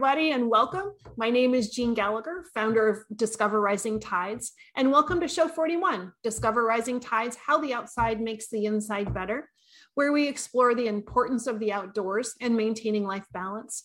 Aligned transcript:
everybody, 0.00 0.30
and 0.30 0.48
welcome. 0.48 0.94
My 1.18 1.28
name 1.28 1.54
is 1.54 1.68
Jeanne 1.68 1.92
Gallagher, 1.92 2.46
founder 2.54 2.88
of 2.88 3.04
Discover 3.14 3.60
Rising 3.60 4.00
Tides, 4.00 4.52
and 4.74 4.90
welcome 4.90 5.20
to 5.20 5.28
Show 5.28 5.46
41 5.46 6.10
Discover 6.22 6.64
Rising 6.64 7.00
Tides 7.00 7.36
How 7.36 7.58
the 7.58 7.74
Outside 7.74 8.18
Makes 8.18 8.48
the 8.48 8.64
Inside 8.64 9.12
Better, 9.12 9.50
where 9.92 10.10
we 10.10 10.26
explore 10.26 10.74
the 10.74 10.86
importance 10.86 11.46
of 11.46 11.58
the 11.58 11.70
outdoors 11.70 12.32
and 12.40 12.56
maintaining 12.56 13.04
life 13.04 13.26
balance. 13.34 13.84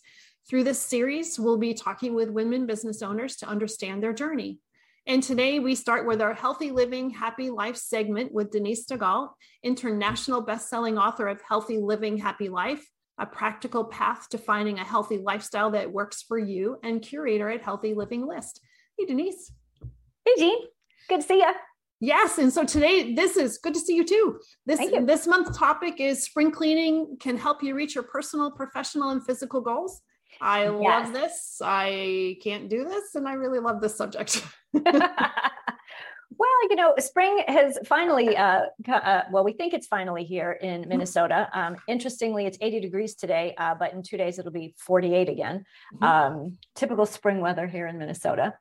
Through 0.49 0.63
this 0.63 0.79
series, 0.79 1.37
we'll 1.37 1.57
be 1.57 1.73
talking 1.73 2.15
with 2.15 2.29
women 2.29 2.65
business 2.65 3.01
owners 3.01 3.35
to 3.37 3.47
understand 3.47 4.01
their 4.01 4.13
journey. 4.13 4.59
And 5.05 5.21
today 5.21 5.59
we 5.59 5.75
start 5.75 6.07
with 6.07 6.21
our 6.21 6.33
Healthy 6.33 6.71
Living, 6.71 7.09
Happy 7.09 7.49
Life 7.49 7.75
segment 7.75 8.31
with 8.31 8.51
Denise 8.51 8.85
Stegall, 8.85 9.31
international 9.63 10.39
best-selling 10.39 10.97
author 10.97 11.27
of 11.27 11.41
Healthy 11.41 11.79
Living, 11.79 12.17
Happy 12.17 12.47
Life, 12.47 12.87
a 13.17 13.25
practical 13.25 13.85
path 13.85 14.29
to 14.29 14.37
finding 14.37 14.79
a 14.79 14.83
healthy 14.83 15.17
lifestyle 15.17 15.71
that 15.71 15.91
works 15.91 16.23
for 16.23 16.37
you, 16.37 16.77
and 16.83 17.01
curator 17.01 17.49
at 17.49 17.61
Healthy 17.61 17.93
Living 17.93 18.27
List. 18.27 18.61
Hey, 18.97 19.05
Denise. 19.05 19.51
Hey, 20.25 20.31
Jeanne. 20.37 20.67
Good 21.09 21.21
to 21.21 21.27
see 21.27 21.37
you. 21.37 21.51
Yes, 22.01 22.37
and 22.39 22.51
so 22.51 22.65
today 22.65 23.13
this 23.13 23.37
is 23.37 23.57
good 23.57 23.73
to 23.73 23.79
see 23.79 23.95
you 23.95 24.03
too. 24.03 24.39
This 24.65 24.81
you. 24.81 25.05
this 25.05 25.25
month 25.25 25.57
topic 25.57 25.99
is 25.99 26.23
spring 26.23 26.51
cleaning 26.51 27.17
can 27.19 27.37
help 27.37 27.63
you 27.63 27.73
reach 27.73 27.95
your 27.95 28.03
personal, 28.03 28.51
professional, 28.51 29.11
and 29.11 29.25
physical 29.25 29.61
goals. 29.61 30.01
I 30.41 30.63
yes. 30.63 30.73
love 30.75 31.13
this. 31.13 31.61
I 31.63 32.37
can't 32.43 32.69
do 32.69 32.83
this, 32.83 33.15
and 33.15 33.27
I 33.27 33.33
really 33.33 33.59
love 33.59 33.81
this 33.81 33.95
subject. 33.95 34.45
Well, 36.37 36.69
you 36.69 36.75
know, 36.75 36.93
spring 36.97 37.43
has 37.47 37.77
finally, 37.85 38.35
uh, 38.35 38.63
uh, 38.87 39.21
well, 39.31 39.43
we 39.43 39.53
think 39.53 39.73
it's 39.73 39.87
finally 39.87 40.23
here 40.23 40.51
in 40.51 40.81
mm-hmm. 40.81 40.89
Minnesota. 40.89 41.49
Um, 41.53 41.77
interestingly, 41.87 42.45
it's 42.45 42.57
80 42.59 42.81
degrees 42.81 43.15
today, 43.15 43.55
uh, 43.57 43.75
but 43.75 43.93
in 43.93 44.03
two 44.03 44.17
days 44.17 44.39
it'll 44.39 44.51
be 44.51 44.75
48 44.79 45.29
again. 45.29 45.65
Mm-hmm. 45.95 46.03
Um, 46.03 46.57
typical 46.75 47.05
spring 47.05 47.41
weather 47.41 47.67
here 47.67 47.87
in 47.87 47.97
Minnesota. 47.97 48.53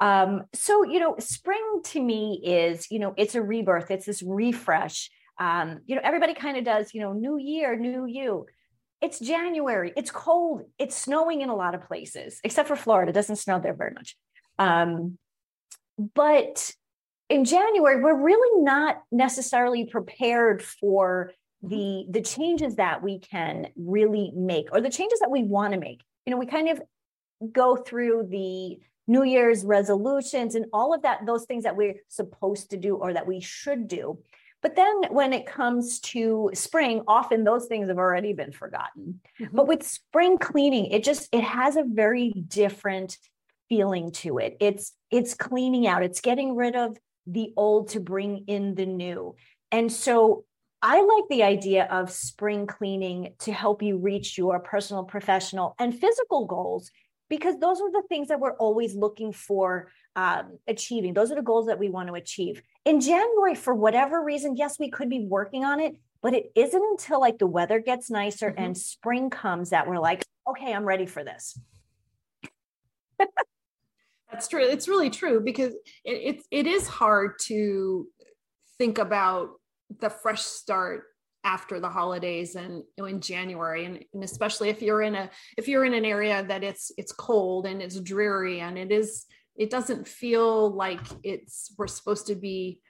Um, 0.00 0.44
so, 0.54 0.84
you 0.84 1.00
know, 1.00 1.16
spring 1.18 1.80
to 1.86 2.00
me 2.00 2.40
is, 2.44 2.90
you 2.90 2.98
know, 2.98 3.14
it's 3.16 3.34
a 3.34 3.42
rebirth, 3.42 3.90
it's 3.90 4.06
this 4.06 4.22
refresh. 4.22 5.10
Um, 5.38 5.80
you 5.86 5.96
know, 5.96 6.02
everybody 6.04 6.34
kind 6.34 6.56
of 6.56 6.64
does, 6.64 6.94
you 6.94 7.00
know, 7.00 7.12
new 7.12 7.38
year, 7.38 7.76
new 7.76 8.06
you. 8.06 8.46
It's 9.00 9.20
January, 9.20 9.92
it's 9.96 10.10
cold, 10.10 10.62
it's 10.78 10.96
snowing 10.96 11.40
in 11.40 11.50
a 11.50 11.54
lot 11.54 11.74
of 11.74 11.86
places, 11.86 12.40
except 12.42 12.66
for 12.66 12.76
Florida. 12.76 13.10
It 13.10 13.14
doesn't 13.14 13.36
snow 13.36 13.60
there 13.60 13.74
very 13.74 13.92
much. 13.92 14.16
Um, 14.58 15.18
but 16.14 16.72
in 17.28 17.44
January, 17.44 18.00
we're 18.00 18.20
really 18.20 18.62
not 18.62 19.02
necessarily 19.12 19.86
prepared 19.86 20.62
for 20.62 21.32
the 21.62 22.06
the 22.08 22.22
changes 22.22 22.76
that 22.76 23.02
we 23.02 23.18
can 23.18 23.66
really 23.76 24.32
make 24.34 24.68
or 24.72 24.80
the 24.80 24.90
changes 24.90 25.18
that 25.20 25.30
we 25.30 25.42
want 25.42 25.74
to 25.74 25.80
make. 25.80 26.02
You 26.24 26.32
know, 26.32 26.38
we 26.38 26.46
kind 26.46 26.68
of 26.68 26.80
go 27.52 27.76
through 27.76 28.28
the 28.30 28.78
New 29.06 29.24
Year's 29.24 29.64
resolutions 29.64 30.54
and 30.54 30.66
all 30.72 30.94
of 30.94 31.02
that, 31.02 31.24
those 31.26 31.46
things 31.46 31.64
that 31.64 31.76
we're 31.76 31.96
supposed 32.08 32.70
to 32.70 32.76
do 32.76 32.96
or 32.96 33.12
that 33.14 33.26
we 33.26 33.40
should 33.40 33.88
do. 33.88 34.18
But 34.60 34.76
then 34.76 35.04
when 35.10 35.32
it 35.32 35.46
comes 35.46 36.00
to 36.00 36.50
spring, 36.52 37.02
often 37.06 37.44
those 37.44 37.66
things 37.66 37.88
have 37.88 37.98
already 37.98 38.32
been 38.32 38.52
forgotten. 38.52 39.20
Mm-hmm. 39.40 39.56
But 39.56 39.68
with 39.68 39.82
spring 39.82 40.38
cleaning, 40.38 40.86
it 40.86 41.04
just 41.04 41.28
it 41.32 41.44
has 41.44 41.76
a 41.76 41.84
very 41.84 42.32
different 42.32 43.18
feeling 43.68 44.10
to 44.12 44.38
it. 44.38 44.56
It's 44.60 44.92
it's 45.10 45.34
cleaning 45.34 45.86
out, 45.86 46.02
it's 46.02 46.20
getting 46.20 46.56
rid 46.56 46.74
of 46.76 46.96
the 47.30 47.52
old 47.56 47.90
to 47.90 48.00
bring 48.00 48.44
in 48.46 48.74
the 48.74 48.86
new. 48.86 49.34
And 49.70 49.92
so 49.92 50.44
I 50.80 51.00
like 51.00 51.24
the 51.28 51.42
idea 51.42 51.86
of 51.90 52.10
spring 52.10 52.66
cleaning 52.66 53.34
to 53.40 53.52
help 53.52 53.82
you 53.82 53.98
reach 53.98 54.38
your 54.38 54.60
personal, 54.60 55.04
professional, 55.04 55.74
and 55.78 55.98
physical 55.98 56.46
goals 56.46 56.90
because 57.28 57.58
those 57.58 57.80
are 57.80 57.90
the 57.90 58.04
things 58.08 58.28
that 58.28 58.40
we're 58.40 58.56
always 58.56 58.94
looking 58.94 59.32
for 59.32 59.90
um, 60.16 60.58
achieving. 60.66 61.14
Those 61.14 61.30
are 61.30 61.34
the 61.34 61.42
goals 61.42 61.66
that 61.66 61.78
we 61.78 61.88
want 61.88 62.08
to 62.08 62.14
achieve. 62.14 62.62
In 62.84 63.00
January, 63.00 63.54
for 63.54 63.74
whatever 63.74 64.22
reason, 64.22 64.56
yes, 64.56 64.78
we 64.78 64.90
could 64.90 65.10
be 65.10 65.26
working 65.28 65.64
on 65.64 65.80
it, 65.80 65.96
but 66.22 66.32
it 66.32 66.50
isn't 66.54 66.82
until 66.82 67.20
like 67.20 67.38
the 67.38 67.46
weather 67.46 67.80
gets 67.80 68.10
nicer 68.10 68.50
mm-hmm. 68.50 68.62
and 68.62 68.78
spring 68.78 69.30
comes 69.30 69.70
that 69.70 69.86
we're 69.86 69.98
like, 69.98 70.24
okay, 70.48 70.72
I'm 70.72 70.84
ready 70.84 71.06
for 71.06 71.22
this. 71.24 71.58
That's 74.30 74.48
true. 74.48 74.62
It's 74.62 74.88
really 74.88 75.10
true 75.10 75.40
because 75.40 75.72
it, 76.04 76.36
it, 76.36 76.42
it 76.50 76.66
is 76.66 76.86
hard 76.86 77.38
to 77.46 78.06
think 78.76 78.98
about 78.98 79.50
the 80.00 80.10
fresh 80.10 80.42
start 80.42 81.04
after 81.44 81.80
the 81.80 81.88
holidays 81.88 82.56
and 82.56 82.82
in 82.98 83.20
January 83.20 83.84
and, 83.84 84.04
and, 84.12 84.24
especially 84.24 84.68
if 84.68 84.82
you're 84.82 85.02
in 85.02 85.14
a 85.14 85.30
if 85.56 85.68
you're 85.68 85.84
in 85.84 85.94
an 85.94 86.04
area 86.04 86.44
that 86.46 86.64
it's 86.64 86.90
it's 86.98 87.12
cold 87.12 87.64
and 87.64 87.80
it's 87.80 87.98
dreary 88.00 88.60
and 88.60 88.76
it 88.76 88.90
is 88.90 89.24
it 89.56 89.70
doesn't 89.70 90.06
feel 90.06 90.70
like 90.70 91.00
it's 91.22 91.72
we're 91.78 91.86
supposed 91.86 92.26
to 92.26 92.34
be 92.34 92.80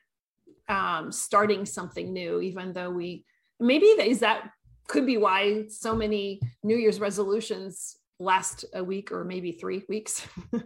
um, 0.68 1.12
starting 1.12 1.66
something 1.66 2.12
new 2.12 2.40
even 2.40 2.72
though 2.72 2.90
we 2.90 3.24
maybe 3.60 3.86
is 3.86 4.20
that 4.20 4.50
could 4.88 5.06
be 5.06 5.18
why 5.18 5.66
so 5.68 5.94
many 5.94 6.40
New 6.64 6.76
Year's 6.76 6.98
resolutions 6.98 7.96
last 8.18 8.64
a 8.74 8.82
week 8.82 9.12
or 9.12 9.24
maybe 9.24 9.52
three 9.52 9.84
weeks. 9.88 10.26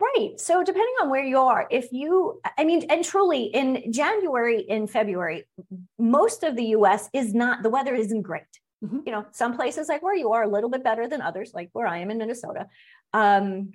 Right. 0.00 0.38
So 0.38 0.62
depending 0.62 0.94
on 1.02 1.10
where 1.10 1.24
you 1.24 1.38
are, 1.38 1.66
if 1.70 1.92
you, 1.92 2.40
I 2.56 2.64
mean, 2.64 2.86
and 2.88 3.04
truly 3.04 3.44
in 3.44 3.92
January, 3.92 4.60
in 4.60 4.86
February, 4.86 5.44
most 5.98 6.44
of 6.44 6.54
the 6.54 6.66
US 6.66 7.08
is 7.12 7.34
not, 7.34 7.64
the 7.64 7.70
weather 7.70 7.94
isn't 7.94 8.22
great. 8.22 8.44
Mm-hmm. 8.84 9.00
You 9.06 9.12
know, 9.12 9.26
some 9.32 9.56
places 9.56 9.88
like 9.88 10.02
where 10.02 10.14
you 10.14 10.32
are 10.32 10.44
a 10.44 10.48
little 10.48 10.70
bit 10.70 10.84
better 10.84 11.08
than 11.08 11.20
others, 11.20 11.50
like 11.52 11.70
where 11.72 11.86
I 11.86 11.98
am 11.98 12.12
in 12.12 12.18
Minnesota. 12.18 12.68
Um, 13.12 13.72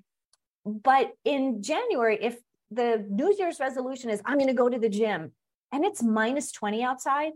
but 0.65 1.11
in 1.25 1.61
January, 1.61 2.17
if 2.21 2.37
the 2.71 3.05
New 3.09 3.35
Year's 3.37 3.59
resolution 3.59 4.09
is, 4.09 4.21
I'm 4.25 4.37
going 4.37 4.47
to 4.47 4.53
go 4.53 4.69
to 4.69 4.79
the 4.79 4.87
gym 4.87 5.33
and 5.73 5.83
it's 5.83 6.01
minus 6.01 6.53
20 6.53 6.83
outside, 6.83 7.33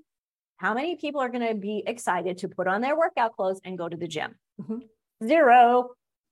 how 0.58 0.74
many 0.74 0.96
people 0.96 1.20
are 1.20 1.30
going 1.30 1.46
to 1.46 1.56
be 1.56 1.84
excited 1.86 2.38
to 2.40 2.48
put 2.48 2.68
on 2.68 2.80
their 2.82 2.98
workout 2.98 3.36
clothes 3.36 3.60
and 3.66 3.78
go 3.78 3.90
to 3.90 3.98
the 3.98 4.08
gym? 4.08 4.36
Mm-hmm. 4.62 5.28
Zero 5.28 5.90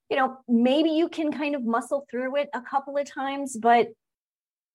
you 0.10 0.18
know, 0.18 0.38
maybe 0.48 0.90
you 0.90 1.10
can 1.10 1.32
kind 1.32 1.56
of 1.56 1.64
muscle 1.64 2.06
through 2.10 2.36
it 2.38 2.50
a 2.54 2.62
couple 2.62 2.98
of 2.98 3.12
times, 3.12 3.58
but 3.58 3.88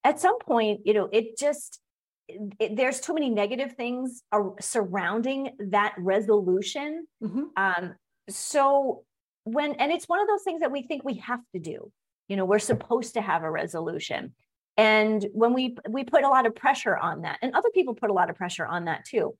at 0.03 0.19
some 0.19 0.39
point, 0.39 0.81
you 0.85 0.93
know, 0.93 1.09
it 1.11 1.37
just, 1.37 1.79
it, 2.27 2.75
there's 2.75 2.99
too 2.99 3.13
many 3.13 3.29
negative 3.29 3.73
things 3.73 4.23
are 4.31 4.53
surrounding 4.59 5.51
that 5.59 5.93
resolution. 5.97 7.05
Mm-hmm. 7.23 7.43
Um, 7.55 7.95
so 8.29 9.03
when, 9.43 9.73
and 9.73 9.91
it's 9.91 10.05
one 10.05 10.19
of 10.19 10.27
those 10.27 10.43
things 10.43 10.61
that 10.61 10.71
we 10.71 10.83
think 10.83 11.03
we 11.03 11.15
have 11.15 11.41
to 11.53 11.59
do, 11.59 11.91
you 12.27 12.35
know, 12.35 12.45
we're 12.45 12.59
supposed 12.59 13.13
to 13.13 13.21
have 13.21 13.43
a 13.43 13.51
resolution. 13.51 14.33
And 14.77 15.25
when 15.33 15.53
we, 15.53 15.77
we 15.89 16.03
put 16.03 16.23
a 16.23 16.29
lot 16.29 16.45
of 16.45 16.55
pressure 16.55 16.97
on 16.97 17.21
that 17.21 17.39
and 17.41 17.53
other 17.53 17.69
people 17.73 17.93
put 17.93 18.09
a 18.09 18.13
lot 18.13 18.29
of 18.29 18.35
pressure 18.35 18.65
on 18.65 18.85
that 18.85 19.05
too. 19.05 19.35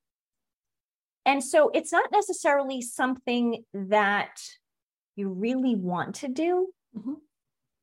And 1.25 1.43
so 1.43 1.69
it's 1.73 1.91
not 1.91 2.11
necessarily 2.11 2.81
something 2.81 3.63
that 3.73 4.41
you 5.15 5.29
really 5.29 5.75
want 5.75 6.15
to 6.15 6.27
do. 6.27 6.67
Mm-hmm. 6.97 7.13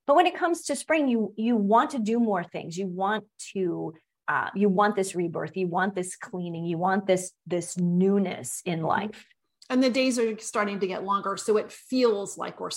But 0.07 0.17
when 0.17 0.27
it 0.27 0.35
comes 0.35 0.63
to 0.65 0.77
spring, 0.77 1.09
you 1.09 1.35
you 1.37 1.57
want 1.57 1.91
to 1.91 1.99
do 1.99 2.19
more 2.19 2.43
things. 2.43 2.79
You 2.79 2.87
want 2.87 3.25
to 3.53 3.95
uh, 4.27 4.51
you 4.55 4.69
want 4.69 4.97
this 4.97 5.15
rebirth. 5.15 5.57
You 5.57 5.67
want 5.67 5.95
this 5.95 6.17
cleaning. 6.17 6.65
You 6.65 6.79
want 6.79 7.07
this 7.07 7.33
this 7.47 7.77
newness 7.77 8.63
in 8.65 8.79
mm-hmm. 8.79 8.89
life. 8.89 9.27
And 9.71 9.83
the 9.83 9.91
days 9.91 10.19
are 10.19 10.39
starting 10.39 10.81
to 10.81 10.87
get 10.87 11.05
longer, 11.05 11.37
so 11.37 11.59
it 11.59 11.71
feels 11.71 12.39
like 12.39 12.59
we're 12.59 12.71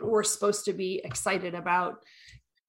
we're 0.00 0.22
supposed 0.22 0.64
to 0.64 0.72
be 0.72 1.02
excited 1.04 1.54
about 1.54 1.98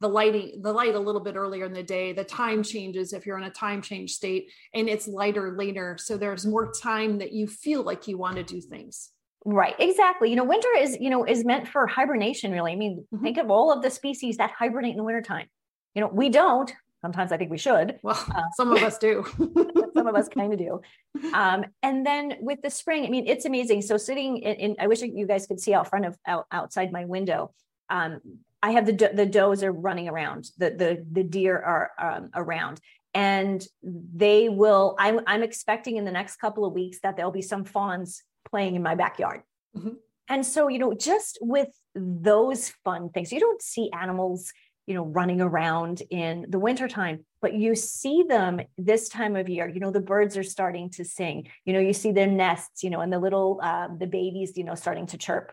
the 0.01 0.07
lighting 0.07 0.61
the 0.61 0.71
light 0.71 0.95
a 0.95 0.99
little 0.99 1.21
bit 1.21 1.35
earlier 1.35 1.65
in 1.65 1.73
the 1.73 1.83
day 1.83 2.13
the 2.13 2.23
time 2.23 2.63
changes 2.63 3.13
if 3.13 3.25
you're 3.25 3.37
in 3.37 3.43
a 3.43 3.49
time 3.49 3.81
change 3.81 4.11
state 4.11 4.49
and 4.73 4.87
it's 4.87 5.07
lighter 5.07 5.55
later 5.57 5.97
so 5.99 6.17
there's 6.17 6.45
more 6.45 6.71
time 6.71 7.17
that 7.17 7.33
you 7.33 7.47
feel 7.47 7.83
like 7.83 8.07
you 8.07 8.17
want 8.17 8.37
to 8.37 8.43
do 8.43 8.61
things 8.61 9.11
Right, 9.45 9.75
exactly. 9.79 10.29
You 10.29 10.35
know, 10.35 10.43
winter 10.43 10.69
is, 10.77 10.97
you 10.99 11.09
know, 11.09 11.23
is 11.23 11.45
meant 11.45 11.67
for 11.67 11.87
hibernation, 11.87 12.51
really. 12.51 12.73
I 12.73 12.75
mean, 12.75 13.05
mm-hmm. 13.13 13.23
think 13.23 13.37
of 13.37 13.49
all 13.49 13.71
of 13.71 13.81
the 13.81 13.89
species 13.89 14.37
that 14.37 14.51
hibernate 14.51 14.91
in 14.91 14.97
the 14.97 15.03
wintertime. 15.03 15.47
You 15.95 16.01
know, 16.01 16.09
we 16.09 16.29
don't. 16.29 16.71
Sometimes 17.01 17.31
I 17.31 17.37
think 17.37 17.49
we 17.49 17.57
should. 17.57 17.97
Well, 18.03 18.21
uh, 18.35 18.41
some 18.55 18.71
of 18.71 18.83
us 18.83 18.97
do. 18.97 19.25
some 19.95 20.07
of 20.07 20.15
us 20.15 20.27
kind 20.27 20.53
of 20.53 20.59
do. 20.59 20.81
Um, 21.33 21.65
and 21.83 22.05
then 22.05 22.35
with 22.39 22.61
the 22.61 22.69
spring, 22.69 23.05
I 23.05 23.09
mean, 23.09 23.27
it's 23.27 23.45
amazing. 23.45 23.81
So 23.81 23.97
sitting 23.97 24.37
in, 24.37 24.55
in 24.55 24.75
I 24.79 24.87
wish 24.87 25.01
you 25.01 25.27
guys 25.27 25.45
could 25.47 25.59
see 25.59 25.73
out 25.73 25.89
front 25.89 26.05
of 26.05 26.17
out, 26.25 26.45
outside 26.51 26.91
my 26.91 27.05
window. 27.05 27.53
Um, 27.89 28.21
I 28.61 28.71
have 28.71 28.85
the 28.85 29.11
the 29.13 29.25
does 29.25 29.63
are 29.63 29.71
running 29.71 30.07
around. 30.07 30.49
The 30.57 30.69
the 30.71 31.05
the 31.11 31.23
deer 31.23 31.57
are 31.57 31.91
um, 31.99 32.29
around, 32.33 32.79
and 33.13 33.65
they 33.83 34.49
will. 34.49 34.95
I'm 34.99 35.21
I'm 35.27 35.43
expecting 35.43 35.97
in 35.97 36.05
the 36.05 36.11
next 36.11 36.37
couple 36.37 36.65
of 36.65 36.73
weeks 36.73 36.99
that 37.03 37.17
there'll 37.17 37.31
be 37.31 37.41
some 37.41 37.65
fawns 37.65 38.23
playing 38.49 38.75
in 38.75 38.83
my 38.83 38.95
backyard. 38.95 39.41
Mm-hmm. 39.75 39.89
And 40.29 40.45
so, 40.45 40.67
you 40.67 40.77
know, 40.77 40.93
just 40.93 41.39
with 41.41 41.69
those 41.95 42.69
fun 42.85 43.09
things, 43.09 43.31
you 43.31 43.39
don't 43.39 43.61
see 43.61 43.89
animals, 43.91 44.53
you 44.85 44.93
know, 44.93 45.03
running 45.03 45.41
around 45.41 46.03
in 46.11 46.45
the 46.47 46.59
wintertime, 46.59 47.25
but 47.41 47.55
you 47.55 47.73
see 47.73 48.23
them 48.27 48.61
this 48.77 49.09
time 49.09 49.35
of 49.35 49.49
year. 49.49 49.67
You 49.67 49.79
know, 49.79 49.89
the 49.89 49.99
birds 49.99 50.37
are 50.37 50.43
starting 50.43 50.91
to 50.91 51.03
sing, 51.03 51.49
you 51.65 51.73
know, 51.73 51.79
you 51.79 51.93
see 51.93 52.11
their 52.11 52.27
nests, 52.27 52.83
you 52.83 52.91
know, 52.91 53.01
and 53.01 53.11
the 53.11 53.19
little, 53.19 53.59
uh, 53.63 53.87
the 53.97 54.05
babies, 54.05 54.53
you 54.55 54.63
know, 54.63 54.75
starting 54.75 55.07
to 55.07 55.17
chirp. 55.17 55.51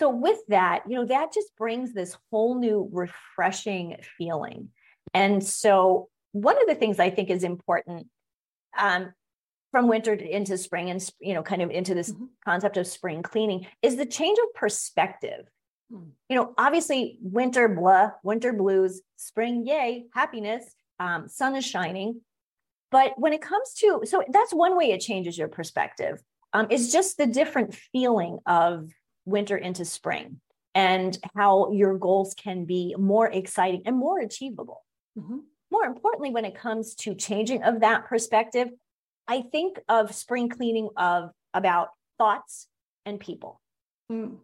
so 0.00 0.10
with 0.10 0.38
that, 0.48 0.82
you 0.88 0.96
know, 0.96 1.04
that 1.04 1.32
just 1.32 1.56
brings 1.56 1.92
this 1.92 2.16
whole 2.30 2.58
new 2.58 2.88
refreshing 2.92 3.96
feeling. 4.18 4.70
And 5.12 5.44
so 5.44 6.08
one 6.34 6.60
of 6.60 6.66
the 6.66 6.74
things 6.74 6.98
I 6.98 7.10
think 7.10 7.30
is 7.30 7.44
important 7.44 8.08
um, 8.76 9.12
from 9.70 9.86
winter 9.88 10.14
into 10.14 10.58
spring 10.58 10.90
and 10.90 11.08
you 11.20 11.32
know 11.32 11.42
kind 11.42 11.62
of 11.62 11.70
into 11.70 11.94
this 11.94 12.12
mm-hmm. 12.12 12.24
concept 12.44 12.76
of 12.76 12.86
spring 12.86 13.22
cleaning 13.22 13.66
is 13.82 13.96
the 13.96 14.06
change 14.06 14.38
of 14.38 14.52
perspective 14.54 15.46
mm. 15.92 16.08
you 16.28 16.36
know 16.36 16.54
obviously 16.58 17.18
winter 17.20 17.68
blah 17.68 18.10
winter 18.22 18.52
blues 18.52 19.00
spring 19.16 19.64
yay 19.66 20.04
happiness 20.12 20.64
um, 21.00 21.28
sun 21.28 21.56
is 21.56 21.64
shining 21.64 22.20
but 22.90 23.14
when 23.16 23.32
it 23.32 23.42
comes 23.42 23.74
to 23.74 24.02
so 24.04 24.22
that's 24.30 24.52
one 24.52 24.76
way 24.76 24.92
it 24.92 25.00
changes 25.00 25.38
your 25.38 25.48
perspective 25.48 26.20
um, 26.52 26.66
is 26.70 26.92
just 26.92 27.16
the 27.16 27.26
different 27.26 27.74
feeling 27.74 28.38
of 28.46 28.90
winter 29.24 29.56
into 29.56 29.84
spring 29.84 30.40
and 30.74 31.18
how 31.36 31.72
your 31.72 31.96
goals 31.98 32.34
can 32.34 32.64
be 32.64 32.94
more 32.98 33.28
exciting 33.28 33.82
and 33.86 33.96
more 33.96 34.18
achievable 34.18 34.84
mm-hmm. 35.16 35.38
More 35.74 35.84
importantly 35.84 36.30
when 36.30 36.44
it 36.44 36.54
comes 36.54 36.94
to 36.94 37.14
changing 37.14 37.62
of 37.62 37.80
that 37.80 38.06
perspective 38.06 38.68
I 39.26 39.42
think 39.42 39.80
of 39.88 40.14
spring 40.14 40.48
cleaning 40.48 40.90
of 40.96 41.30
about 41.52 41.88
thoughts 42.18 42.68
and 43.06 43.18
people. 43.18 43.60
Mm. 44.10 44.36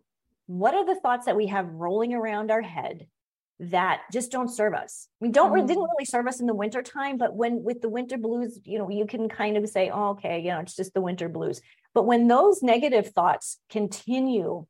What 0.46 0.74
are 0.74 0.86
the 0.86 0.98
thoughts 0.98 1.26
that 1.26 1.36
we 1.36 1.46
have 1.46 1.68
rolling 1.68 2.14
around 2.14 2.50
our 2.50 2.62
head 2.62 3.06
that 3.60 4.02
just 4.12 4.32
don't 4.32 4.48
serve 4.48 4.74
us? 4.74 5.06
We 5.20 5.28
don't 5.28 5.52
mm. 5.52 5.66
didn't 5.66 5.82
really 5.82 6.04
serve 6.04 6.26
us 6.26 6.40
in 6.40 6.46
the 6.46 6.54
winter 6.54 6.82
time, 6.82 7.18
but 7.18 7.34
when 7.34 7.62
with 7.62 7.82
the 7.82 7.88
winter 7.88 8.16
blues, 8.16 8.58
you 8.64 8.78
know, 8.78 8.90
you 8.90 9.06
can 9.06 9.28
kind 9.28 9.56
of 9.56 9.68
say, 9.68 9.90
oh, 9.90 10.10
okay, 10.10 10.40
you 10.40 10.50
know, 10.50 10.60
it's 10.60 10.76
just 10.76 10.94
the 10.94 11.00
winter 11.00 11.28
blues. 11.28 11.60
But 11.94 12.06
when 12.06 12.26
those 12.26 12.62
negative 12.62 13.08
thoughts 13.08 13.58
continue 13.68 14.66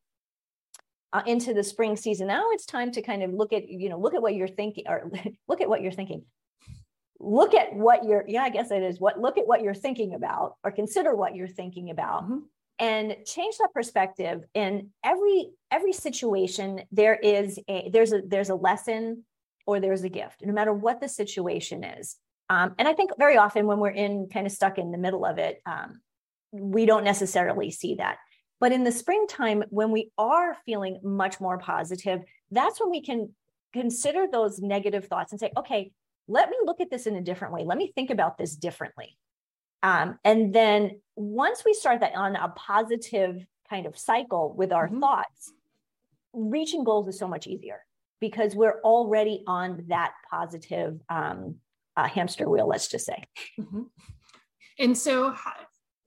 uh, 1.13 1.23
into 1.27 1.55
the 1.55 1.65
spring 1.65 1.97
season, 1.97 2.27
now 2.27 2.45
it's 2.51 2.67
time 2.67 2.91
to 2.93 3.03
kind 3.03 3.23
of 3.23 3.33
look 3.33 3.53
at, 3.53 3.69
you 3.69 3.89
know, 3.89 3.99
look 3.99 4.15
at 4.15 4.23
what 4.23 4.35
you're 4.35 4.49
thinking 4.49 4.85
or 4.89 5.11
look 5.49 5.61
at 5.61 5.69
what 5.69 5.83
you're 5.83 5.93
thinking 5.93 6.25
look 7.21 7.55
at 7.55 7.75
what 7.75 8.03
you're 8.05 8.25
yeah 8.27 8.43
i 8.43 8.49
guess 8.49 8.71
it 8.71 8.83
is 8.83 8.99
what 8.99 9.21
look 9.21 9.37
at 9.37 9.47
what 9.47 9.63
you're 9.63 9.75
thinking 9.75 10.15
about 10.15 10.57
or 10.65 10.71
consider 10.71 11.15
what 11.15 11.37
you're 11.37 11.47
thinking 11.47 11.91
about 11.91 12.25
mm-hmm. 12.25 12.39
and 12.79 13.15
change 13.27 13.59
that 13.59 13.73
perspective. 13.75 14.43
In 14.55 14.89
every 15.05 15.51
every 15.71 15.93
situation 15.93 16.83
there 16.91 17.15
is 17.15 17.61
a 17.69 17.91
there's 17.93 18.13
a 18.15 18.23
there's 18.27 18.49
a 18.49 18.55
lesson 18.55 19.25
or 19.67 19.81
there's 19.81 20.03
a 20.03 20.09
gift 20.09 20.43
no 20.45 20.53
matter 20.53 20.73
what 20.73 21.01
the 21.01 21.09
situation 21.09 21.85
is. 21.85 22.17
Um, 22.49 22.75
and 22.79 22.89
i 22.89 22.95
think 22.95 23.11
very 23.19 23.37
often 23.37 23.67
when 23.67 23.79
we're 23.79 23.91
in 23.91 24.29
kind 24.33 24.47
of 24.47 24.53
stuck 24.53 24.79
in 24.79 24.91
the 24.91 24.99
middle 24.99 25.27
of 25.27 25.39
it 25.39 25.61
um, 25.67 26.01
we 26.53 26.87
don't 26.87 27.05
necessarily 27.05 27.71
see 27.71 27.97
that. 27.97 28.17
But 28.61 28.73
in 28.73 28.85
the 28.85 28.93
springtime 28.93 29.63
when 29.69 29.91
we 29.91 30.11
are 30.17 30.57
feeling 30.65 31.01
much 31.03 31.39
more 31.39 31.59
positive 31.59 32.23
that's 32.51 32.81
when 32.81 32.91
we 32.91 33.03
can 33.03 33.35
consider 33.75 34.27
those 34.27 34.59
negative 34.59 35.05
thoughts 35.07 35.33
and 35.33 35.39
say 35.39 35.53
okay 35.57 35.93
let 36.31 36.49
me 36.49 36.57
look 36.65 36.81
at 36.81 36.91
this 36.91 37.07
in 37.07 37.17
a 37.17 37.21
different 37.21 37.53
way. 37.53 37.65
Let 37.65 37.77
me 37.77 37.93
think 37.95 38.11
about 38.11 38.39
this 38.39 38.55
differently. 38.55 39.17
Um, 39.83 40.19
and 40.25 40.55
then 40.55 41.01
once 41.17 41.65
we 41.65 41.75
start 41.75 42.01
that 42.01 42.15
on 42.15 42.37
a 42.37 42.49
positive 42.49 43.45
kind 43.69 43.87
of 43.87 43.99
cycle 43.99 44.55
with 44.57 44.73
our 44.73 44.87
mm-hmm. 44.87 45.01
thoughts, 45.01 45.53
reaching 46.33 46.85
goals 46.85 47.09
is 47.09 47.19
so 47.19 47.27
much 47.27 47.47
easier 47.47 47.85
because 48.21 48.55
we're 48.55 48.81
already 48.83 49.43
on 49.47 49.85
that 49.89 50.13
positive 50.31 51.01
um, 51.09 51.57
uh, 51.97 52.07
hamster 52.07 52.49
wheel, 52.49 52.69
let's 52.69 52.89
just 52.89 53.07
say. 53.07 53.25
Mm-hmm. 53.59 53.83
And 54.79 54.97
so, 54.97 55.31
how, 55.31 55.53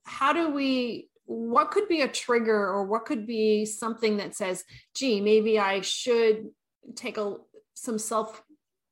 how 0.04 0.32
do 0.32 0.50
we 0.50 1.08
what 1.26 1.70
could 1.70 1.88
be 1.88 2.02
a 2.02 2.08
trigger 2.08 2.54
or 2.54 2.84
what 2.84 3.06
could 3.06 3.26
be 3.26 3.64
something 3.64 4.18
that 4.18 4.34
says 4.34 4.62
gee 4.94 5.22
maybe 5.22 5.58
i 5.58 5.80
should 5.80 6.50
take 6.94 7.16
a 7.16 7.36
some 7.72 7.98
self 7.98 8.42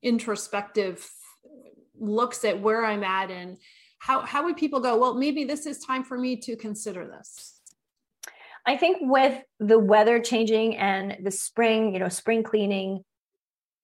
introspective 0.03 1.07
looks 2.03 2.45
at 2.45 2.61
where 2.61 2.85
I'm 2.85 3.05
at 3.05 3.31
and 3.31 3.57
how, 3.99 4.21
how 4.21 4.45
would 4.45 4.57
people 4.57 4.81
go, 4.81 4.99
well, 4.99 5.15
maybe 5.15 5.45
this 5.45 5.65
is 5.65 5.79
time 5.79 6.03
for 6.03 6.19
me 6.19 6.37
to 6.37 6.57
consider 6.57 7.07
this? 7.07 7.61
I 8.67 8.77
think 8.77 8.99
with 9.01 9.43
the 9.61 9.79
weather 9.79 10.21
changing 10.21 10.77
and 10.77 11.19
the 11.23 11.31
spring, 11.31 11.95
you 11.95 12.01
know, 12.01 12.09
spring 12.09 12.43
cleaning, 12.43 13.05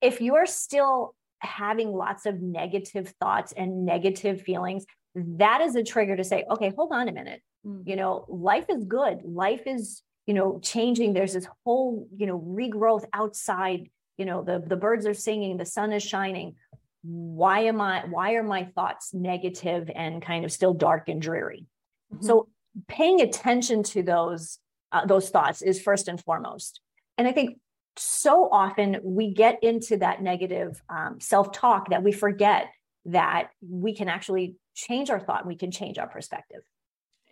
if 0.01 0.21
you're 0.21 0.45
still 0.45 1.15
having 1.39 1.91
lots 1.91 2.25
of 2.25 2.41
negative 2.41 3.13
thoughts 3.19 3.53
and 3.53 3.85
negative 3.85 4.41
feelings, 4.41 4.85
that 5.15 5.61
is 5.61 5.75
a 5.75 5.83
trigger 5.83 6.15
to 6.15 6.23
say, 6.23 6.45
okay, 6.49 6.71
hold 6.75 6.91
on 6.91 7.07
a 7.07 7.11
minute. 7.11 7.41
Mm. 7.65 7.83
You 7.85 7.95
know, 7.95 8.25
life 8.29 8.65
is 8.69 8.83
good. 8.85 9.21
Life 9.23 9.63
is, 9.65 10.01
you 10.27 10.33
know, 10.33 10.59
changing. 10.61 11.13
There's 11.13 11.33
this 11.33 11.47
whole, 11.65 12.07
you 12.15 12.25
know, 12.25 12.39
regrowth 12.39 13.05
outside. 13.13 13.89
You 14.17 14.25
know, 14.25 14.43
the 14.43 14.59
the 14.59 14.75
birds 14.75 15.05
are 15.05 15.13
singing, 15.13 15.55
the 15.55 15.65
sun 15.65 15.93
is 15.93 16.03
shining 16.03 16.55
why 17.01 17.61
am 17.61 17.79
i 17.79 18.03
why 18.05 18.33
are 18.33 18.43
my 18.43 18.65
thoughts 18.75 19.13
negative 19.13 19.89
and 19.93 20.21
kind 20.21 20.45
of 20.45 20.51
still 20.51 20.73
dark 20.73 21.09
and 21.09 21.21
dreary? 21.21 21.65
Mm-hmm. 22.13 22.25
so 22.25 22.47
paying 22.87 23.21
attention 23.21 23.83
to 23.83 24.03
those 24.03 24.59
uh, 24.91 25.05
those 25.05 25.29
thoughts 25.29 25.61
is 25.61 25.79
first 25.81 26.07
and 26.07 26.21
foremost. 26.21 26.81
And 27.17 27.27
i 27.27 27.31
think 27.31 27.59
so 27.97 28.49
often 28.51 28.97
we 29.03 29.33
get 29.33 29.61
into 29.61 29.97
that 29.97 30.21
negative 30.21 30.81
um, 30.89 31.19
self-talk 31.19 31.89
that 31.89 32.01
we 32.01 32.11
forget 32.11 32.67
that 33.05 33.49
we 33.61 33.93
can 33.93 34.07
actually 34.07 34.55
change 34.73 35.09
our 35.09 35.19
thought 35.19 35.41
and 35.41 35.47
we 35.47 35.57
can 35.57 35.71
change 35.71 35.97
our 35.97 36.07
perspective. 36.07 36.61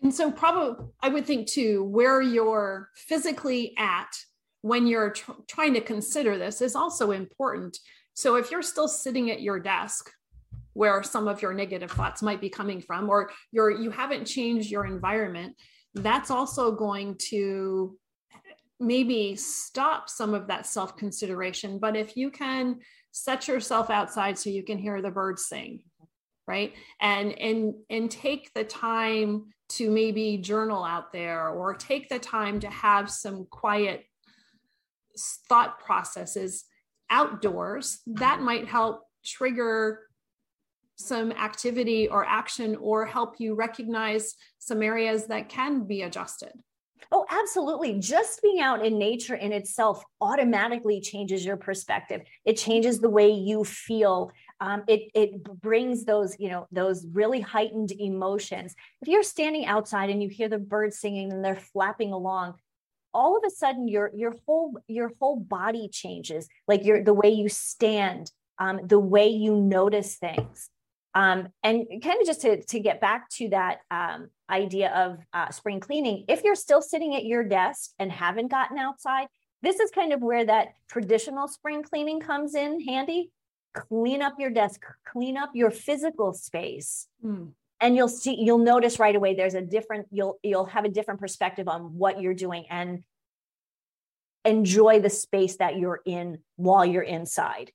And 0.01 0.13
so 0.13 0.31
probably 0.31 0.85
i 1.01 1.09
would 1.09 1.25
think 1.25 1.47
too 1.47 1.83
where 1.83 2.21
you're 2.21 2.89
physically 2.95 3.73
at 3.77 4.09
when 4.61 4.87
you're 4.87 5.11
tr- 5.11 5.31
trying 5.47 5.73
to 5.73 5.81
consider 5.81 6.37
this 6.37 6.61
is 6.61 6.75
also 6.75 7.11
important 7.11 7.77
so 8.17 8.35
if 8.35 8.49
you're 8.49 8.63
still 8.63 8.87
sitting 8.87 9.29
at 9.29 9.43
your 9.43 9.59
desk 9.59 10.11
where 10.73 11.03
some 11.03 11.27
of 11.27 11.43
your 11.43 11.53
negative 11.53 11.91
thoughts 11.91 12.23
might 12.23 12.41
be 12.41 12.49
coming 12.49 12.81
from 12.81 13.11
or 13.11 13.29
you're 13.51 13.69
you 13.69 13.91
haven't 13.91 14.25
changed 14.25 14.71
your 14.71 14.87
environment, 14.87 15.55
that's 15.93 16.31
also 16.31 16.71
going 16.71 17.15
to 17.29 17.95
maybe 18.79 19.35
stop 19.35 20.09
some 20.09 20.33
of 20.33 20.47
that 20.47 20.65
self-consideration. 20.65 21.77
But 21.77 21.95
if 21.95 22.17
you 22.17 22.31
can 22.31 22.79
set 23.11 23.47
yourself 23.47 23.91
outside 23.91 24.39
so 24.39 24.49
you 24.49 24.63
can 24.63 24.79
hear 24.79 24.99
the 24.99 25.11
birds 25.11 25.45
sing, 25.45 25.83
right? 26.47 26.73
And 26.99 27.37
and 27.37 27.75
and 27.91 28.09
take 28.09 28.51
the 28.55 28.63
time 28.63 29.53
to 29.73 29.91
maybe 29.91 30.39
journal 30.39 30.83
out 30.83 31.13
there 31.13 31.49
or 31.49 31.75
take 31.75 32.09
the 32.09 32.17
time 32.17 32.61
to 32.61 32.67
have 32.71 33.11
some 33.11 33.45
quiet 33.51 34.05
thought 35.47 35.77
processes 35.77 36.63
outdoors, 37.09 37.99
that 38.07 38.41
might 38.41 38.67
help 38.67 39.03
trigger 39.23 40.01
some 40.95 41.31
activity 41.31 42.07
or 42.07 42.25
action 42.25 42.75
or 42.77 43.05
help 43.05 43.35
you 43.39 43.53
recognize 43.53 44.35
some 44.57 44.81
areas 44.81 45.27
that 45.27 45.47
can 45.47 45.85
be 45.85 46.01
adjusted. 46.01 46.51
Oh, 47.11 47.25
absolutely. 47.29 47.99
Just 47.99 48.41
being 48.41 48.59
out 48.59 48.85
in 48.85 48.97
nature 48.97 49.35
in 49.35 49.53
itself 49.53 50.03
automatically 50.19 50.99
changes 50.99 51.45
your 51.45 51.55
perspective. 51.55 52.21
It 52.43 52.57
changes 52.57 52.99
the 52.99 53.09
way 53.09 53.29
you 53.31 53.63
feel. 53.63 54.31
Um, 54.59 54.83
it 54.87 55.11
it 55.13 55.43
brings 55.43 56.03
those 56.03 56.35
you 56.39 56.49
know 56.49 56.67
those 56.71 57.05
really 57.13 57.39
heightened 57.39 57.91
emotions. 57.91 58.75
If 59.01 59.07
you're 59.07 59.23
standing 59.23 59.65
outside 59.65 60.09
and 60.09 60.21
you 60.21 60.29
hear 60.29 60.49
the 60.49 60.57
birds 60.57 60.99
singing 60.99 61.31
and 61.31 61.45
they're 61.45 61.55
flapping 61.55 62.11
along, 62.11 62.55
all 63.13 63.37
of 63.37 63.43
a 63.45 63.49
sudden 63.49 63.87
your 63.87 64.11
your 64.13 64.35
whole 64.45 64.77
your 64.87 65.11
whole 65.19 65.37
body 65.37 65.89
changes 65.91 66.47
like 66.67 66.83
your 66.83 67.03
the 67.03 67.13
way 67.13 67.29
you 67.29 67.49
stand 67.49 68.31
um, 68.59 68.79
the 68.83 68.99
way 68.99 69.27
you 69.27 69.55
notice 69.55 70.15
things. 70.15 70.69
Um, 71.13 71.47
and 71.63 71.85
kind 72.03 72.21
of 72.21 72.27
just 72.27 72.41
to, 72.41 72.63
to 72.63 72.79
get 72.79 73.01
back 73.01 73.27
to 73.31 73.49
that 73.49 73.79
um, 73.89 74.29
idea 74.51 74.91
of 74.91 75.17
uh, 75.33 75.49
spring 75.49 75.79
cleaning 75.79 76.25
if 76.27 76.43
you're 76.43 76.53
still 76.53 76.81
sitting 76.81 77.15
at 77.15 77.25
your 77.25 77.43
desk 77.43 77.91
and 77.97 78.11
haven't 78.11 78.49
gotten 78.49 78.77
outside 78.77 79.27
this 79.61 79.79
is 79.79 79.89
kind 79.89 80.13
of 80.13 80.21
where 80.21 80.45
that 80.45 80.69
traditional 80.87 81.47
spring 81.47 81.83
cleaning 81.83 82.19
comes 82.19 82.55
in 82.55 82.81
handy. 82.81 83.31
Clean 83.73 84.21
up 84.21 84.35
your 84.39 84.49
desk 84.49 84.81
clean 85.05 85.37
up 85.37 85.51
your 85.53 85.71
physical 85.71 86.33
space. 86.33 87.07
Mm 87.23 87.53
and 87.79 87.95
you'll 87.95 88.07
see 88.07 88.35
you'll 88.39 88.57
notice 88.57 88.99
right 88.99 89.15
away 89.15 89.35
there's 89.35 89.53
a 89.53 89.61
different 89.61 90.07
you'll 90.11 90.39
you'll 90.43 90.65
have 90.65 90.85
a 90.85 90.89
different 90.89 91.19
perspective 91.19 91.67
on 91.67 91.97
what 91.97 92.21
you're 92.21 92.33
doing 92.33 92.65
and 92.69 93.03
enjoy 94.45 94.99
the 94.99 95.09
space 95.09 95.57
that 95.57 95.77
you're 95.77 96.01
in 96.05 96.39
while 96.55 96.85
you're 96.85 97.03
inside. 97.03 97.71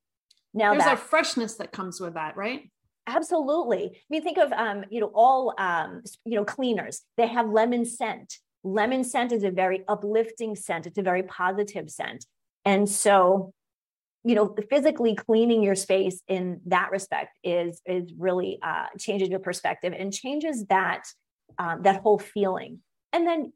Now 0.54 0.72
there's 0.72 0.84
that, 0.84 0.94
a 0.94 1.00
freshness 1.00 1.56
that 1.56 1.72
comes 1.72 2.00
with 2.00 2.14
that 2.14 2.36
right? 2.36 2.70
Absolutely. 3.06 3.90
I 3.94 4.00
mean 4.10 4.22
think 4.22 4.38
of 4.38 4.52
um 4.52 4.84
you 4.90 5.00
know 5.00 5.10
all 5.14 5.54
um 5.58 6.02
you 6.24 6.36
know 6.36 6.44
cleaners. 6.44 7.02
They 7.16 7.26
have 7.26 7.48
lemon 7.48 7.84
scent. 7.84 8.38
Lemon 8.64 9.04
scent 9.04 9.32
is 9.32 9.44
a 9.44 9.50
very 9.50 9.84
uplifting 9.88 10.54
scent. 10.54 10.86
It's 10.86 10.98
a 10.98 11.02
very 11.02 11.24
positive 11.24 11.90
scent. 11.90 12.26
And 12.64 12.88
so 12.88 13.52
you 14.24 14.34
know 14.34 14.54
physically 14.70 15.14
cleaning 15.14 15.62
your 15.62 15.74
space 15.74 16.22
in 16.28 16.60
that 16.66 16.90
respect 16.90 17.38
is 17.42 17.80
is 17.86 18.12
really 18.16 18.58
uh, 18.62 18.86
changes 18.98 19.28
your 19.28 19.40
perspective 19.40 19.92
and 19.96 20.12
changes 20.12 20.66
that 20.66 21.04
um, 21.58 21.82
that 21.82 22.00
whole 22.02 22.18
feeling 22.18 22.80
and 23.12 23.26
then 23.26 23.52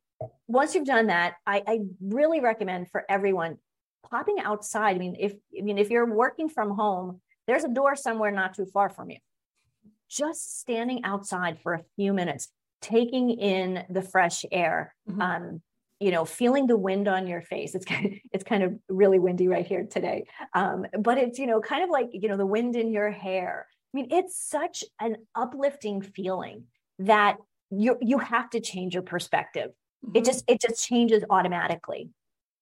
once 0.49 0.75
you've 0.75 0.87
done 0.87 1.09
that, 1.09 1.35
I, 1.47 1.63
I 1.67 1.79
really 2.01 2.41
recommend 2.41 2.91
for 2.91 3.05
everyone 3.09 3.59
popping 4.11 4.39
outside. 4.41 4.97
I 4.97 4.99
mean, 4.99 5.17
if 5.19 5.33
I 5.57 5.63
mean 5.63 5.79
if 5.79 5.91
you're 5.91 6.13
working 6.13 6.49
from 6.49 6.71
home, 6.71 7.21
there's 7.47 7.65
a 7.65 7.69
door 7.69 7.97
somewhere 7.97 8.31
not 8.31 8.55
too 8.55 8.67
far 8.67 8.89
from 8.89 9.11
you. 9.11 9.19
Just 10.09 10.61
standing 10.61 11.05
outside 11.05 11.59
for 11.61 11.75
a 11.75 11.83
few 11.97 12.13
minutes, 12.13 12.49
taking 12.81 13.31
in 13.31 13.85
the 13.91 14.03
fresh 14.03 14.45
air, 14.53 14.95
mm-hmm. 15.09 15.21
um, 15.21 15.63
you 16.01 16.11
know, 16.11 16.25
feeling 16.25 16.67
the 16.67 16.77
wind 16.77 17.09
on 17.09 17.27
your 17.27 17.41
face. 17.41 17.75
It's 17.75 17.85
kind 17.85 18.07
of, 18.07 18.13
it's 18.33 18.45
kind 18.45 18.63
of 18.63 18.75
really 18.89 19.19
windy 19.19 19.49
right 19.49 19.67
here 19.67 19.87
today, 19.91 20.27
um, 20.55 20.87
but 20.99 21.19
it's 21.19 21.39
you 21.39 21.47
know 21.47 21.61
kind 21.61 21.83
of 21.83 21.91
like 21.91 22.09
you 22.13 22.29
know 22.29 22.37
the 22.37 22.47
wind 22.47 22.77
in 22.77 22.93
your 22.93 23.11
hair. 23.11 23.67
I 23.95 23.97
mean, 23.97 24.09
it's 24.11 24.39
such 24.39 24.85
an 25.01 25.17
uplifting 25.35 26.03
feeling 26.03 26.65
that 26.99 27.37
you 27.71 27.97
you 28.01 28.19
have 28.19 28.51
to 28.51 28.61
change 28.61 28.95
your 28.95 29.03
perspective. 29.03 29.71
Mm-hmm. 30.05 30.17
It 30.17 30.25
just 30.25 30.45
it 30.49 30.61
just 30.61 30.87
changes 30.87 31.25
automatically. 31.31 32.11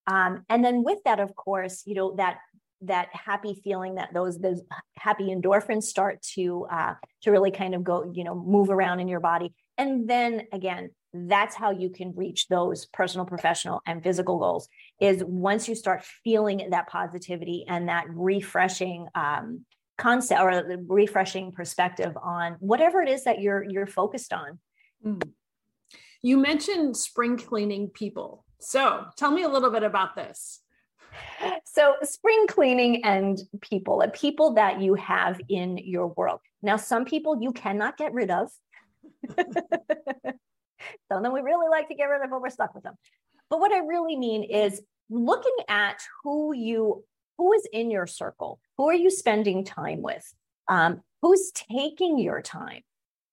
Um, 0.07 0.45
and 0.51 0.63
then 0.63 0.85
with 0.85 0.99
that, 1.05 1.19
of 1.19 1.35
course, 1.35 1.83
you 1.87 1.95
know 1.95 2.15
that 2.17 2.39
that 2.83 3.09
happy 3.13 3.61
feeling 3.65 3.95
that 3.97 4.13
those 4.13 4.39
those 4.39 4.61
happy 4.97 5.25
endorphins 5.25 5.85
start 5.85 6.23
to 6.23 6.67
uh, 6.71 6.95
to 7.23 7.31
really 7.31 7.51
kind 7.51 7.75
of 7.75 7.83
go 7.83 8.11
you 8.15 8.25
know 8.25 8.35
move 8.35 8.71
around 8.71 9.01
in 9.01 9.09
your 9.09 9.21
body 9.21 9.55
and 9.79 10.09
then 10.09 10.43
again 10.53 10.91
that's 11.15 11.55
how 11.55 11.71
you 11.71 11.91
can 11.91 12.13
reach 12.17 12.49
those 12.49 12.87
personal 12.87 13.25
professional 13.25 13.81
and 13.87 14.03
physical 14.03 14.39
goals 14.39 14.69
is 15.01 15.23
once 15.25 15.69
you 15.69 15.75
start 15.77 16.05
feeling 16.25 16.67
that 16.71 16.89
positivity 16.89 17.65
and 17.69 17.89
that 17.89 18.05
refreshing 18.09 19.07
um, 19.15 19.65
concept 19.97 20.41
or 20.41 20.55
the 20.55 20.85
refreshing 20.89 21.53
perspective 21.53 22.17
on 22.21 22.57
whatever 22.59 23.01
it 23.01 23.09
is 23.09 23.25
that 23.25 23.41
you're 23.41 23.63
you're 23.63 23.87
focused 23.87 24.33
on. 24.33 24.59
Mm. 25.05 25.23
you 26.23 26.39
mentioned 26.39 26.97
spring 26.97 27.37
cleaning 27.37 27.91
people. 27.91 28.45
So 28.59 29.05
tell 29.17 29.31
me 29.31 29.43
a 29.43 29.49
little 29.49 29.71
bit 29.71 29.83
about 29.83 30.17
this. 30.17 30.61
So 31.65 31.95
spring 32.03 32.47
cleaning 32.49 33.05
and 33.05 33.39
people 33.61 34.03
people 34.15 34.55
that 34.55 34.81
you 34.81 34.95
have 34.95 35.41
in 35.49 35.79
your 35.79 36.09
world. 36.09 36.41
Now 36.63 36.77
some 36.77 37.05
people 37.05 37.41
you 37.41 37.53
cannot 37.53 37.97
get 37.97 38.13
rid 38.13 38.31
of 38.31 38.51
some 41.09 41.19
of 41.19 41.23
them 41.23 41.33
we 41.33 41.41
really 41.41 41.69
like 41.69 41.89
to 41.89 41.95
get 41.95 42.05
rid 42.05 42.23
of 42.23 42.31
but 42.31 42.41
we're 42.41 42.51
stuck 42.51 42.75
with 42.75 42.85
them. 42.85 42.95
But 43.51 43.61
what 43.61 43.73
i 43.73 43.79
really 43.79 44.17
mean 44.17 44.43
is 44.45 44.83
looking 45.11 45.57
at 45.69 46.01
who 46.23 46.55
you 46.55 47.05
who 47.39 47.53
is 47.53 47.69
in 47.73 47.91
your 47.91 48.07
circle 48.07 48.61
who 48.79 48.89
are 48.89 48.95
you 48.95 49.11
spending 49.11 49.65
time 49.65 50.03
with? 50.03 50.33
Um, 50.69 51.03
who's 51.23 51.53
taking 51.53 52.19
your 52.19 52.43
time? 52.43 52.83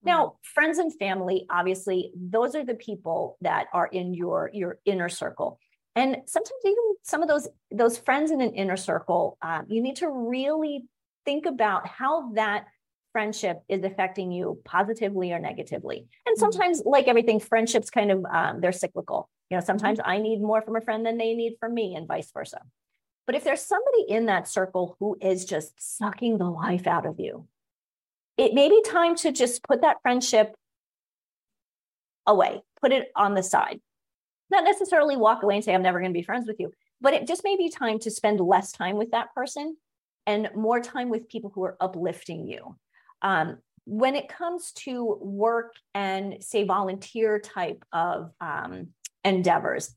Now 0.03 0.25
mm-hmm. 0.25 0.35
friends 0.53 0.77
and 0.77 0.93
family 0.97 1.45
obviously 1.49 2.11
those 2.15 2.55
are 2.55 2.65
the 2.65 2.75
people 2.75 3.37
that 3.41 3.67
are 3.73 3.87
in 3.87 4.13
your 4.13 4.49
your 4.53 4.79
inner 4.85 5.09
circle. 5.09 5.59
And 5.95 6.17
sometimes 6.25 6.59
even 6.63 6.95
some 7.03 7.21
of 7.21 7.27
those 7.27 7.47
those 7.71 7.97
friends 7.97 8.31
in 8.31 8.41
an 8.41 8.53
inner 8.53 8.77
circle 8.77 9.37
um, 9.41 9.65
you 9.67 9.81
need 9.81 9.97
to 9.97 10.09
really 10.09 10.85
think 11.25 11.45
about 11.45 11.87
how 11.87 12.31
that 12.33 12.65
friendship 13.11 13.61
is 13.67 13.83
affecting 13.83 14.31
you 14.31 14.59
positively 14.65 15.31
or 15.31 15.39
negatively 15.39 16.07
and 16.25 16.35
mm-hmm. 16.35 16.39
sometimes 16.39 16.79
mm-hmm. 16.79 16.89
like 16.89 17.07
everything 17.07 17.39
friendships 17.39 17.89
kind 17.89 18.11
of 18.11 18.25
um, 18.25 18.61
they're 18.61 18.71
cyclical 18.71 19.29
you 19.49 19.57
know 19.57 19.63
sometimes 19.63 19.99
mm-hmm. 19.99 20.09
i 20.09 20.17
need 20.17 20.41
more 20.41 20.61
from 20.61 20.75
a 20.75 20.81
friend 20.81 21.05
than 21.05 21.17
they 21.17 21.33
need 21.33 21.55
from 21.59 21.73
me 21.73 21.95
and 21.95 22.07
vice 22.07 22.31
versa 22.31 22.61
but 23.25 23.35
if 23.35 23.43
there's 23.43 23.61
somebody 23.61 24.03
in 24.07 24.25
that 24.25 24.47
circle 24.47 24.95
who 24.99 25.17
is 25.21 25.45
just 25.45 25.73
sucking 25.77 26.37
the 26.37 26.49
life 26.49 26.87
out 26.87 27.05
of 27.05 27.19
you 27.19 27.47
it 28.37 28.53
may 28.53 28.69
be 28.69 28.81
time 28.85 29.15
to 29.15 29.31
just 29.31 29.63
put 29.63 29.81
that 29.81 29.97
friendship 30.01 30.55
away 32.27 32.61
put 32.81 32.91
it 32.91 33.11
on 33.15 33.33
the 33.33 33.43
side 33.43 33.79
not 34.51 34.65
necessarily 34.65 35.15
walk 35.15 35.41
away 35.41 35.55
and 35.55 35.63
say, 35.63 35.73
I'm 35.73 35.81
never 35.81 35.99
going 35.99 36.11
to 36.11 36.17
be 36.17 36.23
friends 36.23 36.45
with 36.45 36.59
you, 36.59 36.71
but 36.99 37.13
it 37.13 37.25
just 37.25 37.43
may 37.43 37.55
be 37.55 37.69
time 37.69 37.97
to 37.99 38.11
spend 38.11 38.39
less 38.39 38.71
time 38.71 38.97
with 38.97 39.11
that 39.11 39.33
person 39.33 39.77
and 40.27 40.49
more 40.53 40.81
time 40.81 41.09
with 41.09 41.29
people 41.29 41.51
who 41.55 41.63
are 41.63 41.77
uplifting 41.79 42.45
you. 42.45 42.75
Um, 43.21 43.57
when 43.85 44.15
it 44.15 44.29
comes 44.29 44.71
to 44.73 45.17
work 45.21 45.73
and 45.93 46.43
say 46.43 46.63
volunteer 46.63 47.39
type 47.39 47.83
of 47.91 48.31
um, 48.39 48.89
endeavors, 49.23 49.95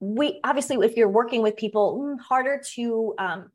we 0.00 0.40
obviously, 0.44 0.84
if 0.84 0.96
you're 0.96 1.08
working 1.08 1.42
with 1.42 1.56
people, 1.56 1.98
mm, 2.00 2.20
harder 2.20 2.62
to 2.74 3.14
um, 3.18 3.50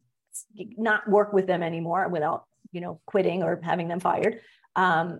not 0.78 1.08
work 1.10 1.34
with 1.34 1.48
them 1.48 1.64
anymore 1.64 2.08
without 2.10 2.46
you 2.72 2.82
know 2.82 3.00
quitting 3.06 3.44
or 3.44 3.60
having 3.64 3.88
them 3.88 4.00
fired. 4.00 4.40
Um, 4.76 5.20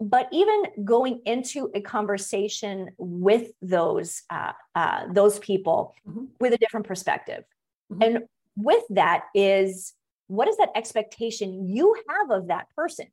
but 0.00 0.28
even 0.32 0.62
going 0.84 1.20
into 1.24 1.70
a 1.74 1.80
conversation 1.80 2.90
with 2.98 3.50
those 3.62 4.22
uh, 4.30 4.52
uh, 4.74 5.04
those 5.12 5.38
people 5.38 5.94
mm-hmm. 6.08 6.24
with 6.40 6.52
a 6.52 6.58
different 6.58 6.86
perspective 6.86 7.44
mm-hmm. 7.92 8.02
and 8.02 8.18
with 8.56 8.82
that 8.90 9.24
is 9.34 9.94
what 10.26 10.48
is 10.48 10.56
that 10.56 10.70
expectation 10.74 11.68
you 11.68 11.94
have 12.08 12.30
of 12.30 12.48
that 12.48 12.66
person 12.76 13.06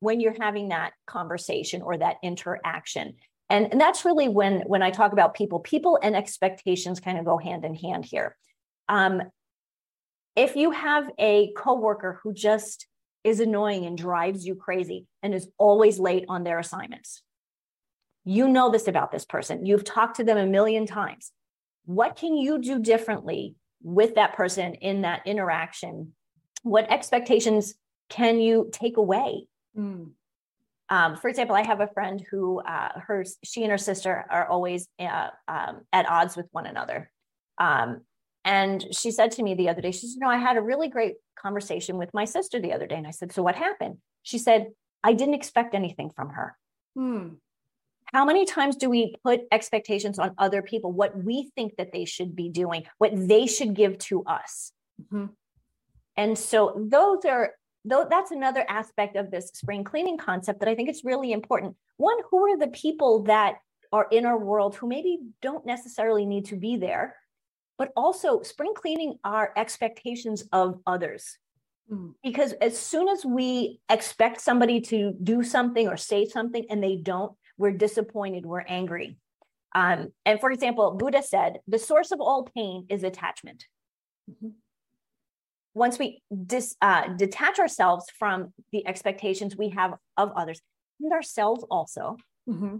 when 0.00 0.20
you're 0.20 0.36
having 0.38 0.68
that 0.68 0.92
conversation 1.06 1.82
or 1.82 1.96
that 1.96 2.16
interaction 2.22 3.14
and, 3.50 3.72
and 3.72 3.80
that's 3.80 4.04
really 4.04 4.28
when 4.28 4.60
when 4.62 4.82
i 4.82 4.90
talk 4.90 5.12
about 5.12 5.34
people 5.34 5.60
people 5.60 5.98
and 6.02 6.14
expectations 6.14 7.00
kind 7.00 7.18
of 7.18 7.24
go 7.24 7.38
hand 7.38 7.64
in 7.64 7.74
hand 7.74 8.04
here 8.04 8.36
um, 8.88 9.22
if 10.36 10.56
you 10.56 10.72
have 10.72 11.08
a 11.18 11.52
coworker 11.56 12.20
who 12.22 12.34
just 12.34 12.86
is 13.24 13.40
annoying 13.40 13.86
and 13.86 13.96
drives 13.96 14.46
you 14.46 14.54
crazy 14.54 15.06
and 15.22 15.34
is 15.34 15.48
always 15.58 15.98
late 15.98 16.26
on 16.28 16.44
their 16.44 16.58
assignments. 16.58 17.22
You 18.24 18.48
know 18.48 18.70
this 18.70 18.86
about 18.86 19.10
this 19.10 19.24
person. 19.24 19.66
You've 19.66 19.84
talked 19.84 20.16
to 20.16 20.24
them 20.24 20.36
a 20.36 20.46
million 20.46 20.86
times. 20.86 21.32
What 21.86 22.16
can 22.16 22.36
you 22.36 22.58
do 22.58 22.78
differently 22.78 23.56
with 23.82 24.14
that 24.14 24.34
person 24.34 24.74
in 24.74 25.02
that 25.02 25.22
interaction? 25.26 26.12
What 26.64 26.90
expectations 26.90 27.74
can 28.10 28.40
you 28.40 28.68
take 28.72 28.96
away? 28.96 29.46
Mm. 29.78 30.10
Um, 30.90 31.16
for 31.16 31.28
example, 31.28 31.56
I 31.56 31.64
have 31.64 31.80
a 31.80 31.86
friend 31.86 32.22
who 32.30 32.60
uh, 32.60 33.00
her 33.06 33.24
she 33.42 33.62
and 33.62 33.70
her 33.70 33.78
sister 33.78 34.26
are 34.28 34.46
always 34.46 34.88
uh, 34.98 35.28
um, 35.48 35.82
at 35.92 36.08
odds 36.08 36.36
with 36.36 36.46
one 36.50 36.66
another. 36.66 37.10
Um, 37.56 38.02
and 38.44 38.84
she 38.92 39.10
said 39.10 39.30
to 39.32 39.42
me 39.42 39.54
the 39.54 39.70
other 39.70 39.80
day, 39.80 39.92
she 39.92 40.06
said, 40.06 40.16
"You 40.16 40.20
know, 40.20 40.28
I 40.28 40.36
had 40.36 40.58
a 40.58 40.60
really 40.60 40.88
great 40.88 41.14
conversation 41.44 41.98
with 41.98 42.12
my 42.14 42.24
sister 42.24 42.58
the 42.58 42.72
other 42.72 42.86
day. 42.86 42.96
And 42.96 43.06
I 43.06 43.10
said, 43.10 43.32
So 43.32 43.42
what 43.42 43.54
happened? 43.54 43.98
She 44.22 44.38
said, 44.38 44.68
I 45.02 45.12
didn't 45.12 45.34
expect 45.34 45.74
anything 45.74 46.10
from 46.16 46.30
her. 46.30 46.56
Hmm. 46.96 47.28
How 48.12 48.24
many 48.24 48.44
times 48.46 48.76
do 48.76 48.88
we 48.88 49.14
put 49.22 49.40
expectations 49.52 50.18
on 50.18 50.34
other 50.38 50.62
people, 50.62 50.92
what 50.92 51.16
we 51.16 51.50
think 51.56 51.76
that 51.76 51.92
they 51.92 52.04
should 52.04 52.34
be 52.36 52.48
doing, 52.48 52.84
what 52.98 53.12
they 53.14 53.46
should 53.46 53.74
give 53.74 53.98
to 54.10 54.24
us? 54.24 54.72
Mm-hmm. 55.02 55.26
And 56.16 56.38
so 56.38 56.88
those 56.90 57.24
are 57.24 57.52
though 57.84 58.06
that's 58.08 58.30
another 58.30 58.64
aspect 58.68 59.16
of 59.16 59.30
this 59.30 59.50
spring 59.52 59.84
cleaning 59.84 60.16
concept 60.16 60.60
that 60.60 60.68
I 60.68 60.74
think 60.74 60.88
it's 60.88 61.04
really 61.04 61.32
important. 61.32 61.76
One, 61.98 62.16
who 62.30 62.52
are 62.52 62.58
the 62.58 62.68
people 62.68 63.24
that 63.24 63.56
are 63.92 64.06
in 64.10 64.24
our 64.24 64.38
world 64.38 64.74
who 64.74 64.88
maybe 64.88 65.18
don't 65.42 65.66
necessarily 65.66 66.24
need 66.24 66.46
to 66.46 66.56
be 66.56 66.76
there? 66.76 67.16
but 67.78 67.92
also 67.96 68.42
spring 68.42 68.72
cleaning 68.74 69.18
our 69.24 69.52
expectations 69.56 70.44
of 70.52 70.80
others. 70.86 71.38
Mm. 71.90 72.14
Because 72.22 72.52
as 72.54 72.78
soon 72.78 73.08
as 73.08 73.24
we 73.24 73.80
expect 73.88 74.40
somebody 74.40 74.80
to 74.82 75.12
do 75.22 75.42
something 75.42 75.88
or 75.88 75.96
say 75.96 76.26
something 76.26 76.64
and 76.70 76.82
they 76.82 76.96
don't, 76.96 77.32
we're 77.58 77.72
disappointed, 77.72 78.46
we're 78.46 78.64
angry. 78.66 79.16
Um, 79.74 80.12
and 80.24 80.40
for 80.40 80.50
example, 80.52 80.92
Buddha 80.92 81.22
said, 81.22 81.58
the 81.66 81.78
source 81.78 82.12
of 82.12 82.20
all 82.20 82.48
pain 82.54 82.86
is 82.88 83.02
attachment. 83.02 83.66
Mm-hmm. 84.30 84.50
Once 85.74 85.98
we 85.98 86.22
dis, 86.46 86.76
uh, 86.80 87.08
detach 87.16 87.58
ourselves 87.58 88.06
from 88.18 88.52
the 88.72 88.86
expectations 88.86 89.56
we 89.56 89.70
have 89.70 89.94
of 90.16 90.32
others 90.36 90.60
and 91.00 91.12
ourselves 91.12 91.64
also, 91.70 92.16
mm-hmm. 92.48 92.76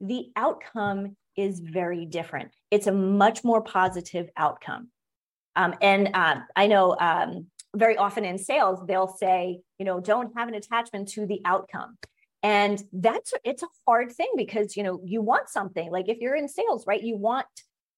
the 0.00 0.26
outcome 0.36 1.16
is 1.36 1.60
very 1.60 2.04
different. 2.04 2.50
It's 2.70 2.86
a 2.86 2.92
much 2.92 3.44
more 3.44 3.62
positive 3.62 4.28
outcome. 4.36 4.88
Um, 5.56 5.74
and 5.80 6.10
uh, 6.14 6.36
I 6.56 6.66
know 6.66 6.96
um, 6.98 7.46
very 7.74 7.96
often 7.96 8.24
in 8.24 8.38
sales, 8.38 8.80
they'll 8.86 9.14
say, 9.16 9.60
you 9.78 9.84
know, 9.84 10.00
don't 10.00 10.32
have 10.36 10.48
an 10.48 10.54
attachment 10.54 11.08
to 11.10 11.26
the 11.26 11.40
outcome. 11.44 11.96
And 12.42 12.82
that's 12.92 13.32
it's 13.44 13.62
a 13.62 13.68
hard 13.86 14.10
thing 14.10 14.32
because 14.36 14.76
you 14.76 14.82
know 14.82 15.00
you 15.04 15.22
want 15.22 15.48
something 15.48 15.92
like 15.92 16.08
if 16.08 16.18
you're 16.18 16.34
in 16.34 16.48
sales, 16.48 16.86
right? 16.88 17.00
You 17.00 17.16
want 17.16 17.46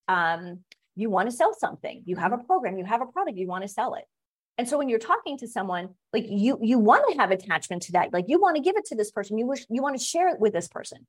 um, 0.06 0.60
you 0.96 1.10
want 1.10 1.30
to 1.30 1.36
sell 1.36 1.54
something. 1.54 2.02
You 2.06 2.16
have 2.16 2.32
a 2.32 2.38
program, 2.38 2.78
you 2.78 2.84
have 2.84 3.02
a 3.02 3.06
product, 3.06 3.36
you 3.36 3.46
want 3.46 3.62
to 3.62 3.68
sell 3.68 3.94
it. 3.94 4.04
And 4.56 4.68
so 4.68 4.78
when 4.78 4.88
you're 4.88 5.00
talking 5.00 5.36
to 5.38 5.48
someone, 5.48 5.90
like 6.12 6.26
you 6.28 6.58
you 6.62 6.78
want 6.78 7.04
to 7.10 7.18
have 7.18 7.30
attachment 7.30 7.82
to 7.82 7.92
that, 7.92 8.12
like 8.12 8.26
you 8.28 8.40
want 8.40 8.56
to 8.56 8.62
give 8.62 8.76
it 8.76 8.84
to 8.86 8.94
this 8.94 9.10
person, 9.10 9.36
you 9.36 9.46
wish 9.46 9.66
you 9.68 9.82
want 9.82 9.98
to 9.98 10.04
share 10.04 10.28
it 10.28 10.38
with 10.38 10.52
this 10.52 10.68
person. 10.68 11.06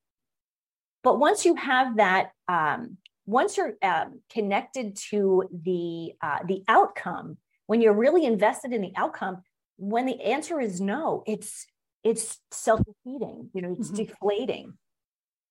But 1.03 1.19
once 1.19 1.45
you 1.45 1.53
have 1.55 1.97
that, 1.97 2.31
um, 2.47 2.97
once 3.27 3.57
you're 3.57 3.73
um, 3.83 4.21
connected 4.31 4.95
to 5.11 5.43
the 5.51 6.13
uh, 6.21 6.39
the 6.47 6.63
outcome, 6.67 7.37
when 7.67 7.81
you're 7.81 7.93
really 7.93 8.25
invested 8.25 8.73
in 8.73 8.81
the 8.81 8.93
outcome, 8.95 9.43
when 9.77 10.07
the 10.07 10.19
answer 10.21 10.59
is 10.59 10.81
no, 10.81 11.23
it's 11.27 11.67
it's 12.03 12.39
self 12.51 12.81
defeating. 12.85 13.51
You 13.53 13.61
know, 13.61 13.75
it's 13.77 13.91
mm-hmm. 13.91 14.05
deflating. 14.05 14.73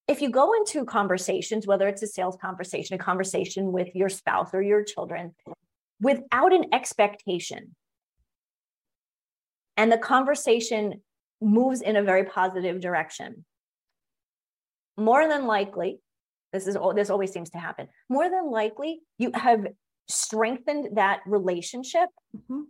If 0.07 0.21
you 0.21 0.29
go 0.29 0.53
into 0.55 0.85
conversations, 0.85 1.67
whether 1.67 1.89
it's 1.89 2.03
a 2.03 2.07
sales 2.07 2.37
conversation, 2.41 2.95
a 2.95 2.99
conversation 2.99 3.73
with 3.73 3.89
your 3.95 4.09
spouse 4.09 4.51
or 4.53 4.63
your 4.63 4.85
children, 4.85 5.35
without 6.01 6.53
an 6.53 6.67
expectation, 6.73 7.75
and 9.77 9.91
the 9.91 9.99
conversation 9.99 11.01
moves 11.41 11.81
in 11.81 11.97
a 11.97 12.03
very 12.03 12.25
positive 12.25 12.81
direction, 12.81 13.45
more 14.97 15.27
than 15.27 15.47
likely, 15.47 16.01
this 16.53 16.67
is 16.67 16.77
this 16.95 17.11
always 17.11 17.33
seems 17.33 17.51
to 17.51 17.59
happen. 17.59 17.89
More 18.09 18.29
than 18.29 18.51
likely, 18.51 19.01
you 19.19 19.33
have 19.35 19.67
strengthened 20.07 20.97
that 20.97 21.21
relationship. 21.27 22.11
Mm-hmm. 22.37 22.63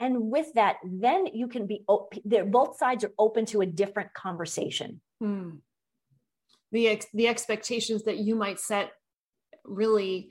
And 0.00 0.30
with 0.30 0.52
that, 0.54 0.76
then 0.84 1.26
you 1.26 1.48
can 1.48 1.66
be, 1.66 1.82
both 2.46 2.78
sides 2.78 3.02
are 3.02 3.12
open 3.18 3.46
to 3.46 3.62
a 3.62 3.66
different 3.66 4.14
conversation. 4.14 5.00
Hmm 5.18 5.56
the 6.72 6.88
ex- 6.88 7.06
the 7.14 7.28
expectations 7.28 8.04
that 8.04 8.18
you 8.18 8.34
might 8.34 8.58
set 8.60 8.92
really 9.64 10.30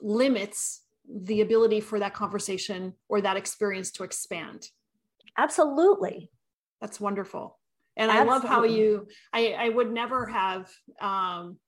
limits 0.00 0.82
the 1.08 1.40
ability 1.40 1.80
for 1.80 1.98
that 1.98 2.14
conversation 2.14 2.94
or 3.08 3.20
that 3.20 3.36
experience 3.36 3.90
to 3.92 4.04
expand. 4.04 4.68
Absolutely. 5.36 6.30
That's 6.80 7.00
wonderful. 7.00 7.58
And 7.96 8.10
absolutely. 8.10 8.30
i 8.30 8.34
love 8.34 8.48
how 8.48 8.64
you 8.64 9.08
i 9.32 9.52
i 9.58 9.68
would 9.68 9.92
never 9.92 10.24
have 10.26 10.70
um 11.00 11.58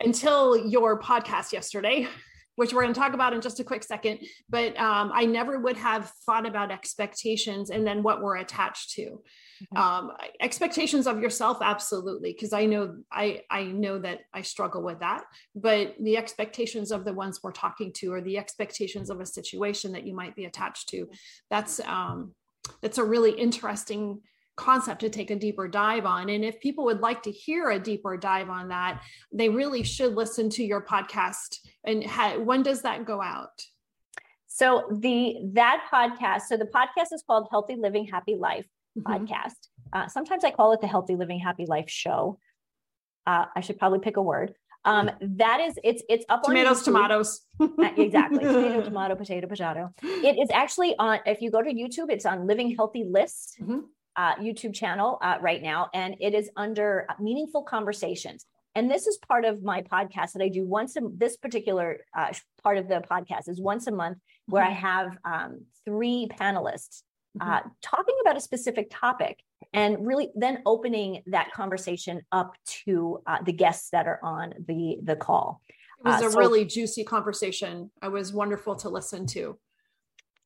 until 0.00 0.56
your 0.56 1.00
podcast 1.00 1.52
yesterday 1.52 2.06
which 2.56 2.72
we're 2.72 2.82
going 2.82 2.94
to 2.94 2.98
talk 2.98 3.14
about 3.14 3.32
in 3.32 3.40
just 3.40 3.60
a 3.60 3.64
quick 3.64 3.82
second 3.82 4.18
but 4.48 4.78
um, 4.78 5.10
i 5.14 5.24
never 5.24 5.58
would 5.58 5.76
have 5.76 6.10
thought 6.26 6.46
about 6.46 6.70
expectations 6.70 7.70
and 7.70 7.86
then 7.86 8.02
what 8.02 8.22
we're 8.22 8.36
attached 8.36 8.92
to 8.92 9.18
Mm-hmm. 9.62 9.76
um, 9.76 10.10
expectations 10.40 11.06
of 11.06 11.20
yourself 11.20 11.58
absolutely 11.62 12.32
because 12.32 12.52
i 12.52 12.66
know 12.66 12.96
i 13.12 13.42
i 13.52 13.62
know 13.62 14.00
that 14.00 14.22
i 14.32 14.42
struggle 14.42 14.82
with 14.82 14.98
that 14.98 15.22
but 15.54 15.94
the 16.00 16.16
expectations 16.16 16.90
of 16.90 17.04
the 17.04 17.12
ones 17.12 17.38
we're 17.40 17.52
talking 17.52 17.92
to 17.94 18.12
or 18.12 18.20
the 18.20 18.36
expectations 18.36 19.10
of 19.10 19.20
a 19.20 19.26
situation 19.26 19.92
that 19.92 20.04
you 20.04 20.12
might 20.12 20.34
be 20.34 20.46
attached 20.46 20.88
to 20.88 21.08
that's 21.50 21.78
um 21.86 22.34
that's 22.82 22.98
a 22.98 23.04
really 23.04 23.30
interesting 23.30 24.20
concept 24.56 25.00
to 25.00 25.10
take 25.10 25.30
a 25.30 25.36
deeper 25.36 25.68
dive 25.68 26.06
on. 26.06 26.28
And 26.28 26.44
if 26.44 26.60
people 26.60 26.84
would 26.84 27.00
like 27.00 27.22
to 27.24 27.30
hear 27.30 27.70
a 27.70 27.78
deeper 27.78 28.16
dive 28.16 28.48
on 28.48 28.68
that, 28.68 29.02
they 29.32 29.48
really 29.48 29.82
should 29.82 30.14
listen 30.14 30.48
to 30.50 30.64
your 30.64 30.82
podcast. 30.82 31.58
And 31.84 32.04
ha- 32.04 32.38
when 32.38 32.62
does 32.62 32.82
that 32.82 33.04
go 33.04 33.20
out? 33.20 33.62
So 34.46 34.86
the 35.00 35.38
that 35.54 35.86
podcast, 35.92 36.42
so 36.42 36.56
the 36.56 36.66
podcast 36.66 37.12
is 37.12 37.24
called 37.26 37.48
Healthy 37.50 37.76
Living 37.76 38.06
Happy 38.06 38.36
Life 38.36 38.66
mm-hmm. 38.96 39.24
podcast. 39.24 39.56
Uh, 39.92 40.06
sometimes 40.06 40.44
I 40.44 40.52
call 40.52 40.72
it 40.72 40.80
the 40.80 40.86
Healthy 40.86 41.16
Living 41.16 41.40
Happy 41.40 41.66
Life 41.66 41.90
Show. 41.90 42.38
Uh, 43.26 43.46
I 43.56 43.60
should 43.62 43.78
probably 43.78 43.98
pick 43.98 44.16
a 44.16 44.22
word. 44.22 44.54
Um, 44.84 45.10
that 45.20 45.60
is, 45.60 45.78
it's 45.82 46.02
it's 46.08 46.26
up 46.28 46.42
tomatoes, 46.42 46.78
on 46.78 46.84
tomatoes. 46.84 47.40
uh, 47.58 47.66
exactly, 47.96 48.38
tomato, 48.44 48.82
tomato, 48.82 49.14
potato, 49.16 49.46
potato. 49.46 49.90
It 50.02 50.38
is 50.38 50.50
actually 50.52 50.94
on. 50.98 51.20
If 51.26 51.40
you 51.40 51.50
go 51.50 51.62
to 51.62 51.72
YouTube, 51.72 52.10
it's 52.10 52.26
on 52.26 52.46
Living 52.46 52.76
Healthy 52.76 53.04
List 53.04 53.56
mm-hmm. 53.60 53.80
Uh, 54.16 54.34
YouTube 54.36 54.74
channel 54.74 55.18
uh, 55.22 55.36
right 55.40 55.62
now, 55.62 55.88
and 55.94 56.16
it 56.20 56.34
is 56.34 56.50
under 56.56 57.06
Meaningful 57.20 57.62
Conversations. 57.62 58.46
And 58.76 58.90
this 58.90 59.06
is 59.06 59.18
part 59.28 59.44
of 59.44 59.62
my 59.62 59.82
podcast 59.82 60.32
that 60.32 60.42
I 60.42 60.48
do 60.48 60.66
once 60.66 60.96
a 60.96 61.00
this 61.16 61.36
particular 61.36 61.98
uh, 62.16 62.32
part 62.62 62.78
of 62.78 62.88
the 62.88 63.02
podcast 63.08 63.48
is 63.48 63.60
once 63.60 63.86
a 63.86 63.92
month 63.92 64.18
where 64.46 64.64
mm-hmm. 64.64 64.72
I 64.72 64.74
have 64.74 65.18
um, 65.24 65.60
three 65.84 66.28
panelists 66.40 67.02
Mm-hmm. 67.36 67.50
uh, 67.50 67.60
talking 67.82 68.14
about 68.22 68.36
a 68.36 68.40
specific 68.40 68.86
topic 68.92 69.42
and 69.72 70.06
really 70.06 70.30
then 70.36 70.62
opening 70.66 71.20
that 71.26 71.50
conversation 71.52 72.20
up 72.30 72.54
to 72.84 73.22
uh, 73.26 73.38
the 73.42 73.52
guests 73.52 73.90
that 73.90 74.06
are 74.06 74.20
on 74.22 74.54
the 74.68 74.98
the 75.02 75.16
call 75.16 75.60
it 75.68 76.06
was 76.06 76.22
uh, 76.22 76.28
a 76.28 76.30
so, 76.30 76.38
really 76.38 76.64
juicy 76.64 77.02
conversation 77.02 77.90
it 78.04 78.12
was 78.12 78.32
wonderful 78.32 78.76
to 78.76 78.88
listen 78.88 79.26
to 79.26 79.58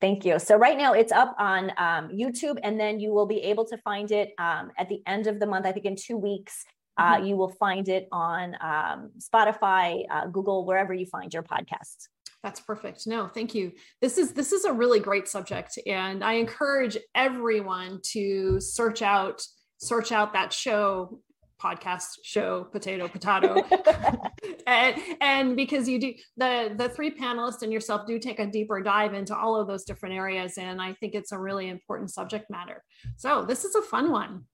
Thank 0.01 0.25
you. 0.25 0.39
So 0.39 0.57
right 0.57 0.79
now 0.79 0.93
it's 0.93 1.11
up 1.11 1.35
on 1.39 1.71
um, 1.77 2.11
YouTube, 2.11 2.59
and 2.63 2.79
then 2.79 3.01
you 3.01 3.13
will 3.13 3.27
be 3.27 3.41
able 3.41 3.65
to 3.67 3.77
find 3.79 4.11
it 4.13 4.33
um, 4.39 4.71
at 4.79 4.89
the 4.89 5.03
end 5.07 5.27
of 5.27 5.41
the 5.41 5.47
month. 5.47 5.67
I 5.67 5.73
think 5.73 5.87
in 5.87 5.97
two 5.97 6.17
weeks, 6.17 6.65
uh, 6.97 7.17
mm-hmm. 7.17 7.27
you 7.27 7.37
will 7.37 7.51
find 7.51 7.89
it 7.89 8.09
on 8.13 8.57
um, 8.61 9.11
Spotify, 9.19 10.05
uh, 10.11 10.27
Google, 10.27 10.65
wherever 10.65 10.95
you 10.95 11.07
find 11.07 11.35
your 11.35 11.43
podcasts. 11.43 12.09
That's 12.43 12.61
perfect. 12.61 13.07
No, 13.07 13.27
thank 13.27 13.55
you. 13.55 13.73
This 14.01 14.17
is 14.17 14.33
this 14.33 14.53
is 14.53 14.65
a 14.65 14.73
really 14.73 15.01
great 15.01 15.27
subject 15.27 15.77
and 15.87 16.23
I 16.23 16.35
encourage 16.35 16.97
everyone 17.15 18.01
to 18.13 18.61
search 18.61 19.03
out 19.03 19.43
search 19.79 20.13
out 20.13 20.33
that 20.35 20.53
show 20.53 21.21
podcast 21.62 22.18
show 22.23 22.64
potato 22.64 23.09
potato 23.18 23.62
and 24.66 24.97
and 25.21 25.57
because 25.57 25.88
you 25.88 25.99
do 25.99 26.14
the 26.37 26.75
the 26.77 26.88
three 26.88 27.11
panelists 27.11 27.62
and 27.62 27.73
yourself 27.73 28.07
do 28.07 28.18
take 28.18 28.38
a 28.38 28.47
deeper 28.47 28.81
dive 28.81 29.14
into 29.14 29.37
all 29.37 29.57
of 29.57 29.66
those 29.66 29.85
different 29.85 30.14
areas 30.14 30.59
and 30.59 30.81
i 30.81 30.92
think 30.94 31.14
it's 31.14 31.33
a 31.33 31.38
really 31.38 31.68
important 31.68 32.11
subject 32.11 32.49
matter 32.51 32.83
so 33.16 33.44
this 33.44 33.64
is 33.64 33.75
a 33.75 33.83
fun 33.83 34.11
one 34.11 34.44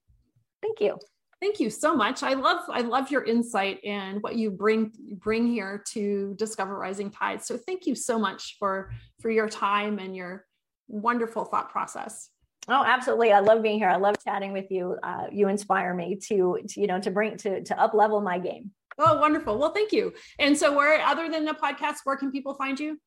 thank 0.62 0.80
you 0.80 0.98
Thank 1.44 1.60
you 1.60 1.68
so 1.68 1.94
much. 1.94 2.22
I 2.22 2.32
love 2.32 2.62
I 2.70 2.80
love 2.80 3.10
your 3.10 3.22
insight 3.22 3.78
and 3.84 4.22
what 4.22 4.36
you 4.36 4.50
bring 4.50 4.92
bring 5.18 5.46
here 5.46 5.84
to 5.88 6.34
Discover 6.38 6.78
Rising 6.78 7.10
Tides. 7.10 7.46
So 7.46 7.58
thank 7.58 7.86
you 7.86 7.94
so 7.94 8.18
much 8.18 8.56
for 8.58 8.90
for 9.20 9.30
your 9.30 9.50
time 9.50 9.98
and 9.98 10.16
your 10.16 10.46
wonderful 10.88 11.44
thought 11.44 11.70
process. 11.70 12.30
Oh, 12.68 12.82
absolutely! 12.84 13.32
I 13.32 13.40
love 13.40 13.62
being 13.62 13.78
here. 13.78 13.88
I 13.88 13.96
love 13.96 14.16
chatting 14.24 14.52
with 14.52 14.70
you. 14.70 14.96
Uh, 15.02 15.26
you 15.30 15.48
inspire 15.48 15.94
me 15.94 16.16
to, 16.28 16.58
to 16.66 16.80
you 16.80 16.86
know 16.86 17.00
to 17.00 17.10
bring 17.10 17.36
to 17.38 17.62
to 17.62 17.80
up 17.80 17.94
level 17.94 18.20
my 18.20 18.38
game. 18.38 18.70
Oh, 18.98 19.18
wonderful! 19.20 19.58
Well, 19.58 19.72
thank 19.72 19.92
you. 19.92 20.14
And 20.38 20.56
so, 20.56 20.74
where 20.74 21.00
other 21.04 21.28
than 21.30 21.44
the 21.44 21.52
podcast, 21.52 21.96
where 22.04 22.16
can 22.16 22.30
people 22.32 22.54
find 22.54 22.80
you? 22.80 22.98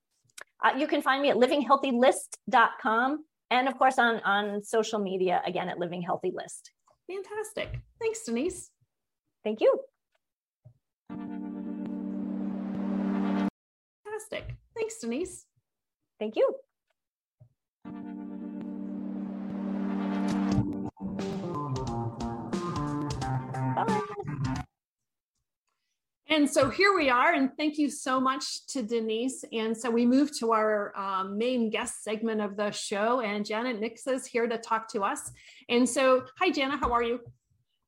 Uh, 0.63 0.73
you 0.77 0.87
can 0.87 1.01
find 1.01 1.21
me 1.21 1.29
at 1.29 1.37
livinghealthylist.com 1.37 3.23
and 3.49 3.67
of 3.67 3.77
course 3.77 3.97
on 3.97 4.19
on 4.21 4.63
social 4.63 4.99
media 4.99 5.41
again 5.45 5.69
at 5.69 5.79
Living 5.79 6.01
Healthy 6.01 6.31
List. 6.35 6.71
Fantastic. 7.09 7.79
Thanks, 7.99 8.23
Denise. 8.25 8.69
Thank 9.43 9.61
you. 9.61 9.79
Fantastic. 14.03 14.55
Thanks, 14.75 14.99
Denise. 14.99 15.45
Thank 16.19 16.35
you. 16.35 16.55
And 26.37 26.47
so 26.47 26.69
here 26.69 26.95
we 26.95 27.09
are, 27.09 27.33
and 27.33 27.49
thank 27.57 27.79
you 27.79 27.89
so 27.89 28.19
much 28.19 28.67
to 28.67 28.83
Denise. 28.83 29.43
And 29.51 29.75
so 29.75 29.89
we 29.89 30.05
move 30.05 30.37
to 30.37 30.53
our 30.53 30.95
um, 30.95 31.35
main 31.35 31.71
guest 31.71 32.03
segment 32.03 32.41
of 32.41 32.55
the 32.55 32.69
show, 32.69 33.21
and 33.21 33.43
Jana 33.43 33.73
Niksa 33.73 34.13
is 34.13 34.27
here 34.27 34.45
to 34.45 34.59
talk 34.59 34.87
to 34.89 35.01
us. 35.01 35.31
And 35.67 35.89
so, 35.89 36.25
hi, 36.37 36.51
Jana, 36.51 36.77
how 36.77 36.91
are 36.91 37.01
you? 37.01 37.21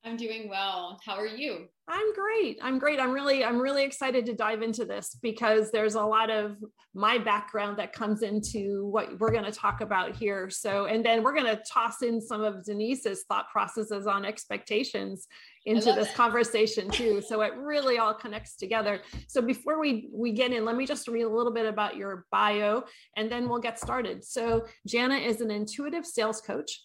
I'm 0.03 0.17
doing 0.17 0.49
well. 0.49 0.99
How 1.05 1.13
are 1.13 1.27
you? 1.27 1.67
I'm 1.91 2.13
great. 2.13 2.59
I'm 2.61 2.77
great. 2.77 2.99
I'm 2.99 3.11
really, 3.11 3.43
I'm 3.43 3.59
really 3.59 3.83
excited 3.83 4.23
to 4.27 4.35
dive 4.35 4.61
into 4.61 4.85
this 4.85 5.17
because 5.23 5.71
there's 5.71 5.95
a 5.95 6.03
lot 6.03 6.29
of 6.29 6.57
my 6.93 7.17
background 7.17 7.79
that 7.79 7.93
comes 7.93 8.21
into 8.21 8.85
what 8.85 9.19
we're 9.19 9.31
going 9.31 9.45
to 9.45 9.51
talk 9.51 9.81
about 9.81 10.15
here. 10.15 10.51
So, 10.51 10.85
and 10.85 11.03
then 11.03 11.23
we're 11.23 11.33
going 11.33 11.47
to 11.47 11.59
toss 11.67 12.03
in 12.03 12.21
some 12.21 12.43
of 12.43 12.63
Denise's 12.63 13.23
thought 13.27 13.49
processes 13.49 14.05
on 14.05 14.23
expectations 14.23 15.27
into 15.65 15.91
this 15.93 16.09
it. 16.09 16.15
conversation 16.15 16.91
too. 16.91 17.21
So 17.21 17.41
it 17.41 17.55
really 17.55 17.97
all 17.97 18.13
connects 18.13 18.55
together. 18.55 19.01
So 19.27 19.41
before 19.41 19.79
we 19.79 20.09
we 20.13 20.31
get 20.31 20.51
in, 20.53 20.65
let 20.65 20.75
me 20.75 20.85
just 20.85 21.07
read 21.07 21.23
a 21.23 21.29
little 21.29 21.53
bit 21.53 21.65
about 21.65 21.97
your 21.97 22.25
bio, 22.31 22.83
and 23.17 23.31
then 23.31 23.49
we'll 23.49 23.59
get 23.59 23.79
started. 23.79 24.23
So 24.23 24.65
Jana 24.85 25.15
is 25.15 25.41
an 25.41 25.49
intuitive 25.49 26.05
sales 26.05 26.39
coach 26.39 26.83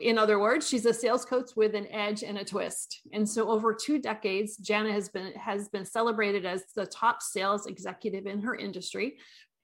in 0.00 0.18
other 0.18 0.38
words, 0.38 0.68
she's 0.68 0.86
a 0.86 0.94
sales 0.94 1.24
coach 1.24 1.50
with 1.56 1.74
an 1.74 1.86
edge 1.88 2.22
and 2.22 2.38
a 2.38 2.44
twist. 2.44 3.00
And 3.12 3.28
so 3.28 3.50
over 3.50 3.74
two 3.74 3.98
decades, 3.98 4.56
Jana 4.56 4.92
has 4.92 5.08
been 5.08 5.32
has 5.34 5.68
been 5.68 5.84
celebrated 5.84 6.46
as 6.46 6.64
the 6.74 6.86
top 6.86 7.22
sales 7.22 7.66
executive 7.66 8.26
in 8.26 8.40
her 8.42 8.54
industry. 8.54 9.18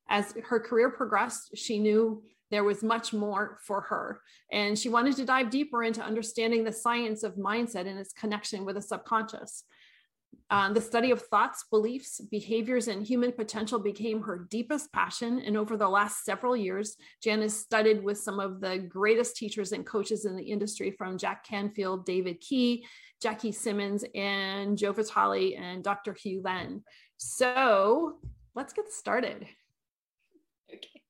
As 0.08 0.34
her 0.44 0.60
career 0.60 0.90
progressed, 0.90 1.56
she 1.56 1.78
knew 1.78 2.22
there 2.50 2.64
was 2.64 2.82
much 2.82 3.12
more 3.12 3.58
for 3.64 3.80
her. 3.82 4.20
And 4.50 4.78
she 4.78 4.88
wanted 4.88 5.16
to 5.16 5.24
dive 5.24 5.50
deeper 5.50 5.84
into 5.84 6.02
understanding 6.02 6.64
the 6.64 6.72
science 6.72 7.22
of 7.22 7.36
mindset 7.36 7.86
and 7.86 7.98
its 7.98 8.12
connection 8.12 8.64
with 8.64 8.74
the 8.74 8.82
subconscious. 8.82 9.64
Um, 10.52 10.74
the 10.74 10.80
study 10.80 11.12
of 11.12 11.22
thoughts, 11.22 11.64
beliefs, 11.70 12.20
behaviors, 12.20 12.88
and 12.88 13.06
human 13.06 13.30
potential 13.30 13.78
became 13.78 14.22
her 14.22 14.48
deepest 14.50 14.92
passion. 14.92 15.40
And 15.46 15.56
over 15.56 15.76
the 15.76 15.88
last 15.88 16.24
several 16.24 16.56
years, 16.56 16.96
Jan 17.22 17.42
has 17.42 17.56
studied 17.56 18.02
with 18.02 18.18
some 18.18 18.40
of 18.40 18.60
the 18.60 18.78
greatest 18.78 19.36
teachers 19.36 19.70
and 19.70 19.86
coaches 19.86 20.24
in 20.24 20.34
the 20.34 20.42
industry 20.42 20.90
from 20.90 21.18
Jack 21.18 21.46
Canfield, 21.46 22.04
David 22.04 22.40
Key, 22.40 22.84
Jackie 23.22 23.52
Simmons, 23.52 24.04
and 24.14 24.76
Joe 24.76 24.92
Vitale, 24.92 25.54
and 25.54 25.84
Dr. 25.84 26.14
Hew 26.14 26.42
Len. 26.42 26.82
So 27.16 28.18
let's 28.56 28.72
get 28.72 28.90
started. 28.90 29.46
Okay. 30.72 31.00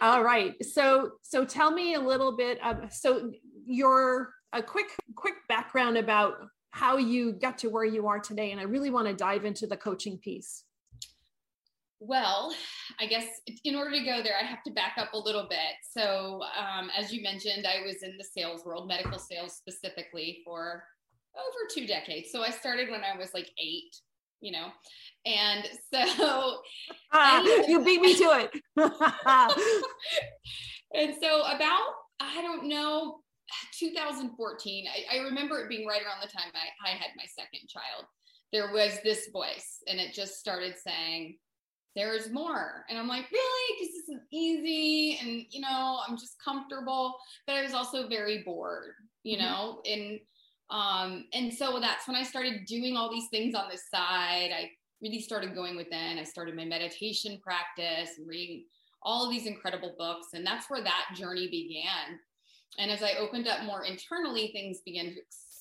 All 0.00 0.22
right. 0.22 0.54
So 0.64 1.12
so 1.22 1.44
tell 1.44 1.70
me 1.70 1.94
a 1.94 2.00
little 2.00 2.36
bit 2.36 2.58
of 2.64 2.92
so 2.92 3.32
your 3.66 4.32
a 4.52 4.62
quick 4.62 4.86
quick 5.14 5.34
background 5.48 5.98
about 5.98 6.36
how 6.76 6.98
you 6.98 7.32
got 7.32 7.56
to 7.56 7.70
where 7.70 7.86
you 7.86 8.06
are 8.06 8.20
today. 8.20 8.52
And 8.52 8.60
I 8.60 8.64
really 8.64 8.90
want 8.90 9.08
to 9.08 9.14
dive 9.14 9.46
into 9.46 9.66
the 9.66 9.78
coaching 9.78 10.18
piece. 10.18 10.64
Well, 12.00 12.54
I 13.00 13.06
guess 13.06 13.24
in 13.64 13.74
order 13.74 13.92
to 13.92 14.04
go 14.04 14.22
there, 14.22 14.34
I 14.38 14.44
have 14.44 14.62
to 14.64 14.70
back 14.72 14.96
up 14.98 15.14
a 15.14 15.18
little 15.18 15.46
bit. 15.48 15.58
So, 15.90 16.42
um, 16.54 16.90
as 16.94 17.14
you 17.14 17.22
mentioned, 17.22 17.66
I 17.66 17.80
was 17.82 18.02
in 18.02 18.18
the 18.18 18.24
sales 18.24 18.62
world, 18.66 18.86
medical 18.86 19.18
sales 19.18 19.56
specifically, 19.56 20.42
for 20.44 20.84
over 21.34 21.66
two 21.72 21.86
decades. 21.86 22.30
So, 22.30 22.42
I 22.42 22.50
started 22.50 22.90
when 22.90 23.00
I 23.00 23.16
was 23.16 23.32
like 23.32 23.50
eight, 23.58 23.96
you 24.42 24.52
know, 24.52 24.66
and 25.24 25.66
so 25.94 26.60
ah, 27.14 27.42
you 27.66 27.82
beat 27.82 28.02
me 28.02 28.14
to 28.16 28.24
it. 28.24 28.50
and 30.94 31.14
so, 31.22 31.40
about, 31.40 31.94
I 32.20 32.42
don't 32.42 32.68
know, 32.68 33.20
2014, 33.78 34.86
I, 34.88 35.18
I 35.18 35.22
remember 35.22 35.60
it 35.60 35.68
being 35.68 35.86
right 35.86 36.02
around 36.02 36.20
the 36.22 36.32
time 36.32 36.50
I, 36.54 36.90
I 36.90 36.92
had 36.92 37.10
my 37.16 37.24
second 37.26 37.68
child. 37.68 38.06
There 38.52 38.72
was 38.72 38.98
this 39.02 39.28
voice, 39.32 39.82
and 39.88 39.98
it 39.98 40.14
just 40.14 40.38
started 40.38 40.74
saying, 40.78 41.36
there's 41.96 42.30
more. 42.30 42.84
And 42.88 42.98
I'm 42.98 43.08
like, 43.08 43.24
really? 43.32 43.76
Because 43.80 43.94
this 43.94 44.16
is 44.16 44.22
easy 44.30 45.18
and, 45.20 45.46
you 45.50 45.62
know, 45.62 46.00
I'm 46.06 46.18
just 46.18 46.36
comfortable. 46.44 47.16
But 47.46 47.56
I 47.56 47.62
was 47.62 47.72
also 47.72 48.06
very 48.06 48.42
bored, 48.44 48.92
you 49.22 49.38
mm-hmm. 49.38 49.46
know, 49.46 49.80
and, 49.86 50.20
um, 50.68 51.24
and 51.32 51.52
so 51.52 51.80
that's 51.80 52.06
when 52.06 52.16
I 52.16 52.22
started 52.22 52.66
doing 52.66 52.96
all 52.96 53.10
these 53.10 53.28
things 53.30 53.54
on 53.54 53.70
the 53.70 53.78
side. 53.78 54.50
I 54.54 54.70
really 55.00 55.22
started 55.22 55.54
going 55.54 55.74
within. 55.74 56.18
I 56.18 56.24
started 56.24 56.54
my 56.54 56.66
meditation 56.66 57.40
practice 57.42 58.18
and 58.18 58.28
reading 58.28 58.64
all 59.02 59.24
of 59.24 59.30
these 59.30 59.46
incredible 59.46 59.94
books. 59.96 60.28
And 60.34 60.46
that's 60.46 60.68
where 60.68 60.82
that 60.82 61.06
journey 61.14 61.48
began. 61.48 62.18
And 62.78 62.90
as 62.90 63.02
I 63.02 63.14
opened 63.18 63.48
up 63.48 63.64
more 63.64 63.84
internally, 63.84 64.48
things 64.52 64.80
began 64.84 65.06
to 65.06 65.20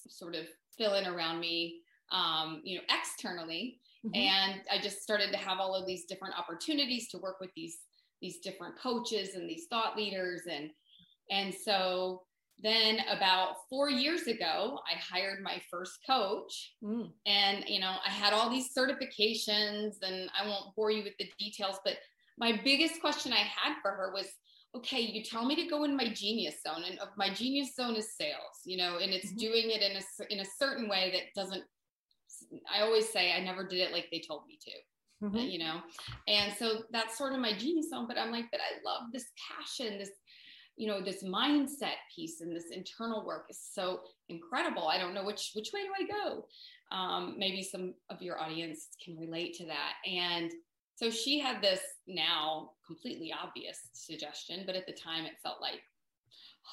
sort 0.09 0.35
of 0.35 0.45
fill 0.77 0.95
in 0.95 1.07
around 1.07 1.39
me, 1.39 1.79
um, 2.11 2.61
you 2.63 2.77
know, 2.77 2.83
externally. 2.89 3.79
Mm-hmm. 4.05 4.15
And 4.15 4.61
I 4.71 4.81
just 4.81 5.01
started 5.01 5.31
to 5.31 5.37
have 5.37 5.59
all 5.59 5.73
of 5.75 5.87
these 5.87 6.05
different 6.05 6.37
opportunities 6.37 7.07
to 7.09 7.17
work 7.17 7.37
with 7.39 7.51
these 7.55 7.77
these 8.21 8.39
different 8.39 8.77
coaches 8.79 9.35
and 9.35 9.49
these 9.49 9.67
thought 9.69 9.97
leaders 9.97 10.41
and 10.51 10.69
and 11.29 11.53
so 11.53 12.21
then 12.61 12.99
about 13.09 13.55
four 13.69 13.89
years 13.89 14.23
ago 14.27 14.79
i 14.91 14.97
hired 14.97 15.43
my 15.43 15.61
first 15.69 15.99
coach 16.07 16.73
mm. 16.83 17.09
and 17.25 17.65
you 17.67 17.79
know 17.79 17.95
i 18.05 18.09
had 18.09 18.33
all 18.33 18.49
these 18.49 18.73
certifications 18.73 19.95
and 20.01 20.29
i 20.39 20.47
won't 20.47 20.73
bore 20.75 20.91
you 20.91 21.03
with 21.03 21.17
the 21.19 21.29
details 21.37 21.77
but 21.83 21.97
my 22.37 22.59
biggest 22.63 23.01
question 23.01 23.33
i 23.33 23.35
had 23.35 23.75
for 23.81 23.91
her 23.91 24.11
was 24.13 24.27
okay 24.75 24.99
you 24.99 25.23
tell 25.23 25.45
me 25.45 25.55
to 25.55 25.69
go 25.69 25.83
in 25.83 25.95
my 25.95 26.11
genius 26.11 26.55
zone 26.61 26.83
and 26.87 26.99
my 27.17 27.33
genius 27.33 27.75
zone 27.75 27.95
is 27.95 28.15
sales 28.17 28.61
you 28.65 28.77
know 28.77 28.97
and 28.97 29.13
it's 29.13 29.29
mm-hmm. 29.29 29.37
doing 29.37 29.71
it 29.71 29.81
in 29.81 29.97
a 29.97 30.33
in 30.33 30.39
a 30.41 30.49
certain 30.59 30.89
way 30.89 31.11
that 31.11 31.39
doesn't 31.39 31.63
I 32.73 32.81
always 32.81 33.09
say 33.09 33.33
I 33.33 33.39
never 33.39 33.67
did 33.67 33.79
it 33.79 33.91
like 33.91 34.07
they 34.11 34.21
told 34.25 34.43
me 34.47 34.59
to, 34.61 35.25
mm-hmm. 35.25 35.37
you 35.37 35.59
know? 35.59 35.81
And 36.27 36.53
so 36.57 36.83
that's 36.91 37.17
sort 37.17 37.33
of 37.33 37.39
my 37.39 37.53
genius 37.53 37.89
zone. 37.89 38.07
But 38.07 38.17
I'm 38.17 38.31
like, 38.31 38.45
but 38.51 38.59
I 38.59 38.83
love 38.85 39.11
this 39.13 39.25
passion, 39.49 39.97
this, 39.97 40.11
you 40.75 40.87
know, 40.87 41.01
this 41.01 41.23
mindset 41.23 41.97
piece 42.13 42.41
and 42.41 42.55
this 42.55 42.71
internal 42.71 43.25
work 43.25 43.45
is 43.49 43.59
so 43.71 44.01
incredible. 44.29 44.87
I 44.87 44.97
don't 44.97 45.13
know 45.13 45.25
which, 45.25 45.51
which 45.55 45.71
way 45.73 45.81
do 45.83 46.03
I 46.03 46.23
go? 46.23 46.45
Um, 46.95 47.35
maybe 47.37 47.63
some 47.63 47.93
of 48.09 48.21
your 48.21 48.39
audience 48.39 48.89
can 49.03 49.17
relate 49.17 49.55
to 49.55 49.65
that. 49.65 49.93
And 50.09 50.51
so 50.95 51.09
she 51.09 51.39
had 51.39 51.61
this 51.61 51.81
now 52.07 52.71
completely 52.87 53.33
obvious 53.33 53.79
suggestion, 53.93 54.63
but 54.65 54.75
at 54.75 54.85
the 54.87 54.93
time 54.93 55.25
it 55.25 55.33
felt 55.43 55.61
like 55.61 55.81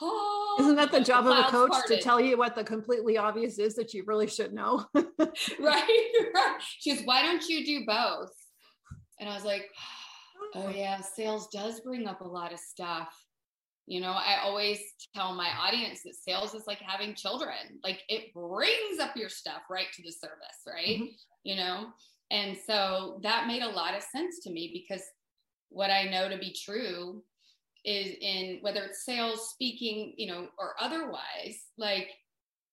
oh, 0.00 0.56
isn't 0.60 0.76
that 0.76 0.92
the 0.92 1.00
job 1.00 1.24
the 1.24 1.32
of 1.32 1.38
a 1.46 1.50
coach 1.50 1.70
parted. 1.70 1.96
to 1.96 2.02
tell 2.02 2.20
you 2.20 2.38
what 2.38 2.54
the 2.54 2.64
completely 2.64 3.18
obvious 3.18 3.58
is 3.58 3.74
that 3.74 3.92
you 3.92 4.04
really 4.06 4.28
should 4.28 4.52
know? 4.52 4.86
Right 4.94 6.10
right. 6.34 6.58
She 6.78 6.94
goes 6.94 7.04
why 7.04 7.22
don't 7.22 7.46
you 7.48 7.64
do 7.64 7.84
both? 7.86 8.32
And 9.18 9.28
i 9.28 9.34
was 9.34 9.44
like 9.44 9.68
oh 10.54 10.68
yeah 10.68 11.00
sales 11.00 11.48
does 11.48 11.80
bring 11.80 12.06
up 12.06 12.20
a 12.20 12.28
lot 12.28 12.52
of 12.52 12.58
stuff. 12.58 13.08
You 13.86 14.00
know 14.00 14.12
i 14.12 14.38
always 14.42 14.78
tell 15.14 15.34
my 15.34 15.48
audience 15.60 16.02
that 16.04 16.14
sales 16.14 16.54
is 16.54 16.66
like 16.66 16.80
having 16.80 17.14
children. 17.14 17.80
Like 17.82 18.02
it 18.08 18.32
brings 18.34 19.00
up 19.00 19.16
your 19.16 19.28
stuff 19.28 19.62
right 19.68 19.90
to 19.94 20.02
the 20.02 20.12
service 20.12 20.62
right? 20.66 21.00
Mm-hmm. 21.00 21.06
you 21.42 21.56
know 21.56 21.86
and 22.32 22.56
so 22.66 23.20
that 23.22 23.46
made 23.46 23.62
a 23.62 23.68
lot 23.68 23.94
of 23.94 24.02
sense 24.02 24.40
to 24.40 24.50
me 24.50 24.70
because 24.72 25.02
what 25.68 25.90
i 25.90 26.04
know 26.04 26.28
to 26.28 26.38
be 26.38 26.52
true 26.64 27.22
is 27.84 28.14
in 28.20 28.58
whether 28.62 28.82
it's 28.84 29.04
sales 29.04 29.50
speaking 29.50 30.14
you 30.16 30.26
know 30.26 30.48
or 30.58 30.74
otherwise 30.80 31.66
like 31.78 32.08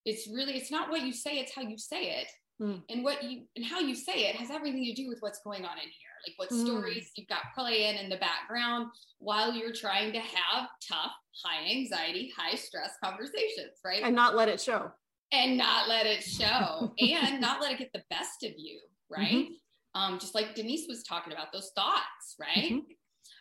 it's 0.06 0.28
really 0.28 0.54
it's 0.54 0.72
not 0.72 0.89
what 0.89 1.02
you 1.02 1.13
say 1.13 1.39
it's 1.39 1.54
how 1.54 1.62
you 1.62 1.78
say 1.78 2.22
it. 2.22 2.28
Mm. 2.62 2.82
and 2.89 3.06
what 3.06 3.24
you 3.24 3.43
and 3.56 3.65
how 3.65 3.80
you 3.80 3.95
say 3.95 4.28
it 4.28 4.36
has 4.36 4.52
everything 4.52 4.84
to 4.84 4.93
do 4.93 5.08
with 5.08 5.19
what's 5.22 5.39
going 5.45 5.63
on 5.63 5.78
in 5.78 5.84
here. 5.84 6.10
Like 6.28 6.34
what 6.36 6.50
mm. 6.50 6.65
stories 6.65 7.10
you've 7.15 7.30
got 7.30 7.43
playing 7.56 7.98
in 7.98 8.10
the 8.10 8.17
background 8.17 8.88
while 9.19 9.54
you're 9.54 9.72
trying 9.72 10.12
to 10.12 10.19
have 10.19 10.67
tough 10.86 11.13
high 11.45 11.69
anxiety 11.72 12.34
high 12.38 12.56
stress 12.56 12.91
conversations 13.02 13.80
right? 13.86 14.02
And 14.04 14.13
not 14.13 14.36
let 14.36 14.50
it 14.50 14.60
show. 14.60 14.91
And 15.32 15.58
not 15.58 15.88
let 15.88 16.06
it 16.06 16.22
show. 16.22 16.93
And 17.00 17.39
not 17.39 17.62
let 17.62 17.72
it 17.72 17.80
get 17.80 17.93
the 17.93 18.04
best 18.10 18.43
of 18.43 18.52
you 18.58 18.80
right 19.10 19.48
mm-hmm. 19.48 20.02
um 20.02 20.19
just 20.19 20.36
like 20.36 20.56
denise 20.56 20.86
was 20.88 21.04
talking 21.04 21.34
about 21.34 21.52
those 21.52 21.72
thoughts 21.76 22.36
right 22.39 22.72
mm-hmm 22.72 22.93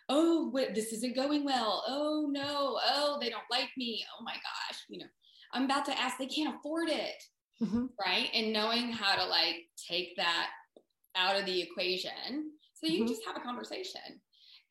oh 0.09 0.49
what, 0.49 0.75
this 0.75 0.91
isn't 0.91 1.15
going 1.15 1.45
well 1.45 1.83
oh 1.87 2.27
no 2.29 2.79
oh 2.89 3.17
they 3.21 3.29
don't 3.29 3.43
like 3.49 3.69
me 3.77 4.03
oh 4.17 4.23
my 4.23 4.33
gosh 4.33 4.79
you 4.89 4.99
know 4.99 5.05
i'm 5.53 5.65
about 5.65 5.85
to 5.85 5.99
ask 5.99 6.17
they 6.17 6.25
can't 6.25 6.55
afford 6.55 6.89
it 6.89 7.23
mm-hmm. 7.61 7.85
right 8.05 8.29
and 8.33 8.51
knowing 8.51 8.91
how 8.91 9.15
to 9.15 9.25
like 9.25 9.67
take 9.89 10.15
that 10.17 10.49
out 11.15 11.39
of 11.39 11.45
the 11.45 11.61
equation 11.61 12.51
so 12.73 12.87
you 12.87 12.99
mm-hmm. 12.99 13.07
just 13.07 13.25
have 13.25 13.37
a 13.37 13.41
conversation 13.41 14.01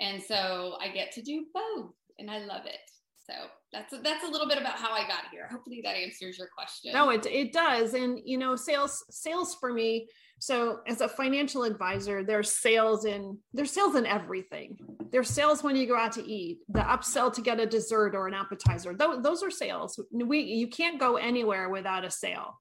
and 0.01 0.23
so 0.23 0.77
i 0.81 0.89
get 0.89 1.13
to 1.13 1.23
do 1.23 1.47
both 1.55 1.93
and 2.19 2.31
i 2.31 2.39
love 2.39 2.67
it 2.67 2.81
so 3.29 3.35
that's 3.73 3.93
a, 3.93 3.99
that's 3.99 4.25
a 4.25 4.31
little 4.31 4.49
bit 4.49 4.57
about 4.57 4.77
how 4.77 4.91
I 4.91 5.07
got 5.07 5.25
here. 5.31 5.49
Hopefully 5.51 5.83
that 5.85 5.95
answers 5.95 6.39
your 6.39 6.49
question. 6.57 6.93
No, 6.95 7.11
it 7.11 7.27
it 7.27 7.53
does. 7.53 7.93
And 7.93 8.19
you 8.25 8.39
know, 8.39 8.57
sales 8.57 9.05
sales 9.11 9.55
for 9.55 9.71
me. 9.71 10.09
So 10.39 10.81
as 10.87 11.01
a 11.01 11.09
financial 11.09 11.65
advisor, 11.65 12.23
there's 12.23 12.51
sales 12.51 13.05
in 13.05 13.39
there's 13.53 13.71
sales 13.71 13.97
in 13.97 14.07
everything. 14.07 14.79
There's 15.11 15.31
sales 15.31 15.63
when 15.63 15.77
you 15.77 15.87
go 15.87 15.97
out 15.97 16.13
to 16.13 16.27
eat, 16.27 16.59
the 16.69 16.81
upsell 16.81 17.33
to 17.35 17.41
get 17.41 17.61
a 17.61 17.67
dessert 17.67 18.15
or 18.15 18.29
an 18.29 18.35
appetizer. 18.35 18.95
Those, 18.95 19.23
those 19.23 19.43
are 19.43 19.51
sales. 19.51 20.01
We 20.13 20.41
you 20.41 20.69
can't 20.69 21.01
go 21.01 21.17
anywhere 21.17 21.69
without 21.69 22.05
a 22.05 22.11
sale. 22.11 22.61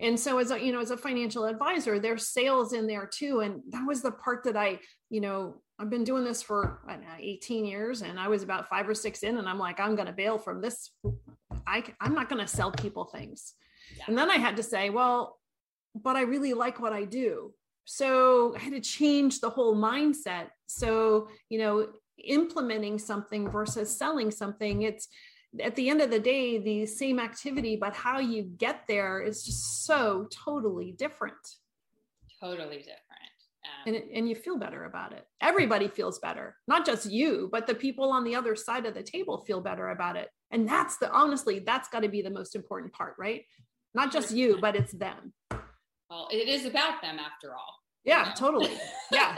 And 0.00 0.18
so 0.18 0.38
as 0.38 0.50
a 0.50 0.62
you 0.62 0.72
know 0.72 0.80
as 0.80 0.90
a 0.90 0.96
financial 0.96 1.44
advisor, 1.44 1.98
there's 1.98 2.28
sales 2.28 2.72
in 2.72 2.86
there 2.86 3.06
too. 3.12 3.40
And 3.40 3.62
that 3.70 3.86
was 3.86 4.02
the 4.02 4.12
part 4.12 4.44
that 4.44 4.56
I 4.56 4.78
you 5.08 5.20
know 5.20 5.60
I've 5.80 5.90
been 5.90 6.04
doing 6.04 6.24
this 6.24 6.42
for 6.42 6.78
know, 6.86 6.96
18 7.18 7.64
years 7.64 8.02
and 8.02 8.20
I 8.20 8.28
was 8.28 8.42
about 8.42 8.68
five 8.68 8.86
or 8.86 8.94
six 8.94 9.22
in 9.22 9.38
and 9.38 9.48
I'm 9.48 9.58
like, 9.58 9.80
I'm 9.80 9.94
going 9.94 10.08
to 10.08 10.12
bail 10.12 10.36
from 10.36 10.60
this. 10.60 10.90
I, 11.66 11.82
I'm 12.00 12.14
not 12.14 12.28
going 12.28 12.42
to 12.42 12.46
sell 12.46 12.70
people 12.70 13.06
things. 13.06 13.54
Yeah. 13.96 14.04
And 14.08 14.18
then 14.18 14.30
I 14.30 14.36
had 14.36 14.56
to 14.56 14.62
say, 14.62 14.90
well, 14.90 15.38
but 15.94 16.16
I 16.16 16.22
really 16.22 16.54
like 16.54 16.80
what 16.80 16.92
I 16.92 17.04
do. 17.04 17.52
So 17.84 18.54
I 18.56 18.60
had 18.60 18.72
to 18.72 18.80
change 18.80 19.40
the 19.40 19.50
whole 19.50 19.74
mindset. 19.74 20.48
So, 20.66 21.28
you 21.48 21.58
know, 21.58 21.88
implementing 22.22 22.98
something 22.98 23.50
versus 23.50 23.96
selling 23.96 24.30
something, 24.30 24.82
it's 24.82 25.08
at 25.60 25.74
the 25.74 25.90
end 25.90 26.00
of 26.00 26.10
the 26.10 26.20
day, 26.20 26.58
the 26.58 26.86
same 26.86 27.18
activity, 27.18 27.76
but 27.76 27.94
how 27.94 28.20
you 28.20 28.44
get 28.44 28.82
there 28.86 29.20
is 29.20 29.42
just 29.44 29.84
so 29.84 30.28
totally 30.30 30.92
different. 30.92 31.34
Totally 32.40 32.78
different 32.78 33.20
and, 33.86 33.96
it, 33.96 34.08
and 34.14 34.28
you 34.28 34.34
feel 34.34 34.56
better 34.56 34.84
about 34.84 35.12
it 35.12 35.26
everybody 35.40 35.88
feels 35.88 36.18
better 36.18 36.56
not 36.66 36.84
just 36.84 37.10
you 37.10 37.48
but 37.52 37.66
the 37.66 37.74
people 37.74 38.10
on 38.10 38.24
the 38.24 38.34
other 38.34 38.56
side 38.56 38.86
of 38.86 38.94
the 38.94 39.02
table 39.02 39.38
feel 39.46 39.60
better 39.60 39.90
about 39.90 40.16
it 40.16 40.28
and 40.50 40.68
that's 40.68 40.96
the 40.98 41.10
honestly 41.10 41.60
that's 41.60 41.88
got 41.88 42.00
to 42.00 42.08
be 42.08 42.22
the 42.22 42.30
most 42.30 42.54
important 42.54 42.92
part 42.92 43.14
right 43.18 43.42
not 43.94 44.12
just 44.12 44.30
you 44.30 44.58
but 44.60 44.76
it's 44.76 44.92
them 44.92 45.32
well 46.10 46.28
it 46.30 46.48
is 46.48 46.66
about 46.66 47.00
them 47.02 47.18
after 47.18 47.54
all 47.54 47.78
yeah 48.04 48.20
you 48.20 48.28
know? 48.28 48.34
totally 48.36 48.78
yeah 49.12 49.36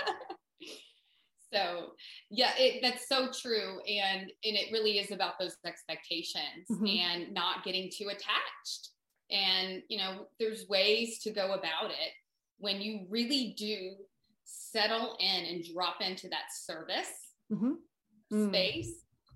so 1.53 1.93
yeah 2.31 2.53
it, 2.59 2.81
that's 2.83 3.09
so 3.09 3.29
true 3.31 3.81
and 3.87 4.23
and 4.23 4.57
it 4.57 4.73
really 4.73 4.99
is 4.99 5.11
about 5.11 5.39
those 5.39 5.57
expectations 5.67 6.67
mm-hmm. 6.71 6.87
and 6.87 7.33
not 7.35 7.63
getting 7.65 7.91
too 7.95 8.09
attached 8.09 8.91
and 9.31 9.83
you 9.89 9.99
know 9.99 10.27
there's 10.41 10.67
ways 10.69 11.19
to 11.19 11.31
go 11.31 11.53
about 11.53 11.91
it 11.91 12.13
when 12.59 12.81
you 12.81 13.07
really 13.11 13.55
do 13.59 13.97
settle 14.45 15.17
in 15.19 15.45
and 15.47 15.65
drop 15.75 15.97
into 16.01 16.29
that 16.29 16.53
service 16.53 17.13
mm-hmm. 17.53 17.73
mm. 18.33 18.49
space, 18.49 18.93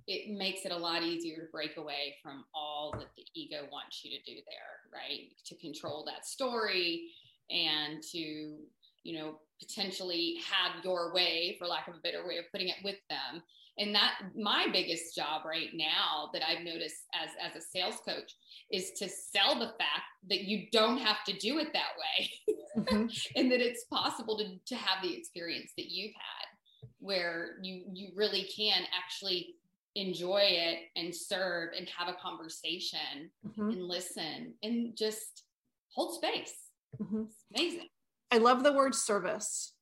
it 0.06 0.36
makes 0.36 0.64
it 0.64 0.72
a 0.72 0.76
lot 0.76 1.02
easier 1.02 1.36
to 1.36 1.50
break 1.50 1.76
away 1.76 2.14
from 2.22 2.44
all 2.54 2.92
that 2.92 3.08
the 3.16 3.24
ego 3.34 3.66
wants 3.72 4.04
you 4.04 4.16
to 4.16 4.24
do 4.24 4.40
there, 4.46 4.92
right? 4.94 5.28
To 5.46 5.56
control 5.56 6.04
that 6.06 6.24
story 6.24 7.10
and 7.50 8.02
to, 8.12 8.18
you 8.18 9.18
know, 9.18 9.38
potentially 9.60 10.38
have 10.50 10.84
your 10.84 11.14
way, 11.14 11.56
for 11.58 11.66
lack 11.66 11.88
of 11.88 11.94
a 11.94 12.00
better 12.00 12.26
way 12.26 12.38
of 12.38 12.44
putting 12.52 12.68
it, 12.68 12.76
with 12.84 12.96
them. 13.08 13.42
And 13.78 13.94
that 13.94 14.18
my 14.34 14.66
biggest 14.72 15.14
job 15.14 15.42
right 15.44 15.68
now 15.74 16.30
that 16.32 16.42
I've 16.46 16.64
noticed 16.64 17.04
as 17.14 17.30
as 17.42 17.54
a 17.56 17.64
sales 17.64 17.96
coach 18.06 18.32
is 18.70 18.92
to 18.92 19.08
sell 19.08 19.58
the 19.58 19.74
fact 19.78 20.08
that 20.30 20.42
you 20.44 20.66
don't 20.72 20.98
have 20.98 21.24
to 21.24 21.34
do 21.34 21.58
it 21.58 21.74
that 21.74 21.92
way, 21.98 22.56
mm-hmm. 22.78 23.06
and 23.36 23.52
that 23.52 23.60
it's 23.60 23.84
possible 23.84 24.38
to 24.38 24.74
to 24.74 24.76
have 24.76 25.02
the 25.02 25.14
experience 25.14 25.72
that 25.76 25.90
you've 25.90 26.14
had, 26.14 26.88
where 27.00 27.58
you 27.62 27.84
you 27.92 28.12
really 28.14 28.44
can 28.44 28.82
actually 28.96 29.56
enjoy 29.94 30.42
it 30.42 30.78
and 30.94 31.14
serve 31.14 31.70
and 31.76 31.88
have 31.88 32.08
a 32.08 32.16
conversation 32.20 33.30
mm-hmm. 33.46 33.70
and 33.70 33.82
listen 33.82 34.54
and 34.62 34.96
just 34.96 35.44
hold 35.88 36.14
space. 36.14 36.65
Mm-hmm. 37.02 37.22
Amazing. 37.54 37.88
I 38.30 38.38
love 38.38 38.62
the 38.62 38.72
word 38.72 38.94
service. 38.94 39.72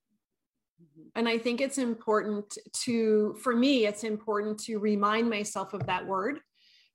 Mm-hmm. 0.82 1.08
And 1.16 1.28
I 1.28 1.38
think 1.38 1.60
it's 1.60 1.78
important 1.78 2.56
to, 2.84 3.36
for 3.42 3.54
me, 3.54 3.86
it's 3.86 4.04
important 4.04 4.58
to 4.64 4.78
remind 4.78 5.30
myself 5.30 5.74
of 5.74 5.86
that 5.86 6.06
word. 6.06 6.40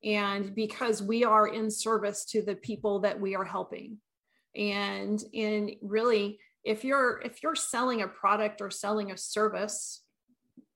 And 0.04 0.56
because 0.56 1.02
we 1.02 1.24
are 1.24 1.48
in 1.48 1.70
service 1.70 2.26
to 2.26 2.42
the 2.42 2.56
people 2.56 3.00
that 3.00 3.20
we 3.20 3.36
are 3.36 3.46
helping. 3.46 3.98
And 4.56 5.22
in 5.34 5.76
really, 5.82 6.40
if 6.64 6.84
you're 6.84 7.22
if 7.24 7.44
you're 7.44 7.56
selling 7.56 8.02
a 8.02 8.08
product 8.08 8.62
or 8.62 8.70
selling 8.70 9.12
a 9.12 9.18
service, 9.18 10.04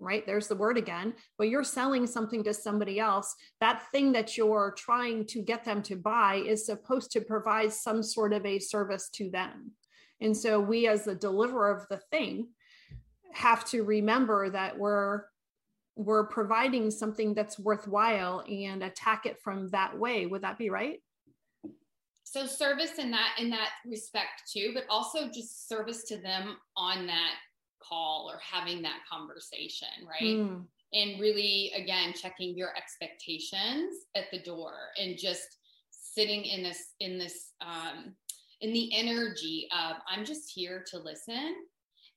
right? 0.03 0.25
There's 0.25 0.47
the 0.47 0.55
word 0.55 0.77
again, 0.77 1.13
but 1.37 1.49
you're 1.49 1.63
selling 1.63 2.05
something 2.05 2.43
to 2.43 2.53
somebody 2.53 2.99
else. 2.99 3.35
That 3.59 3.89
thing 3.91 4.11
that 4.13 4.37
you're 4.37 4.73
trying 4.77 5.25
to 5.27 5.41
get 5.41 5.63
them 5.63 5.81
to 5.83 5.95
buy 5.95 6.43
is 6.45 6.65
supposed 6.65 7.11
to 7.11 7.21
provide 7.21 7.71
some 7.71 8.03
sort 8.03 8.33
of 8.33 8.45
a 8.45 8.59
service 8.59 9.09
to 9.13 9.29
them. 9.29 9.71
And 10.21 10.35
so 10.35 10.59
we, 10.59 10.87
as 10.87 11.05
the 11.05 11.15
deliverer 11.15 11.71
of 11.71 11.87
the 11.89 12.01
thing, 12.11 12.47
have 13.33 13.65
to 13.65 13.83
remember 13.83 14.49
that 14.49 14.77
we're 14.77 15.23
we're 15.95 16.25
providing 16.25 16.89
something 16.89 17.35
that's 17.35 17.59
worthwhile 17.59 18.43
and 18.49 18.83
attack 18.83 19.27
it 19.27 19.39
from 19.43 19.69
that 19.69 19.97
way. 19.97 20.25
Would 20.25 20.41
that 20.41 20.57
be 20.57 20.71
right? 20.71 20.99
So 22.23 22.47
service 22.47 22.97
in 22.97 23.11
that 23.11 23.35
in 23.37 23.49
that 23.51 23.69
respect 23.85 24.43
too, 24.51 24.71
but 24.73 24.85
also 24.89 25.27
just 25.27 25.67
service 25.67 26.03
to 26.05 26.17
them 26.17 26.57
on 26.75 27.05
that 27.05 27.33
call 27.87 28.29
or 28.31 28.39
having 28.39 28.81
that 28.81 28.99
conversation, 29.11 29.87
right? 30.07 30.37
Mm. 30.37 30.65
And 30.93 31.19
really, 31.19 31.71
again, 31.75 32.13
checking 32.13 32.55
your 32.55 32.69
expectations 32.77 34.05
at 34.15 34.25
the 34.31 34.39
door 34.39 34.73
and 35.01 35.17
just 35.17 35.57
sitting 35.89 36.45
in 36.45 36.61
this 36.61 36.93
in 36.99 37.17
this 37.17 37.53
um, 37.61 38.15
in 38.61 38.71
the 38.73 38.95
energy 38.95 39.67
of 39.71 39.97
I'm 40.07 40.23
just 40.23 40.51
here 40.53 40.83
to 40.91 40.99
listen 40.99 41.55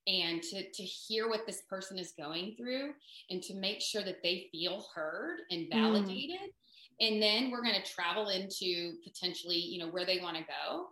and 0.06 0.42
to 0.42 0.70
to 0.70 0.82
hear 0.82 1.28
what 1.28 1.46
this 1.46 1.62
person 1.68 1.98
is 1.98 2.12
going 2.18 2.54
through 2.56 2.92
and 3.30 3.42
to 3.42 3.54
make 3.54 3.80
sure 3.80 4.02
that 4.02 4.22
they 4.22 4.48
feel 4.52 4.86
heard 4.94 5.38
and 5.50 5.66
hmm. 5.72 5.78
validated. 5.78 6.40
Mm. 6.40 6.52
And 6.98 7.22
then 7.22 7.50
we're 7.50 7.62
going 7.62 7.74
to 7.74 7.92
travel 7.92 8.28
into 8.28 8.94
potentially, 9.04 9.58
you 9.58 9.78
know, 9.78 9.90
where 9.90 10.06
they 10.06 10.18
want 10.22 10.38
to 10.38 10.44
go 10.44 10.86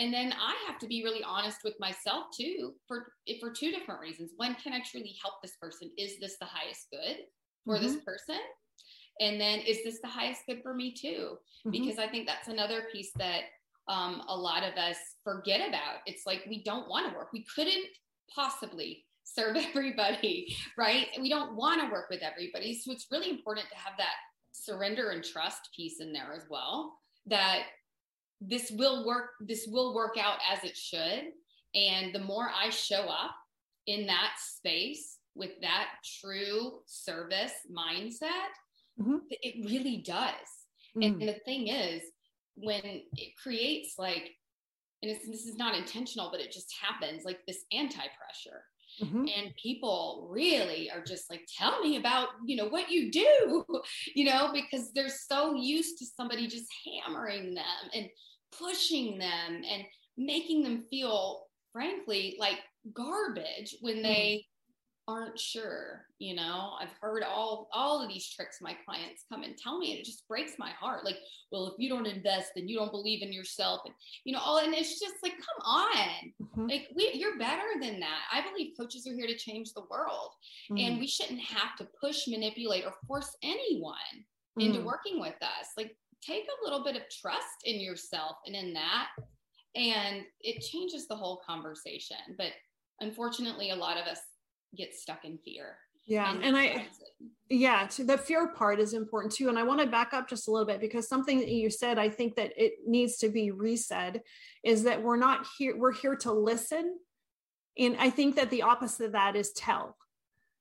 and 0.00 0.12
then 0.12 0.32
I 0.32 0.56
have 0.66 0.78
to 0.78 0.86
be 0.86 1.04
really 1.04 1.22
honest 1.22 1.58
with 1.62 1.74
myself 1.78 2.26
too 2.34 2.72
for 2.88 3.12
for 3.38 3.50
two 3.50 3.70
different 3.70 4.00
reasons. 4.00 4.30
One, 4.36 4.54
can 4.54 4.72
I 4.72 4.80
truly 4.80 5.14
help 5.22 5.34
this 5.42 5.56
person? 5.60 5.90
Is 5.98 6.18
this 6.18 6.36
the 6.40 6.46
highest 6.46 6.86
good 6.90 7.18
for 7.66 7.74
mm-hmm. 7.74 7.84
this 7.84 7.96
person? 7.96 8.40
And 9.20 9.38
then 9.38 9.60
is 9.60 9.84
this 9.84 10.00
the 10.00 10.08
highest 10.08 10.40
good 10.48 10.62
for 10.62 10.72
me 10.72 10.94
too? 10.94 11.36
Mm-hmm. 11.66 11.70
Because 11.70 11.98
I 11.98 12.08
think 12.08 12.26
that's 12.26 12.48
another 12.48 12.84
piece 12.90 13.12
that 13.18 13.42
um, 13.88 14.22
a 14.28 14.34
lot 14.34 14.62
of 14.64 14.74
us 14.78 14.96
forget 15.22 15.68
about. 15.68 15.98
It's 16.06 16.24
like 16.24 16.46
we 16.48 16.62
don't 16.62 16.88
want 16.88 17.10
to 17.10 17.14
work. 17.16 17.28
We 17.34 17.44
couldn't 17.54 17.84
possibly 18.34 19.04
serve 19.24 19.56
everybody, 19.74 20.56
right? 20.78 21.08
We 21.20 21.28
don't 21.28 21.56
want 21.56 21.82
to 21.82 21.92
work 21.92 22.08
with 22.08 22.22
everybody. 22.22 22.74
So 22.78 22.90
it's 22.90 23.06
really 23.10 23.28
important 23.28 23.68
to 23.68 23.76
have 23.76 23.94
that 23.98 24.14
surrender 24.52 25.10
and 25.10 25.22
trust 25.22 25.68
piece 25.76 26.00
in 26.00 26.14
there 26.14 26.32
as 26.34 26.46
well. 26.48 26.94
That 27.26 27.64
this 28.40 28.70
will 28.70 29.06
work 29.06 29.30
this 29.40 29.66
will 29.66 29.94
work 29.94 30.16
out 30.18 30.38
as 30.50 30.64
it 30.64 30.76
should 30.76 31.32
and 31.74 32.14
the 32.14 32.18
more 32.18 32.50
i 32.58 32.70
show 32.70 33.02
up 33.02 33.34
in 33.86 34.06
that 34.06 34.32
space 34.38 35.18
with 35.34 35.50
that 35.60 35.88
true 36.20 36.80
service 36.86 37.52
mindset 37.70 38.52
mm-hmm. 39.00 39.16
it 39.30 39.68
really 39.68 39.98
does 39.98 40.32
mm-hmm. 40.96 41.02
and, 41.02 41.28
the 41.28 41.36
thing 41.44 41.68
is 41.68 42.02
when 42.54 42.80
it 42.84 43.32
creates 43.42 43.94
like 43.98 44.30
and 45.02 45.10
this 45.10 45.46
is 45.46 45.56
not 45.56 45.76
intentional 45.76 46.30
but 46.30 46.40
it 46.40 46.52
just 46.52 46.74
happens 46.80 47.24
like 47.24 47.40
this 47.46 47.64
anti-pressure 47.72 48.62
Mm-hmm. 49.02 49.26
and 49.34 49.54
people 49.62 50.28
really 50.30 50.90
are 50.90 51.02
just 51.02 51.30
like 51.30 51.48
tell 51.56 51.80
me 51.80 51.96
about 51.96 52.28
you 52.44 52.54
know 52.54 52.68
what 52.68 52.90
you 52.90 53.10
do 53.10 53.64
you 54.14 54.24
know 54.26 54.50
because 54.52 54.92
they're 54.92 55.08
so 55.08 55.54
used 55.54 55.96
to 55.98 56.06
somebody 56.06 56.46
just 56.46 56.66
hammering 56.84 57.54
them 57.54 57.64
and 57.94 58.08
pushing 58.58 59.18
them 59.18 59.62
and 59.70 59.84
making 60.18 60.62
them 60.62 60.84
feel 60.90 61.46
frankly 61.72 62.36
like 62.38 62.58
garbage 62.94 63.74
when 63.80 63.96
hmm. 63.96 64.02
they 64.02 64.46
aren't 65.08 65.38
sure 65.38 66.04
you 66.18 66.34
know 66.34 66.72
i've 66.80 66.92
heard 67.00 67.22
all 67.22 67.68
all 67.72 68.02
of 68.02 68.08
these 68.08 68.32
tricks 68.32 68.58
my 68.60 68.76
clients 68.84 69.24
come 69.30 69.42
and 69.42 69.56
tell 69.56 69.78
me 69.78 69.90
and 69.90 70.00
it 70.00 70.04
just 70.04 70.26
breaks 70.28 70.52
my 70.58 70.70
heart 70.70 71.04
like 71.04 71.16
well 71.50 71.66
if 71.66 71.74
you 71.78 71.88
don't 71.88 72.06
invest 72.06 72.50
then 72.54 72.68
you 72.68 72.76
don't 72.76 72.92
believe 72.92 73.22
in 73.22 73.32
yourself 73.32 73.80
and 73.84 73.94
you 74.24 74.32
know 74.32 74.38
all 74.38 74.58
and 74.58 74.74
it's 74.74 75.00
just 75.00 75.14
like 75.22 75.32
come 75.32 75.66
on 75.66 76.32
mm-hmm. 76.42 76.68
like 76.68 76.88
we, 76.94 77.10
you're 77.14 77.38
better 77.38 77.62
than 77.80 77.98
that 77.98 78.22
i 78.32 78.42
believe 78.48 78.72
coaches 78.78 79.06
are 79.06 79.14
here 79.14 79.26
to 79.26 79.36
change 79.36 79.72
the 79.72 79.84
world 79.90 80.32
mm-hmm. 80.70 80.78
and 80.78 81.00
we 81.00 81.06
shouldn't 81.06 81.40
have 81.40 81.76
to 81.76 81.88
push 82.00 82.28
manipulate 82.28 82.84
or 82.84 82.92
force 83.06 83.36
anyone 83.42 83.94
mm-hmm. 84.14 84.60
into 84.60 84.80
working 84.84 85.20
with 85.20 85.36
us 85.42 85.68
like 85.76 85.96
take 86.22 86.44
a 86.44 86.64
little 86.64 86.84
bit 86.84 86.96
of 86.96 87.02
trust 87.10 87.64
in 87.64 87.80
yourself 87.80 88.36
and 88.46 88.54
in 88.54 88.72
that 88.72 89.08
and 89.74 90.22
it 90.40 90.60
changes 90.60 91.08
the 91.08 91.16
whole 91.16 91.40
conversation 91.46 92.16
but 92.36 92.52
unfortunately 93.00 93.70
a 93.70 93.76
lot 93.76 93.96
of 93.96 94.06
us 94.06 94.20
get 94.76 94.94
stuck 94.94 95.24
in 95.24 95.38
fear. 95.38 95.76
Yeah 96.06 96.32
and, 96.32 96.42
and 96.42 96.56
i 96.56 96.86
yeah 97.48 97.86
the 97.98 98.18
fear 98.18 98.48
part 98.48 98.80
is 98.80 98.94
important 98.94 99.32
too 99.32 99.48
and 99.48 99.58
i 99.58 99.62
want 99.62 99.80
to 99.80 99.86
back 99.86 100.12
up 100.12 100.28
just 100.28 100.48
a 100.48 100.50
little 100.50 100.66
bit 100.66 100.80
because 100.80 101.08
something 101.08 101.38
that 101.38 101.48
you 101.48 101.70
said 101.70 101.98
i 101.98 102.08
think 102.08 102.34
that 102.36 102.52
it 102.56 102.72
needs 102.86 103.18
to 103.18 103.28
be 103.28 103.52
resaid 103.52 104.20
is 104.64 104.82
that 104.84 105.00
we're 105.00 105.16
not 105.16 105.46
here 105.56 105.76
we're 105.78 105.92
here 105.92 106.16
to 106.16 106.32
listen 106.32 106.96
and 107.78 107.96
i 107.98 108.10
think 108.10 108.34
that 108.34 108.50
the 108.50 108.62
opposite 108.62 109.06
of 109.06 109.12
that 109.12 109.36
is 109.36 109.52
tell. 109.52 109.96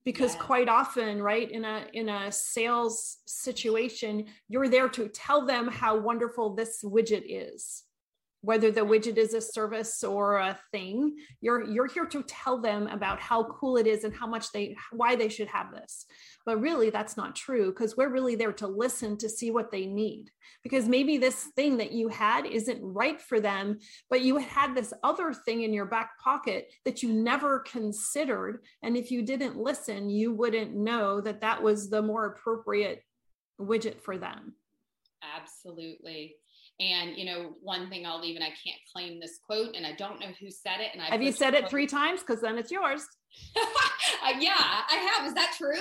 Because 0.06 0.34
yeah. 0.34 0.42
quite 0.42 0.70
often 0.70 1.22
right 1.22 1.52
in 1.52 1.66
a 1.66 1.86
in 1.94 2.10
a 2.10 2.32
sales 2.32 3.18
situation 3.28 4.26
you're 4.48 4.70
there 4.70 4.90
to 4.90 5.10
tell 5.10 5.46
them 5.46 5.68
how 5.68 5.98
wonderful 5.98 6.56
this 6.56 6.84
widget 6.84 7.24
is 7.28 7.84
whether 8.42 8.72
the 8.72 8.82
widget 8.82 9.18
is 9.18 9.34
a 9.34 9.42
service 9.42 10.04
or 10.04 10.38
a 10.38 10.58
thing 10.72 11.16
you're 11.42 11.70
you're 11.70 11.88
here 11.88 12.06
to 12.06 12.24
tell 12.24 12.60
them 12.62 12.88
about 12.88 13.20
how 13.20 13.44
cool 13.44 13.78
it 13.78 13.86
is 13.86 14.04
and 14.04 14.16
how 14.16 14.28
much 14.28 14.52
they 14.52 14.76
why 14.92 15.16
they 15.16 15.30
should 15.30 15.48
have 15.48 15.72
this. 15.72 16.06
But 16.46 16.62
really 16.62 16.90
that's 16.90 17.18
not 17.18 17.36
true 17.36 17.72
because 17.72 17.98
we're 17.98 18.12
really 18.12 18.36
there 18.36 18.54
to 18.54 18.68
listen 18.68 19.18
to 19.18 19.30
see 19.30 19.52
what 19.52 19.72
they 19.72 19.86
need. 19.86 20.32
Because 20.64 20.88
maybe 20.88 21.18
this 21.18 21.50
thing 21.56 21.78
that 21.78 21.92
you 21.92 22.08
had 22.08 22.46
isn't 22.46 22.82
right 22.82 23.22
for 23.22 23.40
them 23.40 23.80
but 24.10 24.22
you 24.22 24.38
had 24.38 24.74
this 24.74 24.94
other 25.04 25.34
thing 25.34 25.64
in 25.64 25.74
your 25.74 25.86
back 25.86 26.18
pocket 26.20 26.72
that 26.86 27.04
you 27.04 27.12
never 27.12 27.60
considered. 27.60 28.64
And 28.84 28.96
if 28.96 29.12
you 29.12 29.22
didn't 29.22 29.58
listen 29.58 30.10
you 30.10 30.32
wouldn't 30.32 30.76
know 30.76 31.20
that 31.22 31.42
that 31.42 31.62
was 31.62 31.90
the 31.90 32.02
more 32.02 32.26
appropriate 32.26 33.04
widget 33.60 34.00
for 34.00 34.18
them. 34.18 34.54
Absolutely 35.36 36.36
and 36.80 37.18
you 37.18 37.26
know, 37.26 37.56
one 37.62 37.90
thing 37.90 38.06
I'll 38.06 38.22
leave, 38.22 38.36
and 38.36 38.44
I 38.44 38.50
can't 38.50 38.80
claim 38.94 39.20
this 39.20 39.40
quote, 39.46 39.76
and 39.76 39.86
I 39.86 39.94
don't 39.94 40.20
know 40.20 40.32
who 40.40 40.50
said 40.50 40.80
it. 40.80 40.90
And 40.94 41.02
I 41.02 41.06
have 41.06 41.22
you 41.22 41.32
said 41.32 41.54
it 41.54 41.70
three 41.70 41.88
times? 41.88 42.22
Because 42.22 42.42
then 42.42 42.58
it's 42.58 42.72
yours. 42.72 43.06
uh, 43.58 44.34
yeah, 44.40 44.54
I 44.58 45.12
have. 45.12 45.28
Is 45.28 45.34
that 45.34 45.54
true? 45.58 45.76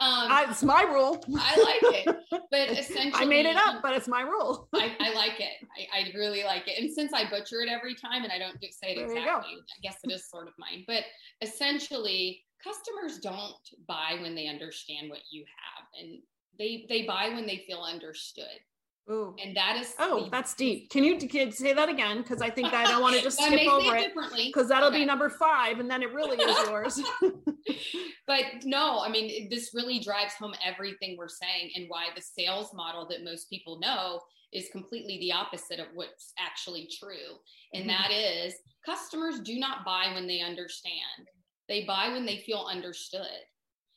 Um, 0.00 0.30
I, 0.30 0.46
it's 0.48 0.62
my 0.62 0.82
rule. 0.82 1.24
I 1.38 1.80
like 1.80 2.06
it, 2.06 2.16
but 2.50 2.70
essentially, 2.70 3.12
I 3.14 3.24
made 3.24 3.46
it 3.46 3.56
up, 3.56 3.82
but 3.82 3.94
it's 3.94 4.06
my 4.06 4.20
rule. 4.20 4.68
I, 4.74 4.94
I, 5.00 5.14
like 5.14 5.40
it. 5.40 5.66
I, 5.94 6.00
I, 6.00 6.12
really 6.14 6.44
like 6.44 6.68
it. 6.68 6.80
And 6.80 6.92
since 6.92 7.12
I 7.12 7.28
butcher 7.28 7.60
it 7.62 7.68
every 7.70 7.94
time, 7.94 8.22
and 8.22 8.32
I 8.32 8.38
don't 8.38 8.58
say 8.60 8.92
it 8.94 8.98
exactly, 8.98 9.22
I 9.24 9.80
guess 9.82 9.96
it 10.04 10.12
is 10.12 10.28
sort 10.28 10.46
of 10.46 10.54
mine. 10.58 10.84
But 10.86 11.04
essentially, 11.40 12.42
customers 12.62 13.18
don't 13.18 13.54
buy 13.88 14.18
when 14.20 14.34
they 14.34 14.46
understand 14.46 15.10
what 15.10 15.20
you 15.30 15.44
have, 15.44 15.86
and 16.00 16.20
they 16.58 16.86
they 16.88 17.02
buy 17.02 17.30
when 17.30 17.46
they 17.46 17.64
feel 17.66 17.80
understood. 17.80 18.60
Ooh. 19.10 19.36
And 19.42 19.54
that 19.54 19.76
is 19.76 19.92
oh, 19.98 20.28
that's 20.30 20.54
deep. 20.54 20.88
Can 20.88 21.04
you, 21.04 21.18
can 21.18 21.52
say 21.52 21.74
that 21.74 21.90
again? 21.90 22.22
Because 22.22 22.40
I 22.40 22.48
think 22.48 22.72
I 22.72 22.84
don't 22.84 23.02
want 23.02 23.14
to 23.16 23.22
just 23.22 23.38
skip 23.38 23.68
over 23.68 23.94
it 23.96 24.14
because 24.46 24.68
that'll 24.68 24.88
okay. 24.88 25.00
be 25.00 25.04
number 25.04 25.28
five, 25.28 25.78
and 25.78 25.90
then 25.90 26.02
it 26.02 26.12
really 26.14 26.38
is 26.38 26.68
yours. 26.68 27.00
but 28.26 28.44
no, 28.64 29.00
I 29.00 29.10
mean 29.10 29.50
this 29.50 29.72
really 29.74 29.98
drives 29.98 30.34
home 30.34 30.54
everything 30.64 31.16
we're 31.18 31.28
saying 31.28 31.72
and 31.74 31.84
why 31.88 32.06
the 32.16 32.22
sales 32.22 32.72
model 32.72 33.06
that 33.10 33.24
most 33.24 33.50
people 33.50 33.78
know 33.78 34.20
is 34.54 34.68
completely 34.72 35.18
the 35.18 35.32
opposite 35.32 35.80
of 35.80 35.88
what's 35.94 36.32
actually 36.38 36.88
true. 36.98 37.36
And 37.74 37.82
mm-hmm. 37.82 37.90
that 37.90 38.10
is 38.10 38.54
customers 38.86 39.40
do 39.40 39.58
not 39.58 39.84
buy 39.84 40.12
when 40.14 40.26
they 40.26 40.40
understand, 40.40 41.28
they 41.68 41.84
buy 41.84 42.08
when 42.08 42.24
they 42.24 42.38
feel 42.38 42.66
understood. 42.70 43.42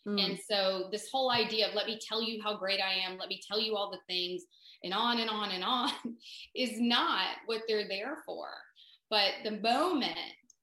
Mm. 0.08 0.24
And 0.24 0.39
so, 0.50 0.88
this 0.91 1.10
whole 1.12 1.32
idea 1.32 1.67
of 1.67 1.76
let 1.76 1.86
me 1.86 2.00
tell 2.02 2.22
you 2.22 2.41
how 2.41 2.58
great 2.58 2.80
I 2.80 2.93
am, 2.93 3.17
let 3.17 3.28
me 3.28 3.41
tell 3.46 3.60
you 3.60 3.76
all 3.76 3.91
the 3.91 4.00
things, 4.08 4.43
and 4.84 4.94
on 4.94 5.20
and 5.20 5.30
on 5.30 5.52
and 5.52 5.63
on 5.63 5.92
is 6.56 6.80
not 6.80 7.28
what 7.46 7.62
they're 7.68 7.88
there 7.88 8.18
for. 8.26 8.48
But 9.10 9.32
the 9.44 9.52
moment 9.52 10.18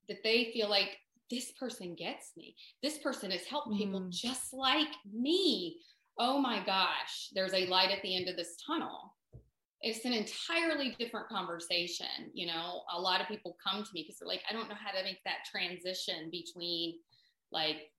that 0.08 0.22
they 0.22 0.50
feel 0.52 0.68
like 0.68 0.98
this 1.30 1.52
person 1.52 1.94
gets 1.94 2.32
me, 2.36 2.54
this 2.82 2.98
person 2.98 3.30
has 3.30 3.44
helped 3.44 3.68
mm. 3.68 3.78
people 3.78 4.06
just 4.10 4.52
like 4.52 4.92
me. 5.12 5.78
Oh 6.18 6.38
my 6.38 6.64
gosh, 6.64 7.30
there's 7.34 7.54
a 7.54 7.66
light 7.66 7.90
at 7.90 8.02
the 8.02 8.16
end 8.16 8.28
of 8.28 8.36
this 8.36 8.56
tunnel 8.66 9.14
it's 9.84 10.06
an 10.06 10.14
entirely 10.14 10.96
different 10.98 11.28
conversation. 11.28 12.06
You 12.32 12.46
know, 12.46 12.82
a 12.92 12.98
lot 12.98 13.20
of 13.20 13.28
people 13.28 13.54
come 13.62 13.84
to 13.84 13.90
me 13.92 14.02
because 14.02 14.18
they're 14.18 14.26
like, 14.26 14.42
I 14.48 14.54
don't 14.54 14.68
know 14.68 14.74
how 14.74 14.96
to 14.96 15.04
make 15.04 15.22
that 15.24 15.44
transition 15.50 16.30
between 16.30 16.94
like 17.52 17.90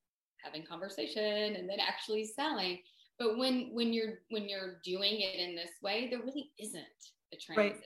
having 0.44 0.66
conversation 0.66 1.56
and 1.56 1.70
then 1.70 1.78
actually 1.80 2.26
selling. 2.26 2.80
But 3.18 3.38
when 3.38 3.70
when 3.74 3.94
you're 3.94 4.20
when 4.30 4.50
you're 4.50 4.80
doing 4.84 5.22
it 5.22 5.40
in 5.40 5.56
this 5.56 5.72
way, 5.82 6.08
there 6.10 6.20
really 6.20 6.52
isn't 6.60 6.84
a 7.34 7.38
transition. 7.38 7.82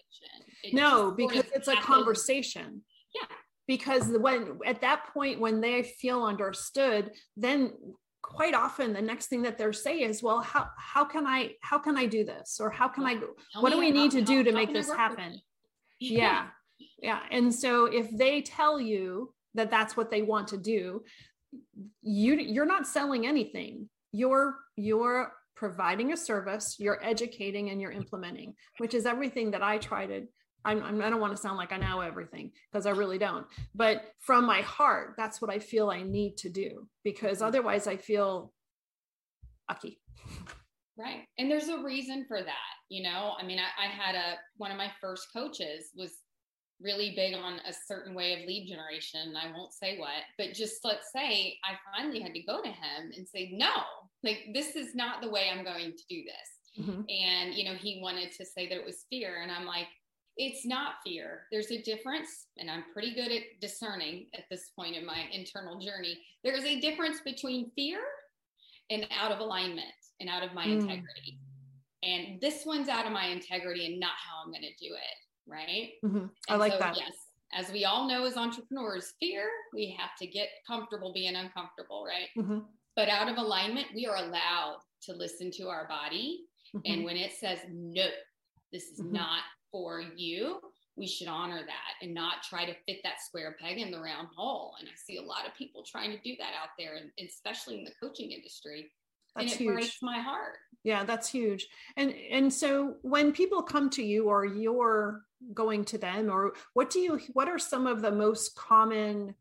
Right. 0.64 0.74
no, 0.74 1.12
because 1.12 1.46
it's 1.54 1.68
happens. 1.68 1.84
a 1.84 1.88
conversation. 1.88 2.82
Yeah. 3.14 3.36
Because 3.68 4.08
when 4.08 4.60
at 4.66 4.82
that 4.82 5.14
point 5.14 5.40
when 5.40 5.62
they 5.62 5.84
feel 5.84 6.24
understood, 6.24 7.12
then 7.38 7.74
quite 8.22 8.54
often 8.54 8.94
the 8.94 9.02
next 9.02 9.28
thing 9.28 9.42
that 9.44 9.58
they're 9.58 9.74
saying 9.74 10.10
is 10.10 10.22
well 10.22 10.42
how 10.42 10.68
how 10.78 11.06
can 11.06 11.26
i 11.26 11.52
how 11.62 11.80
can 11.80 11.98
i 11.98 12.06
do 12.06 12.24
this 12.26 12.60
or 12.60 12.70
how 12.70 12.88
can 12.88 13.06
i 13.06 13.16
Tell 13.16 13.30
what 13.62 13.72
do 13.72 13.80
we 13.80 13.92
need 13.92 14.12
to 14.12 14.22
do 14.22 14.44
to 14.44 14.52
make 14.52 14.74
this 14.74 14.92
happen 14.92 15.40
yeah 16.00 16.48
yeah 17.02 17.22
and 17.32 17.54
so 17.54 17.86
if 17.86 18.10
they 18.12 18.42
tell 18.42 18.80
you 18.80 19.34
that 19.56 19.72
that's 19.72 19.96
what 19.96 20.12
they 20.12 20.22
want 20.22 20.50
to 20.50 20.58
do 20.58 21.02
you 22.02 22.36
you're 22.36 22.66
not 22.66 22.86
selling 22.86 23.26
anything 23.26 23.90
you're 24.12 24.56
you're 24.76 25.32
providing 25.56 26.14
a 26.14 26.18
service 26.18 26.76
you're 26.80 27.04
educating 27.04 27.70
and 27.70 27.82
you're 27.82 27.92
implementing 27.92 28.54
which 28.78 28.94
is 28.94 29.06
everything 29.06 29.52
that 29.52 29.62
i 29.62 29.78
try 29.78 30.06
to 30.06 30.26
I'm, 30.66 30.84
I'm, 30.84 31.02
I 31.02 31.06
do 31.06 31.12
not 31.12 31.20
want 31.20 31.36
to 31.36 31.42
sound 31.42 31.58
like 31.58 31.72
I 31.72 31.78
know 31.78 32.02
everything 32.02 32.52
because 32.72 32.86
I 32.86 32.92
really 32.92 33.18
don't. 33.18 33.46
But 33.74 34.04
from 34.20 34.46
my 34.46 34.62
heart, 34.62 35.14
that's 35.18 35.42
what 35.42 35.50
I 35.50 35.60
feel 35.60 35.90
I 35.90 36.04
need 36.04 36.38
to 36.38 36.50
do 36.50 36.88
because 37.04 37.42
otherwise 37.42 37.88
I 37.88 37.96
feel 37.96 38.52
ucky. 39.70 40.02
Right. 40.98 41.24
And 41.38 41.50
there's 41.50 41.70
a 41.70 41.82
reason 41.82 42.26
for 42.28 42.42
that. 42.42 42.74
You 42.90 43.04
know, 43.04 43.34
I 43.40 43.46
mean, 43.46 43.60
I, 43.60 43.86
I 43.86 43.88
had 43.88 44.16
a, 44.16 44.36
one 44.58 44.72
of 44.72 44.78
my 44.78 44.92
first 45.00 45.28
coaches 45.32 45.92
was 45.96 46.12
really 46.82 47.14
big 47.16 47.36
on 47.36 47.60
a 47.68 47.74
certain 47.88 48.14
way 48.14 48.34
of 48.34 48.48
lead 48.48 48.68
generation. 48.68 49.34
I 49.36 49.52
won't 49.56 49.74
say 49.74 49.98
what, 49.98 50.24
but 50.38 50.54
just 50.54 50.84
let's 50.84 51.12
say 51.12 51.58
I 51.64 51.76
finally 51.96 52.22
had 52.22 52.34
to 52.34 52.42
go 52.42 52.62
to 52.62 52.70
him 52.70 53.12
and 53.16 53.28
say, 53.28 53.52
no, 53.54 53.72
like 54.24 54.48
this 54.54 54.76
is 54.76 54.96
not 54.96 55.22
the 55.22 55.30
way 55.30 55.50
I'm 55.52 55.64
going 55.64 55.92
to 55.92 56.04
do 56.10 56.24
this. 56.24 56.86
Mm-hmm. 56.86 57.02
And, 57.10 57.54
you 57.54 57.66
know, 57.66 57.76
he 57.76 58.00
wanted 58.02 58.32
to 58.34 58.46
say 58.46 58.70
that 58.70 58.78
it 58.78 58.86
was 58.86 59.06
fear. 59.10 59.42
And 59.42 59.52
I'm 59.52 59.66
like, 59.66 59.88
it's 60.38 60.66
not 60.66 60.94
fear. 61.04 61.42
There's 61.52 61.70
a 61.70 61.82
difference, 61.82 62.46
and 62.58 62.72
I'm 62.72 62.86
pretty 62.94 63.14
good 63.14 63.30
at 63.30 63.44
discerning 63.60 64.28
at 64.34 64.46
this 64.50 64.70
point 64.74 64.96
in 64.96 65.06
my 65.06 65.26
internal 65.34 65.80
journey. 65.80 66.18
There's 66.46 66.64
a 66.64 66.80
difference 66.80 67.20
between 67.26 67.72
fear 67.76 68.00
and 68.90 69.06
out 69.20 69.34
of 69.34 69.40
alignment 69.40 69.88
and 70.22 70.30
out 70.30 70.44
of 70.44 70.54
my 70.54 70.66
mm. 70.66 70.80
integrity. 70.80 71.40
And 72.04 72.40
this 72.40 72.66
one's 72.66 72.88
out 72.88 73.06
of 73.06 73.12
my 73.12 73.26
integrity 73.26 73.86
and 73.86 74.00
not 74.00 74.14
how 74.16 74.42
I'm 74.46 74.52
going 74.52 74.62
to 74.62 74.88
do 74.88 74.94
it. 74.94 75.18
Right. 75.50 75.92
Mm-hmm. 76.06 76.26
I 76.48 76.56
like 76.56 76.74
so, 76.74 76.80
that. 76.80 76.98
Yes. 76.98 77.14
As 77.54 77.72
we 77.72 77.86
all 77.86 78.08
know, 78.08 78.26
as 78.26 78.38
entrepreneurs, 78.38 79.14
fear, 79.20 79.50
we 79.74 79.96
have 79.98 80.12
to 80.20 80.28
get 80.28 80.50
comfortable 80.68 81.12
being 81.14 81.36
uncomfortable. 81.36 82.06
Right. 82.06 82.30
Mm-hmm. 82.38 82.60
But 82.96 83.10
out 83.10 83.30
of 83.30 83.38
alignment, 83.38 83.88
we 83.96 84.06
are 84.06 84.18
allowed 84.18 84.78
to 85.04 85.14
listen 85.14 85.52
to 85.52 85.70
our 85.70 85.88
body. 85.88 86.42
Mm-hmm. 86.76 86.94
And 86.94 87.04
when 87.06 87.18
it 87.18 87.32
says, 87.34 87.60
no, 87.70 88.06
this 88.72 88.84
is 88.90 89.00
mm-hmm. 89.00 89.14
not 89.14 89.42
for 89.72 90.02
you, 90.16 90.60
we 90.96 91.08
should 91.08 91.28
honor 91.28 91.62
that 91.66 92.06
and 92.06 92.14
not 92.14 92.44
try 92.44 92.66
to 92.66 92.76
fit 92.86 92.98
that 93.04 93.22
square 93.22 93.56
peg 93.60 93.78
in 93.78 93.90
the 93.90 94.00
round 94.00 94.28
hole. 94.36 94.76
And 94.80 94.88
I 94.88 94.92
see 94.96 95.18
a 95.18 95.22
lot 95.24 95.48
of 95.48 95.56
people 95.56 95.82
trying 95.82 96.12
to 96.12 96.22
do 96.22 96.36
that 96.38 96.52
out 96.62 96.70
there, 96.78 96.98
and 96.98 97.10
especially 97.26 97.80
in 97.80 97.86
the 97.86 97.94
coaching 98.02 98.32
industry. 98.32 98.92
That's 99.40 99.54
and 99.54 99.62
it 99.62 99.64
huge. 99.64 99.74
breaks 99.74 99.98
my 100.02 100.20
heart. 100.20 100.58
Yeah, 100.84 101.04
that's 101.04 101.30
huge. 101.30 101.68
And 101.98 102.14
and 102.32 102.52
so 102.52 102.96
when 103.02 103.32
people 103.32 103.62
come 103.62 103.90
to 103.92 104.04
you 104.04 104.30
or 104.30 104.46
you're 104.46 105.22
going 105.54 105.86
to 105.86 105.98
them, 105.98 106.30
or 106.30 106.54
what 106.74 106.90
do 106.90 107.00
you 107.00 107.20
what 107.34 107.50
are 107.50 107.60
some 107.60 107.88
of 107.88 108.02
the 108.02 108.12
most 108.12 108.56
common 108.56 109.36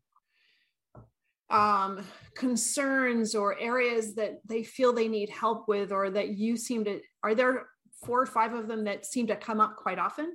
um, 1.49 2.05
concerns 2.35 3.33
or 3.35 3.57
areas 3.59 4.15
that 4.15 4.39
they 4.45 4.63
feel 4.63 4.93
they 4.93 5.07
need 5.07 5.29
help 5.29 5.67
with 5.67 5.91
or 5.91 6.09
that 6.11 6.29
you 6.29 6.57
seem 6.57 6.83
to 6.85 6.99
are 7.23 7.33
there 7.33 7.67
four 8.03 8.21
or 8.21 8.25
five 8.25 8.53
of 8.53 8.67
them 8.67 8.83
that 8.85 9.05
seem 9.05 9.27
to 9.27 9.35
come 9.35 9.59
up 9.59 9.75
quite 9.75 9.99
often? 9.99 10.33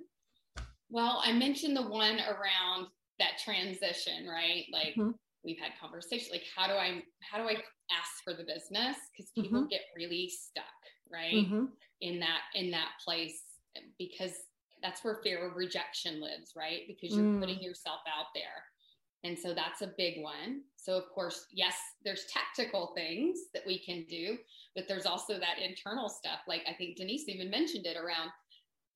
Well, 0.91 1.21
I 1.25 1.33
mentioned 1.33 1.77
the 1.77 1.89
one 1.89 2.19
around 2.21 2.87
that 3.19 3.39
transition, 3.43 4.27
right? 4.27 4.65
Like 4.73 4.95
mm-hmm. 4.97 5.11
we've 5.45 5.59
had 5.59 5.73
conversations 5.81 6.31
like 6.31 6.45
how 6.55 6.67
do 6.67 6.75
I 6.75 7.03
how 7.21 7.39
do 7.39 7.45
I 7.45 7.57
ask 7.91 8.23
for 8.25 8.33
the 8.33 8.45
business 8.45 8.97
because 9.13 9.31
people 9.35 9.61
mm-hmm. 9.61 9.69
get 9.69 9.83
really 9.97 10.29
stuck, 10.29 10.65
right? 11.13 11.35
Mm-hmm. 11.35 11.65
In 12.01 12.21
that 12.21 12.41
in 12.55 12.71
that 12.71 12.91
place 13.05 13.43
because 13.99 14.33
that's 14.83 15.03
where 15.03 15.21
fear 15.23 15.49
of 15.49 15.57
rejection 15.57 16.21
lives, 16.21 16.53
right? 16.55 16.83
Because 16.87 17.17
you're 17.17 17.25
mm. 17.25 17.41
putting 17.41 17.61
yourself 17.63 18.01
out 18.07 18.27
there. 18.35 18.63
And 19.25 19.39
so 19.39 19.55
that's 19.55 19.81
a 19.81 19.95
big 19.97 20.23
one. 20.23 20.61
So, 20.77 20.99
of 20.99 21.05
course, 21.15 21.47
yes, 21.51 21.75
there's 22.05 22.27
tactical 22.31 22.93
things 22.95 23.39
that 23.55 23.63
we 23.67 23.79
can 23.79 24.05
do, 24.09 24.37
but 24.77 24.85
there's 24.87 25.07
also 25.07 25.39
that 25.39 25.59
internal 25.67 26.11
stuff. 26.11 26.41
Like 26.47 26.61
I 26.69 26.75
think 26.75 26.97
Denise 26.97 27.27
even 27.29 27.51
mentioned 27.51 27.87
it 27.87 27.97
around, 27.97 28.31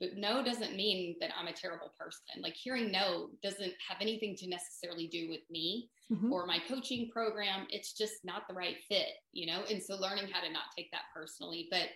but 0.00 0.16
no 0.16 0.44
doesn't 0.44 0.76
mean 0.76 1.16
that 1.20 1.30
I'm 1.38 1.48
a 1.48 1.52
terrible 1.52 1.92
person. 1.98 2.42
Like 2.42 2.54
hearing 2.54 2.92
no 2.92 3.30
doesn't 3.42 3.72
have 3.88 3.98
anything 4.00 4.36
to 4.36 4.48
necessarily 4.48 5.08
do 5.08 5.28
with 5.28 5.40
me 5.50 5.88
mm-hmm. 6.12 6.32
or 6.32 6.46
my 6.46 6.58
coaching 6.68 7.10
program. 7.12 7.66
It's 7.70 7.92
just 7.92 8.24
not 8.24 8.42
the 8.48 8.54
right 8.54 8.76
fit, 8.88 9.08
you 9.32 9.46
know? 9.46 9.62
And 9.68 9.82
so 9.82 9.96
learning 9.96 10.28
how 10.32 10.40
to 10.40 10.52
not 10.52 10.70
take 10.76 10.90
that 10.92 11.02
personally. 11.14 11.68
But 11.70 11.88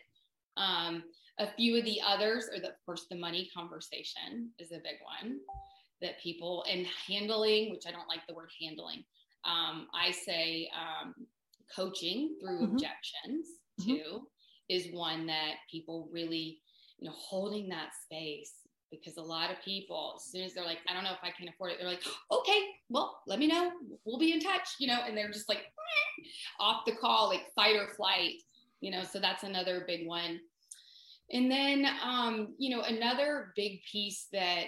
um, 0.60 1.04
a 1.38 1.46
few 1.46 1.78
of 1.78 1.84
the 1.84 2.00
others 2.06 2.48
are 2.52 2.60
the, 2.60 2.68
of 2.68 2.74
course, 2.84 3.06
the 3.10 3.16
money 3.16 3.48
conversation 3.54 4.50
is 4.58 4.72
a 4.72 4.76
big 4.76 4.98
one 5.22 5.38
that 6.00 6.20
people 6.20 6.64
and 6.68 6.86
handling, 7.08 7.70
which 7.70 7.84
I 7.86 7.92
don't 7.92 8.08
like 8.08 8.26
the 8.28 8.34
word 8.34 8.50
handling. 8.60 9.04
Um, 9.44 9.86
I 9.94 10.10
say 10.10 10.68
um, 10.76 11.14
coaching 11.74 12.36
through 12.40 12.62
mm-hmm. 12.62 12.72
objections 12.72 13.46
mm-hmm. 13.80 13.92
too 13.92 14.26
is 14.68 14.92
one 14.92 15.26
that 15.26 15.54
people 15.70 16.08
really, 16.12 16.60
you 17.02 17.08
know, 17.08 17.16
holding 17.16 17.68
that 17.68 17.88
space 18.04 18.52
because 18.92 19.16
a 19.16 19.22
lot 19.22 19.50
of 19.50 19.56
people, 19.64 20.14
as 20.16 20.30
soon 20.30 20.42
as 20.42 20.54
they're 20.54 20.64
like, 20.64 20.78
I 20.88 20.94
don't 20.94 21.02
know 21.02 21.10
if 21.10 21.24
I 21.24 21.30
can 21.36 21.48
afford 21.48 21.72
it, 21.72 21.78
they're 21.80 21.88
like, 21.88 22.04
okay, 22.30 22.60
well, 22.90 23.20
let 23.26 23.40
me 23.40 23.48
know. 23.48 23.72
We'll 24.04 24.18
be 24.18 24.32
in 24.32 24.38
touch, 24.38 24.76
you 24.78 24.86
know, 24.86 25.00
and 25.04 25.16
they're 25.16 25.32
just 25.32 25.48
like 25.48 25.64
off 26.60 26.84
the 26.86 26.92
call, 26.92 27.28
like 27.28 27.52
fight 27.56 27.74
or 27.74 27.88
flight, 27.96 28.34
you 28.80 28.92
know, 28.92 29.02
so 29.02 29.18
that's 29.18 29.42
another 29.42 29.84
big 29.88 30.06
one. 30.06 30.38
And 31.32 31.50
then, 31.50 31.88
um, 32.04 32.54
you 32.58 32.76
know, 32.76 32.82
another 32.82 33.52
big 33.56 33.80
piece 33.90 34.28
that 34.32 34.66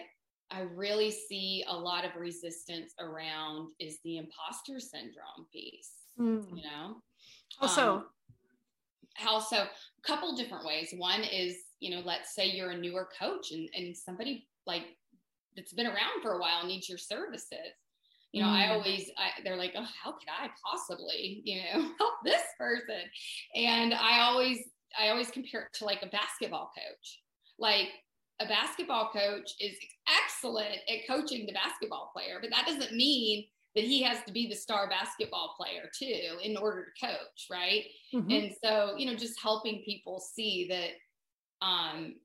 I 0.50 0.62
really 0.62 1.12
see 1.12 1.64
a 1.68 1.76
lot 1.76 2.04
of 2.04 2.16
resistance 2.16 2.94
around 2.98 3.68
is 3.78 3.98
the 4.04 4.16
imposter 4.16 4.80
syndrome 4.80 5.46
piece. 5.52 5.92
Mm. 6.18 6.46
You 6.56 6.62
know, 6.64 6.96
also, 7.60 7.92
um, 7.92 8.04
also 9.26 9.56
a 9.56 9.68
couple 10.04 10.34
different 10.34 10.64
ways. 10.64 10.94
One 10.96 11.22
is, 11.22 11.56
you 11.84 11.90
know, 11.90 12.00
let's 12.02 12.34
say 12.34 12.46
you're 12.46 12.70
a 12.70 12.78
newer 12.78 13.06
coach 13.20 13.52
and, 13.52 13.68
and 13.74 13.94
somebody 13.94 14.48
like 14.66 14.84
that's 15.54 15.74
been 15.74 15.86
around 15.86 16.22
for 16.22 16.32
a 16.32 16.40
while 16.40 16.66
needs 16.66 16.88
your 16.88 16.96
services. 16.96 17.76
You 18.32 18.42
know, 18.42 18.48
mm. 18.48 18.52
I 18.52 18.70
always, 18.70 19.10
I, 19.18 19.42
they're 19.44 19.58
like, 19.58 19.74
oh, 19.76 19.86
how 20.02 20.12
could 20.12 20.28
I 20.30 20.48
possibly, 20.64 21.42
you 21.44 21.60
know, 21.60 21.90
help 21.98 22.14
this 22.24 22.40
person? 22.58 23.02
And 23.54 23.92
I 23.92 24.20
always, 24.22 24.60
I 24.98 25.10
always 25.10 25.30
compare 25.30 25.64
it 25.64 25.76
to 25.78 25.84
like 25.84 26.02
a 26.02 26.06
basketball 26.06 26.72
coach. 26.74 27.20
Like 27.58 27.90
a 28.40 28.46
basketball 28.46 29.10
coach 29.12 29.52
is 29.60 29.76
excellent 30.24 30.78
at 30.88 31.06
coaching 31.06 31.44
the 31.44 31.52
basketball 31.52 32.12
player, 32.14 32.38
but 32.40 32.50
that 32.50 32.66
doesn't 32.66 32.96
mean 32.96 33.44
that 33.76 33.84
he 33.84 34.02
has 34.02 34.18
to 34.26 34.32
be 34.32 34.48
the 34.48 34.56
star 34.56 34.88
basketball 34.88 35.54
player 35.58 35.90
too 35.96 36.38
in 36.42 36.56
order 36.56 36.86
to 36.86 37.06
coach, 37.06 37.46
right? 37.50 37.84
Mm-hmm. 38.14 38.30
And 38.30 38.52
so, 38.64 38.94
you 38.96 39.04
know, 39.04 39.14
just 39.14 39.40
helping 39.40 39.82
people 39.84 40.18
see 40.18 40.66
that 40.70 40.90
um, 41.64 42.16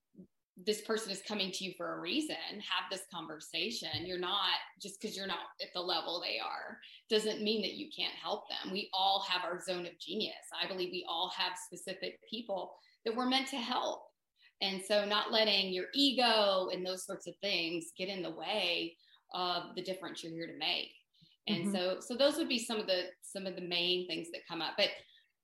this 0.66 0.82
person 0.82 1.10
is 1.10 1.22
coming 1.22 1.52
to 1.52 1.64
you 1.64 1.72
for 1.78 1.88
a 1.94 2.02
reason, 2.02 2.36
have 2.56 2.90
this 2.92 3.06
conversation. 3.14 4.06
You're 4.06 4.20
not 4.20 4.60
just 4.82 5.00
because 5.00 5.16
you're 5.16 5.34
not 5.36 5.48
at 5.62 5.70
the 5.74 5.80
level 5.80 6.20
they 6.20 6.38
are, 6.40 6.78
doesn't 7.10 7.42
mean 7.42 7.62
that 7.62 7.76
you 7.76 7.88
can't 7.98 8.14
help 8.22 8.42
them. 8.50 8.74
We 8.74 8.90
all 8.94 9.26
have 9.30 9.46
our 9.46 9.58
zone 9.62 9.86
of 9.86 9.98
genius. 10.06 10.36
I 10.62 10.68
believe 10.68 10.90
we 10.92 11.06
all 11.08 11.32
have 11.38 11.54
specific 11.66 12.20
people 12.30 12.74
that 13.06 13.16
we're 13.16 13.30
meant 13.30 13.48
to 13.50 13.56
help 13.56 14.02
And 14.62 14.82
so 14.86 15.06
not 15.06 15.32
letting 15.32 15.74
your 15.74 15.86
ego 15.94 16.70
and 16.74 16.86
those 16.86 17.06
sorts 17.06 17.28
of 17.28 17.36
things 17.38 17.92
get 17.98 18.10
in 18.10 18.22
the 18.22 18.32
way 18.32 18.96
of 19.34 19.76
the 19.76 19.82
difference 19.82 20.24
you're 20.24 20.34
here 20.34 20.48
to 20.48 20.58
make. 20.58 20.92
And 21.48 21.68
mm-hmm. 21.68 21.76
so 21.76 21.98
so 22.00 22.16
those 22.16 22.38
would 22.38 22.50
be 22.50 22.60
some 22.60 22.80
of 22.80 22.88
the 22.88 23.06
some 23.22 23.46
of 23.46 23.56
the 23.56 23.62
main 23.62 24.08
things 24.08 24.28
that 24.32 24.48
come 24.50 24.62
up. 24.62 24.74
But 24.78 24.90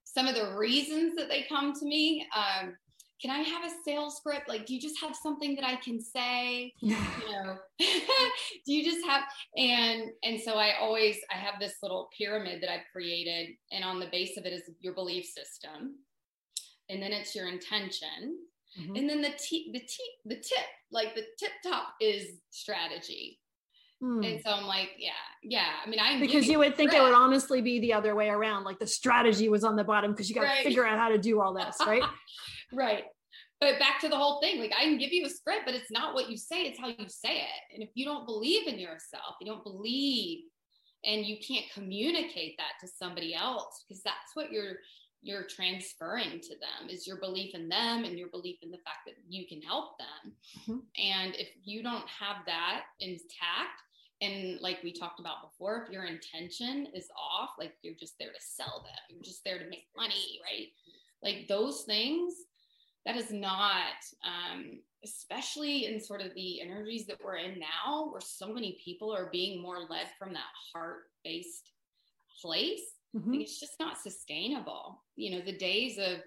some 0.04 0.28
of 0.28 0.36
the 0.36 0.56
reasons 0.56 1.16
that 1.16 1.30
they 1.30 1.46
come 1.48 1.74
to 1.74 1.86
me, 1.86 2.28
um, 2.36 2.76
can 3.22 3.32
I 3.32 3.40
have 3.40 3.64
a 3.64 3.74
sales 3.86 4.18
script? 4.18 4.50
Like, 4.50 4.66
do 4.66 4.74
you 4.74 4.82
just 4.82 5.00
have 5.02 5.16
something 5.16 5.56
that 5.56 5.66
I 5.66 5.76
can 5.78 6.02
say? 6.02 6.74
you 6.82 6.96
know, 7.32 7.58
do 7.80 8.74
you 8.74 8.84
just 8.84 9.06
have 9.06 9.24
and 9.58 10.12
and 10.24 10.40
so 10.40 10.56
I 10.56 10.74
always 10.82 11.18
I 11.34 11.38
have 11.38 11.56
this 11.60 11.76
little 11.82 12.10
pyramid 12.18 12.62
that 12.62 12.72
I've 12.72 12.86
created, 12.92 13.56
and 13.72 13.84
on 13.84 14.00
the 14.00 14.08
base 14.08 14.38
of 14.38 14.46
it 14.46 14.54
is 14.54 14.64
your 14.82 14.94
belief 14.94 15.26
system, 15.26 15.96
and 16.90 17.02
then 17.02 17.12
it's 17.12 17.34
your 17.34 17.48
intention, 17.48 18.38
mm-hmm. 18.80 18.96
and 18.96 19.10
then 19.10 19.22
the 19.22 19.34
t 19.38 19.72
the 19.72 19.80
t 19.80 19.98
the 20.26 20.36
tip 20.36 20.66
like 20.92 21.16
the 21.16 21.24
tip 21.40 21.52
top 21.64 21.94
is 22.02 22.40
strategy. 22.50 23.40
Hmm. 24.02 24.24
And 24.24 24.42
so 24.44 24.52
I'm 24.52 24.66
like, 24.66 24.90
yeah, 24.98 25.12
yeah. 25.42 25.70
I 25.84 25.90
mean, 25.90 26.00
I 26.00 26.20
because 26.20 26.48
you 26.48 26.60
would 26.60 26.76
think 26.76 26.94
it 26.94 27.02
would 27.02 27.14
honestly 27.14 27.62
be 27.62 27.80
the 27.80 27.94
other 27.94 28.14
way 28.14 28.28
around. 28.28 28.66
Like 28.66 28.78
the 28.78 28.86
strategy 28.86 29.48
was 29.48 29.64
on 29.64 29.78
the 29.78 29.86
bottom 29.86 30.12
because 30.12 30.28
you 30.30 30.36
got 30.36 30.42
to 30.42 30.48
right. 30.48 30.64
figure 30.66 30.86
out 30.86 31.00
how 31.00 31.08
to 31.08 31.18
do 31.18 31.40
all 31.40 31.54
this, 31.54 31.78
right? 31.88 32.04
right. 32.74 33.04
But 33.60 33.80
back 33.80 34.00
to 34.02 34.10
the 34.10 34.18
whole 34.18 34.42
thing, 34.42 34.60
like 34.60 34.74
I 34.78 34.84
can 34.84 34.98
give 34.98 35.12
you 35.12 35.26
a 35.26 35.30
script, 35.30 35.64
but 35.66 35.76
it's 35.76 35.92
not 35.92 36.14
what 36.14 36.30
you 36.30 36.38
say, 36.38 36.64
it's 36.64 36.80
how 36.80 36.88
you 36.88 37.08
say 37.08 37.38
it. 37.38 37.74
And 37.74 37.84
if 37.84 37.90
you 37.96 38.06
don't 38.06 38.26
believe 38.26 38.68
in 38.68 38.80
yourself, 38.80 39.36
you 39.42 39.48
don't 39.48 39.64
believe 39.64 40.44
and 41.06 41.26
you 41.26 41.38
can't 41.38 41.66
communicate 41.74 42.58
that 42.58 42.74
to 42.82 42.88
somebody 42.88 43.36
else 43.36 43.84
because 43.88 44.02
that's 44.04 44.36
what 44.36 44.52
you're 44.52 44.78
you're 45.22 45.44
transferring 45.44 46.40
to 46.40 46.50
them 46.50 46.88
is 46.88 47.08
your 47.08 47.18
belief 47.18 47.56
in 47.56 47.68
them 47.68 48.04
and 48.04 48.18
your 48.18 48.28
belief 48.28 48.58
in 48.62 48.70
the 48.70 48.78
fact 48.78 49.00
that 49.08 49.16
you 49.28 49.48
can 49.48 49.60
help 49.60 49.98
them. 49.98 50.34
Mm-hmm. 50.60 50.78
And 51.04 51.36
if 51.36 51.48
you 51.64 51.82
don't 51.82 52.08
have 52.08 52.46
that 52.46 52.84
intact, 53.00 53.82
and 54.22 54.62
like 54.62 54.84
we 54.84 54.94
talked 54.94 55.20
about 55.20 55.50
before, 55.50 55.84
if 55.84 55.92
your 55.92 56.06
intention 56.06 56.88
is 56.94 57.08
off, 57.20 57.50
like 57.58 57.74
you're 57.82 57.96
just 58.00 58.20
there 58.20 58.30
to 58.30 58.40
sell 58.40 58.84
them, 58.86 58.94
you're 59.10 59.24
just 59.24 59.44
there 59.44 59.58
to 59.58 59.68
make 59.68 59.88
money, 59.98 60.40
right? 60.44 60.68
Like 61.24 61.48
those 61.48 61.82
things, 61.82 62.36
that 63.06 63.16
is 63.16 63.32
not, 63.32 63.94
um, 64.24 64.80
especially 65.04 65.86
in 65.86 66.00
sort 66.00 66.22
of 66.22 66.34
the 66.34 66.62
energies 66.62 67.06
that 67.08 67.18
we're 67.24 67.38
in 67.38 67.60
now, 67.60 68.10
where 68.12 68.22
so 68.22 68.52
many 68.52 68.78
people 68.84 69.14
are 69.14 69.30
being 69.32 69.62
more 69.62 69.80
led 69.90 70.08
from 70.18 70.34
that 70.34 70.42
heart 70.74 71.04
based 71.24 71.72
place. 72.42 72.82
Mm-hmm. 73.16 73.36
It's 73.36 73.60
just 73.60 73.80
not 73.80 73.98
sustainable. 73.98 75.04
You 75.16 75.32
know, 75.32 75.46
the 75.46 75.58
days 75.58 75.98
of 75.98 76.20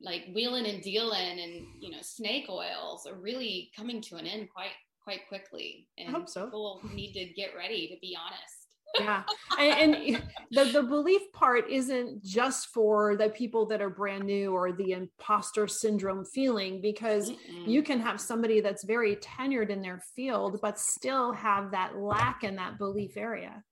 like 0.00 0.24
wheeling 0.34 0.66
and 0.66 0.82
dealing 0.82 1.38
and 1.40 1.66
you 1.78 1.90
know 1.90 1.98
snake 2.00 2.46
oils 2.48 3.06
are 3.06 3.14
really 3.14 3.70
coming 3.76 4.00
to 4.02 4.16
an 4.16 4.26
end 4.26 4.48
quite 4.52 4.72
quite 5.02 5.26
quickly. 5.28 5.88
And 5.98 6.08
I 6.08 6.12
hope 6.12 6.28
so. 6.28 6.44
people 6.44 6.80
need 6.92 7.12
to 7.14 7.24
get 7.26 7.56
ready 7.56 7.88
to 7.88 7.96
be 8.00 8.16
honest. 8.20 8.61
Yeah. 8.98 9.22
And, 9.58 9.94
and, 9.94 10.22
the, 10.50 10.64
the 10.64 10.82
belief 10.82 11.22
part 11.32 11.70
isn't 11.70 12.24
just 12.24 12.68
for 12.68 13.16
the 13.16 13.28
people 13.30 13.66
that 13.66 13.80
are 13.80 13.90
brand 13.90 14.24
new 14.24 14.52
or 14.52 14.72
the 14.72 14.92
imposter 14.92 15.66
syndrome 15.66 16.24
feeling 16.24 16.80
because 16.80 17.30
Mm-mm. 17.30 17.66
you 17.66 17.82
can 17.82 18.00
have 18.00 18.20
somebody 18.20 18.60
that's 18.60 18.84
very 18.84 19.16
tenured 19.16 19.70
in 19.70 19.82
their 19.82 20.02
field 20.14 20.58
but 20.60 20.78
still 20.78 21.32
have 21.32 21.70
that 21.70 21.96
lack 21.96 22.44
in 22.44 22.56
that 22.56 22.78
belief 22.78 23.16
area. 23.16 23.62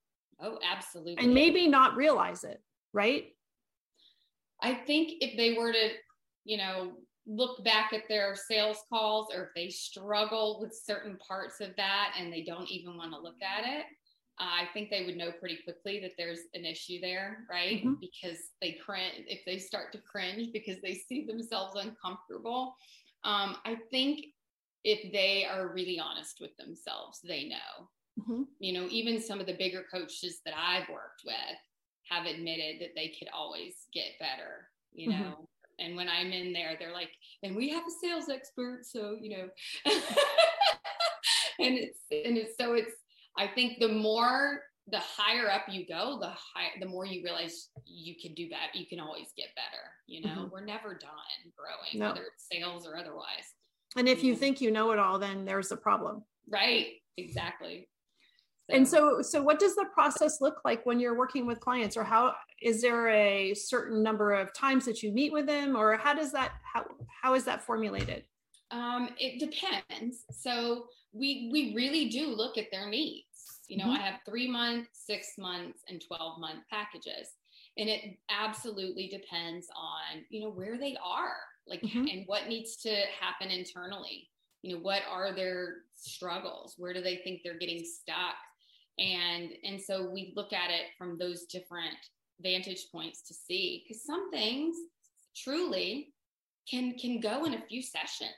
Oh 0.42 0.58
absolutely. 0.70 1.22
and 1.22 1.34
maybe 1.34 1.68
not 1.68 1.96
realize 1.96 2.44
it 2.44 2.62
right? 2.92 3.26
I 4.62 4.74
think 4.74 5.12
if 5.20 5.36
they 5.36 5.54
were 5.54 5.72
to 5.72 5.88
you 6.44 6.56
know 6.56 6.92
look 7.26 7.62
back 7.64 7.92
at 7.92 8.08
their 8.08 8.34
sales 8.34 8.78
calls 8.88 9.28
or 9.34 9.44
if 9.44 9.48
they 9.54 9.68
struggle 9.68 10.58
with 10.60 10.78
certain 10.84 11.16
parts 11.26 11.60
of 11.60 11.68
that 11.76 12.14
and 12.18 12.32
they 12.32 12.42
don't 12.42 12.70
even 12.70 12.96
want 12.96 13.12
to 13.12 13.20
look 13.20 13.36
at 13.42 13.64
it 13.64 13.84
i 14.40 14.64
think 14.72 14.90
they 14.90 15.04
would 15.04 15.16
know 15.16 15.30
pretty 15.38 15.58
quickly 15.64 16.00
that 16.00 16.12
there's 16.16 16.40
an 16.54 16.64
issue 16.64 17.00
there 17.00 17.44
right 17.50 17.78
mm-hmm. 17.78 17.94
because 18.00 18.38
they 18.60 18.72
cringe 18.84 19.24
if 19.26 19.40
they 19.44 19.58
start 19.58 19.92
to 19.92 19.98
cringe 19.98 20.48
because 20.52 20.80
they 20.82 20.94
see 20.94 21.26
themselves 21.26 21.74
uncomfortable 21.76 22.74
um, 23.24 23.56
i 23.64 23.76
think 23.90 24.24
if 24.84 25.12
they 25.12 25.44
are 25.44 25.72
really 25.72 26.00
honest 26.00 26.38
with 26.40 26.56
themselves 26.56 27.20
they 27.22 27.44
know 27.44 27.88
mm-hmm. 28.18 28.42
you 28.58 28.72
know 28.72 28.86
even 28.90 29.20
some 29.20 29.40
of 29.40 29.46
the 29.46 29.56
bigger 29.56 29.84
coaches 29.92 30.40
that 30.44 30.54
i've 30.56 30.88
worked 30.88 31.22
with 31.24 31.34
have 32.08 32.26
admitted 32.26 32.80
that 32.80 32.94
they 32.96 33.14
could 33.18 33.28
always 33.32 33.86
get 33.92 34.18
better 34.18 34.68
you 34.92 35.10
mm-hmm. 35.10 35.22
know 35.22 35.28
mm-hmm 35.30 35.44
and 35.80 35.96
when 35.96 36.08
I'm 36.08 36.30
in 36.30 36.52
there, 36.52 36.76
they're 36.78 36.92
like, 36.92 37.10
and 37.42 37.56
we 37.56 37.70
have 37.70 37.82
a 37.84 38.06
sales 38.06 38.28
expert. 38.28 38.80
So, 38.84 39.16
you 39.20 39.30
know, 39.30 39.48
and 41.58 41.74
it's, 41.76 41.98
and 42.10 42.36
it's, 42.36 42.56
so 42.58 42.74
it's, 42.74 42.92
I 43.38 43.46
think 43.48 43.78
the 43.78 43.88
more, 43.88 44.62
the 44.90 44.98
higher 44.98 45.50
up 45.50 45.62
you 45.68 45.86
go, 45.86 46.18
the 46.20 46.28
high, 46.28 46.70
the 46.80 46.86
more 46.86 47.04
you 47.04 47.22
realize 47.22 47.68
you 47.86 48.14
can 48.20 48.34
do 48.34 48.48
that. 48.48 48.74
You 48.74 48.86
can 48.86 49.00
always 49.00 49.28
get 49.36 49.48
better. 49.54 49.84
You 50.06 50.22
know, 50.22 50.42
mm-hmm. 50.42 50.50
we're 50.52 50.64
never 50.64 50.94
done 50.94 51.10
growing, 51.56 51.98
no. 51.98 52.08
whether 52.08 52.26
it's 52.26 52.46
sales 52.50 52.86
or 52.86 52.96
otherwise. 52.96 53.54
And 53.96 54.08
if 54.08 54.22
you 54.22 54.36
think 54.36 54.60
you 54.60 54.70
know 54.70 54.92
it 54.92 54.98
all, 54.98 55.18
then 55.18 55.44
there's 55.44 55.72
a 55.72 55.76
problem. 55.76 56.24
Right. 56.48 56.86
Exactly 57.16 57.88
and 58.72 58.86
so 58.86 59.22
so 59.22 59.42
what 59.42 59.58
does 59.58 59.74
the 59.74 59.86
process 59.92 60.40
look 60.40 60.60
like 60.64 60.84
when 60.86 61.00
you're 61.00 61.16
working 61.16 61.46
with 61.46 61.60
clients 61.60 61.96
or 61.96 62.04
how 62.04 62.34
is 62.62 62.82
there 62.82 63.08
a 63.08 63.54
certain 63.54 64.02
number 64.02 64.32
of 64.32 64.52
times 64.54 64.84
that 64.84 65.02
you 65.02 65.12
meet 65.12 65.32
with 65.32 65.46
them 65.46 65.76
or 65.76 65.96
how 65.96 66.14
does 66.14 66.32
that 66.32 66.52
how 66.72 66.84
how 67.22 67.34
is 67.34 67.44
that 67.44 67.62
formulated 67.62 68.24
um, 68.70 69.10
it 69.18 69.40
depends. 69.40 70.24
So 70.30 70.86
we 71.12 71.48
we 71.52 71.74
really 71.74 72.08
do 72.08 72.28
look 72.28 72.58
at 72.58 72.70
their 72.70 72.88
needs. 72.88 73.26
You 73.68 73.78
know 73.78 73.84
mm-hmm. 73.84 74.02
i 74.02 74.06
have 74.06 74.20
three 74.26 74.50
month 74.50 74.88
six 74.92 75.34
months 75.38 75.82
and 75.88 76.02
12 76.06 76.40
month 76.40 76.60
packages. 76.70 77.28
And 77.78 77.88
it 77.88 78.18
absolutely 78.28 79.08
depends 79.08 79.68
on 79.76 80.24
you 80.28 80.40
know 80.40 80.50
where 80.50 80.78
they 80.78 80.96
are 81.04 81.36
like 81.66 81.82
mm-hmm. 81.82 82.06
and 82.06 82.24
what 82.26 82.48
needs 82.48 82.76
to 82.78 82.90
happen 83.20 83.50
internally. 83.50 84.28
You 84.62 84.74
know 84.74 84.82
what 84.82 85.02
are 85.10 85.34
their 85.34 85.76
struggles? 85.94 86.74
Where 86.76 86.92
do 86.92 87.00
they 87.00 87.16
think 87.16 87.40
they're 87.42 87.58
getting 87.58 87.84
stuck? 87.84 88.34
And 88.98 89.50
and 89.64 89.80
so 89.80 90.10
we 90.10 90.32
look 90.36 90.52
at 90.52 90.70
it 90.70 90.86
from 90.98 91.16
those 91.16 91.44
different 91.44 91.96
vantage 92.42 92.86
points 92.92 93.22
to 93.28 93.34
see 93.34 93.84
because 93.84 94.04
some 94.04 94.30
things 94.30 94.76
truly 95.36 96.12
can 96.68 96.98
can 96.98 97.20
go 97.20 97.44
in 97.44 97.54
a 97.54 97.66
few 97.68 97.82
sessions 97.82 98.30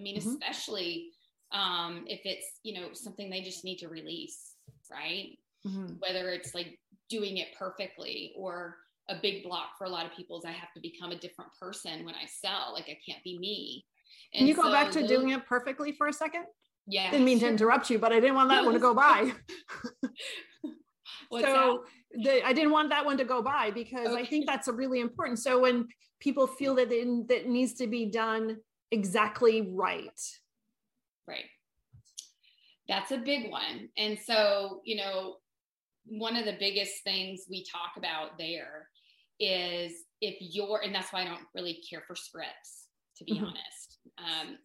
i 0.00 0.02
mean 0.02 0.16
mm-hmm. 0.16 0.30
especially 0.30 1.08
um 1.52 2.04
if 2.06 2.20
it's 2.24 2.46
you 2.62 2.78
know 2.78 2.88
something 2.92 3.28
they 3.28 3.42
just 3.42 3.64
need 3.64 3.76
to 3.76 3.88
release 3.88 4.54
right 4.90 5.38
mm-hmm. 5.66 5.94
whether 5.98 6.30
it's 6.30 6.54
like 6.54 6.78
doing 7.08 7.38
it 7.38 7.48
perfectly 7.58 8.32
or 8.36 8.76
a 9.08 9.16
big 9.20 9.42
block 9.42 9.70
for 9.76 9.84
a 9.84 9.88
lot 9.88 10.06
of 10.06 10.12
people 10.16 10.38
is 10.38 10.44
i 10.44 10.52
have 10.52 10.72
to 10.72 10.80
become 10.80 11.10
a 11.10 11.18
different 11.18 11.50
person 11.60 12.04
when 12.04 12.14
i 12.14 12.26
sell 12.26 12.72
like 12.72 12.84
i 12.84 12.96
can't 13.06 13.22
be 13.24 13.38
me 13.38 13.84
and 14.32 14.40
can 14.40 14.48
you 14.48 14.54
go 14.54 14.62
so 14.62 14.72
back 14.72 14.90
to 14.90 15.00
those, 15.00 15.08
doing 15.08 15.30
it 15.30 15.44
perfectly 15.46 15.92
for 15.92 16.06
a 16.06 16.12
second 16.12 16.44
yeah. 16.86 17.10
Didn't 17.10 17.24
mean 17.24 17.38
to 17.40 17.48
interrupt 17.48 17.90
you, 17.90 17.98
but 17.98 18.12
I 18.12 18.20
didn't 18.20 18.34
want 18.34 18.48
that 18.50 18.64
one 18.64 18.74
to 18.74 18.80
go 18.80 18.94
by. 18.94 19.32
so 21.40 21.84
the, 22.12 22.44
I 22.44 22.52
didn't 22.52 22.72
want 22.72 22.90
that 22.90 23.04
one 23.04 23.16
to 23.18 23.24
go 23.24 23.42
by 23.42 23.70
because 23.70 24.08
okay. 24.08 24.20
I 24.20 24.26
think 24.26 24.46
that's 24.46 24.68
a 24.68 24.72
really 24.72 25.00
important. 25.00 25.38
So 25.38 25.60
when 25.60 25.86
people 26.18 26.46
feel 26.46 26.74
that 26.76 26.90
it, 26.90 27.28
that 27.28 27.48
needs 27.48 27.74
to 27.74 27.86
be 27.86 28.06
done 28.06 28.58
exactly 28.90 29.70
right. 29.72 30.20
Right. 31.26 31.44
That's 32.88 33.12
a 33.12 33.18
big 33.18 33.50
one. 33.50 33.88
And 33.96 34.18
so, 34.18 34.80
you 34.84 34.96
know, 34.96 35.36
one 36.06 36.36
of 36.36 36.44
the 36.44 36.56
biggest 36.58 37.04
things 37.04 37.44
we 37.48 37.64
talk 37.64 37.92
about 37.96 38.36
there 38.38 38.88
is 39.38 39.92
if 40.20 40.36
you're, 40.40 40.80
and 40.82 40.94
that's 40.94 41.12
why 41.12 41.22
I 41.22 41.24
don't 41.24 41.46
really 41.54 41.82
care 41.88 42.02
for 42.06 42.16
scripts, 42.16 42.88
to 43.16 43.24
be 43.24 43.34
mm-hmm. 43.34 43.44
honest. 43.44 43.98
Um, 44.18 44.58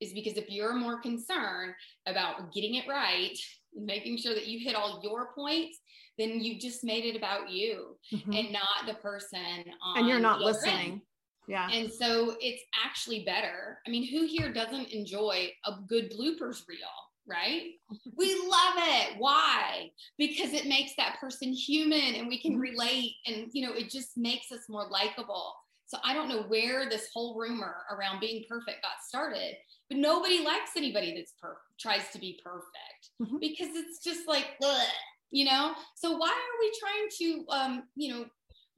is 0.00 0.12
because 0.12 0.36
if 0.36 0.48
you're 0.48 0.74
more 0.74 1.00
concerned 1.00 1.74
about 2.06 2.52
getting 2.52 2.74
it 2.74 2.88
right, 2.88 3.36
making 3.74 4.18
sure 4.18 4.34
that 4.34 4.46
you 4.46 4.58
hit 4.58 4.76
all 4.76 5.00
your 5.02 5.32
points, 5.34 5.78
then 6.18 6.40
you 6.40 6.58
just 6.58 6.84
made 6.84 7.04
it 7.04 7.16
about 7.16 7.50
you 7.50 7.96
mm-hmm. 8.12 8.32
and 8.32 8.52
not 8.52 8.86
the 8.86 8.94
person 8.94 9.64
and 9.96 10.06
you're 10.06 10.20
not 10.20 10.40
listening. 10.40 10.92
End. 10.92 11.00
Yeah. 11.48 11.68
And 11.70 11.90
so 11.92 12.36
it's 12.40 12.62
actually 12.84 13.24
better. 13.24 13.78
I 13.86 13.90
mean, 13.90 14.06
who 14.06 14.26
here 14.26 14.52
doesn't 14.52 14.88
enjoy 14.88 15.50
a 15.64 15.72
good 15.88 16.12
bloopers 16.12 16.66
reel? 16.68 16.88
right? 17.24 17.70
We 18.16 18.34
love 18.34 18.74
it. 18.78 19.14
Why? 19.18 19.90
Because 20.18 20.52
it 20.52 20.66
makes 20.66 20.92
that 20.96 21.18
person 21.20 21.52
human 21.52 22.16
and 22.16 22.26
we 22.26 22.40
can 22.40 22.54
mm-hmm. 22.54 22.60
relate 22.60 23.14
and 23.26 23.48
you 23.52 23.64
know, 23.64 23.72
it 23.74 23.90
just 23.90 24.16
makes 24.16 24.50
us 24.50 24.68
more 24.68 24.88
likable. 24.88 25.54
So 25.86 25.98
I 26.02 26.14
don't 26.14 26.28
know 26.28 26.42
where 26.42 26.88
this 26.88 27.10
whole 27.14 27.38
rumor 27.38 27.76
around 27.90 28.18
being 28.18 28.44
perfect 28.48 28.82
got 28.82 29.04
started, 29.06 29.54
but 29.88 29.98
nobody 29.98 30.42
likes 30.42 30.70
anybody 30.76 31.14
that's 31.14 31.34
per 31.40 31.56
tries 31.78 32.08
to 32.12 32.18
be 32.18 32.40
perfect 32.42 33.10
mm-hmm. 33.20 33.38
because 33.38 33.68
it's 33.74 34.02
just 34.02 34.26
like 34.26 34.46
ugh, 34.64 34.86
you 35.30 35.44
know 35.44 35.74
so 35.96 36.16
why 36.16 36.30
are 36.30 36.60
we 36.60 36.72
trying 36.78 37.08
to 37.18 37.44
um 37.50 37.82
you 37.96 38.12
know 38.12 38.24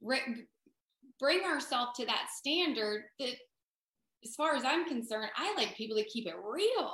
re- 0.01 0.45
bring 1.19 1.41
ourselves 1.41 1.91
to 1.97 2.05
that 2.05 2.27
standard 2.35 3.03
that 3.19 3.35
as 4.23 4.35
far 4.35 4.55
as 4.55 4.63
I'm 4.65 4.87
concerned, 4.87 5.29
I 5.37 5.53
like 5.55 5.75
people 5.75 5.97
to 5.97 6.03
keep 6.05 6.27
it 6.27 6.35
real, 6.43 6.93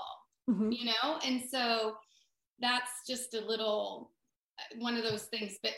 mm-hmm. 0.50 0.72
you 0.72 0.86
know? 0.86 1.20
And 1.26 1.42
so 1.50 1.96
that's 2.60 2.92
just 3.08 3.34
a 3.34 3.42
little 3.42 4.12
uh, 4.60 4.80
one 4.80 4.98
of 4.98 5.04
those 5.04 5.24
things. 5.24 5.58
But 5.64 5.72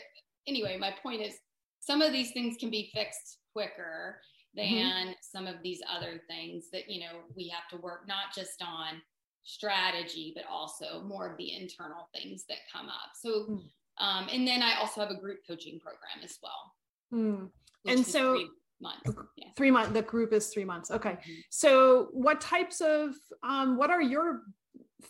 anyway, 0.46 0.76
my 0.78 0.94
point 1.02 1.22
is 1.22 1.34
some 1.80 2.02
of 2.02 2.12
these 2.12 2.32
things 2.32 2.56
can 2.58 2.70
be 2.70 2.90
fixed 2.92 3.38
quicker 3.52 4.20
mm-hmm. 4.58 4.74
than 4.74 5.06
mm-hmm. 5.06 5.12
some 5.20 5.46
of 5.46 5.56
these 5.62 5.80
other 5.88 6.20
things 6.28 6.66
that, 6.72 6.90
you 6.90 7.00
know, 7.00 7.20
we 7.36 7.48
have 7.48 7.68
to 7.70 7.82
work 7.82 8.06
not 8.08 8.34
just 8.34 8.62
on 8.62 9.00
strategy, 9.44 10.32
but 10.34 10.44
also 10.50 11.02
more 11.02 11.30
of 11.30 11.36
the 11.36 11.54
internal 11.54 12.08
things 12.14 12.44
that 12.48 12.58
come 12.72 12.88
up. 12.88 13.12
So, 13.14 13.28
mm. 13.50 13.62
um, 13.98 14.28
and 14.32 14.48
then 14.48 14.62
I 14.62 14.80
also 14.80 15.02
have 15.02 15.10
a 15.10 15.20
group 15.20 15.40
coaching 15.46 15.78
program 15.78 16.24
as 16.24 16.38
well. 16.42 16.72
Mm. 17.12 17.50
And 17.86 18.06
so, 18.06 18.38
months. 18.80 19.10
Yeah. 19.36 19.48
Three 19.56 19.70
months. 19.70 19.92
The 19.92 20.02
group 20.02 20.32
is 20.32 20.48
three 20.48 20.64
months. 20.64 20.90
Okay. 20.90 21.12
Mm-hmm. 21.12 21.32
So, 21.50 22.08
what 22.12 22.40
types 22.40 22.80
of, 22.80 23.14
um, 23.42 23.76
what 23.76 23.90
are 23.90 24.02
your 24.02 24.42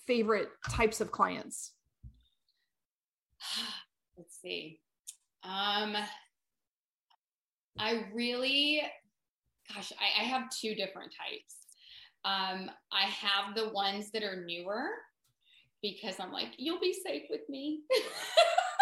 favorite 0.06 0.48
types 0.70 1.00
of 1.00 1.10
clients? 1.10 1.72
Let's 4.16 4.38
see. 4.40 4.80
Um, 5.42 5.96
I 7.78 8.04
really, 8.14 8.82
gosh, 9.74 9.92
I, 9.98 10.22
I 10.22 10.24
have 10.24 10.50
two 10.50 10.74
different 10.74 11.12
types. 11.12 11.56
Um, 12.24 12.70
I 12.90 13.06
have 13.06 13.54
the 13.54 13.68
ones 13.70 14.10
that 14.12 14.22
are 14.22 14.44
newer 14.46 14.86
because 15.82 16.18
I'm 16.18 16.32
like, 16.32 16.54
you'll 16.56 16.80
be 16.80 16.94
safe 16.94 17.24
with 17.28 17.42
me. 17.48 17.82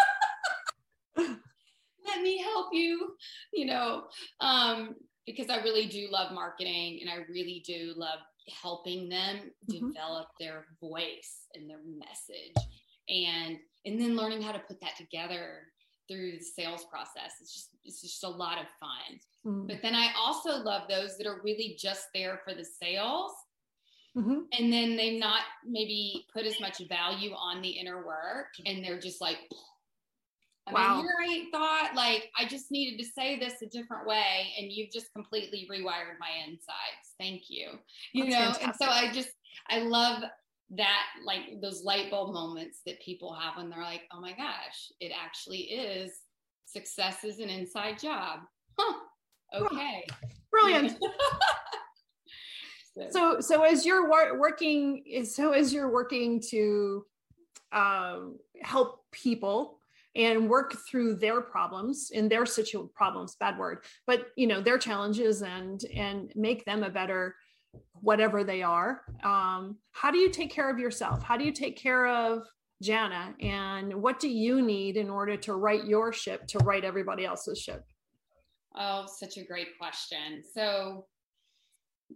Let 2.13 2.23
me 2.23 2.37
help 2.41 2.67
you, 2.71 3.15
you 3.53 3.65
know, 3.65 4.03
um, 4.39 4.95
because 5.25 5.49
I 5.49 5.57
really 5.57 5.87
do 5.87 6.07
love 6.11 6.33
marketing 6.33 6.99
and 7.01 7.09
I 7.09 7.23
really 7.29 7.63
do 7.65 7.93
love 7.95 8.19
helping 8.61 9.09
them 9.09 9.51
mm-hmm. 9.69 9.87
develop 9.87 10.27
their 10.39 10.65
voice 10.81 11.47
and 11.55 11.69
their 11.69 11.79
message 11.97 12.69
and 13.09 13.57
and 13.85 13.99
then 13.99 14.15
learning 14.15 14.41
how 14.41 14.51
to 14.51 14.59
put 14.59 14.79
that 14.81 14.95
together 14.97 15.61
through 16.09 16.33
the 16.37 16.43
sales 16.43 16.85
process 16.91 17.33
it's 17.41 17.53
just 17.53 17.69
it's 17.83 18.01
just 18.01 18.23
a 18.23 18.29
lot 18.29 18.57
of 18.57 18.65
fun 18.79 19.19
mm-hmm. 19.45 19.67
but 19.67 19.81
then 19.81 19.95
i 19.95 20.09
also 20.17 20.57
love 20.63 20.83
those 20.89 21.17
that 21.17 21.27
are 21.27 21.41
really 21.43 21.77
just 21.79 22.07
there 22.13 22.41
for 22.43 22.53
the 22.53 22.65
sales 22.65 23.31
mm-hmm. 24.17 24.39
and 24.57 24.71
then 24.71 24.95
they 24.95 25.17
not 25.17 25.41
maybe 25.65 26.25
put 26.33 26.45
as 26.45 26.59
much 26.59 26.81
value 26.89 27.31
on 27.31 27.61
the 27.61 27.69
inner 27.69 28.05
work 28.05 28.47
and 28.65 28.83
they're 28.83 28.99
just 28.99 29.21
like 29.21 29.37
I 30.67 30.73
wow. 30.73 30.95
mean, 30.95 31.41
your 31.41 31.51
thought 31.51 31.91
like 31.95 32.29
I 32.37 32.45
just 32.45 32.71
needed 32.71 33.03
to 33.03 33.09
say 33.09 33.37
this 33.37 33.61
a 33.61 33.65
different 33.65 34.07
way, 34.07 34.53
and 34.57 34.71
you've 34.71 34.91
just 34.91 35.11
completely 35.13 35.67
rewired 35.69 36.19
my 36.19 36.29
insides. 36.45 37.15
Thank 37.19 37.43
you. 37.49 37.71
You 38.13 38.29
That's 38.29 38.33
know, 38.33 38.53
fantastic. 38.53 38.67
and 38.67 38.75
so 38.75 38.85
I 38.87 39.11
just 39.11 39.29
I 39.69 39.79
love 39.79 40.23
that 40.75 41.05
like 41.25 41.61
those 41.61 41.83
light 41.83 42.09
bulb 42.09 42.33
moments 42.33 42.79
that 42.85 42.99
people 43.01 43.33
have 43.33 43.57
when 43.57 43.69
they're 43.69 43.83
like, 43.83 44.03
oh 44.13 44.21
my 44.21 44.31
gosh, 44.31 44.91
it 44.99 45.11
actually 45.21 45.59
is 45.59 46.11
success 46.65 47.23
is 47.23 47.39
an 47.39 47.49
inside 47.49 47.99
job. 47.99 48.39
Huh. 48.79 48.99
Okay. 49.53 50.05
Brilliant. 50.49 50.97
so. 52.95 53.07
so 53.11 53.39
so 53.39 53.63
as 53.63 53.85
you're 53.85 54.09
wor- 54.09 54.39
working 54.39 55.03
so 55.25 55.51
as 55.51 55.73
you're 55.73 55.91
working 55.91 56.41
to 56.49 57.05
um, 57.71 58.37
help 58.61 59.03
people 59.11 59.79
and 60.15 60.49
work 60.49 60.75
through 60.89 61.15
their 61.15 61.41
problems 61.41 62.09
in 62.11 62.29
their 62.29 62.45
situ 62.45 62.87
problems 62.93 63.35
bad 63.39 63.57
word 63.57 63.83
but 64.05 64.27
you 64.35 64.47
know 64.47 64.61
their 64.61 64.77
challenges 64.77 65.41
and 65.41 65.85
and 65.95 66.31
make 66.35 66.63
them 66.65 66.83
a 66.83 66.89
better 66.89 67.35
whatever 67.93 68.43
they 68.43 68.61
are. 68.61 69.01
Um, 69.23 69.77
how 69.93 70.11
do 70.11 70.19
you 70.19 70.29
take 70.29 70.51
care 70.51 70.69
of 70.69 70.77
yourself? 70.77 71.23
How 71.23 71.37
do 71.37 71.43
you 71.43 71.51
take 71.51 71.75
care 71.75 72.05
of 72.05 72.43
jana? 72.83 73.33
And 73.41 73.93
what 73.95 74.19
do 74.19 74.29
you 74.29 74.61
need 74.61 74.95
in 74.97 75.09
order 75.09 75.37
to 75.37 75.55
right 75.55 75.83
your 75.83 76.13
ship 76.13 76.45
to 76.49 76.59
right 76.59 76.83
everybody 76.83 77.25
else's 77.25 77.59
ship? 77.59 77.83
Oh 78.75 79.07
such 79.07 79.37
a 79.37 79.43
great 79.43 79.69
question. 79.79 80.43
So 80.53 81.05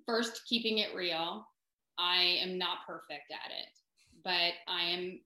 first 0.05 0.41
keeping 0.47 0.79
it 0.79 0.95
real 0.95 1.45
i 1.97 2.37
am 2.41 2.57
not 2.57 2.79
perfect 2.85 3.31
at 3.31 3.51
it 3.51 3.69
but 4.23 4.53
i 4.71 4.83
am 4.83 5.19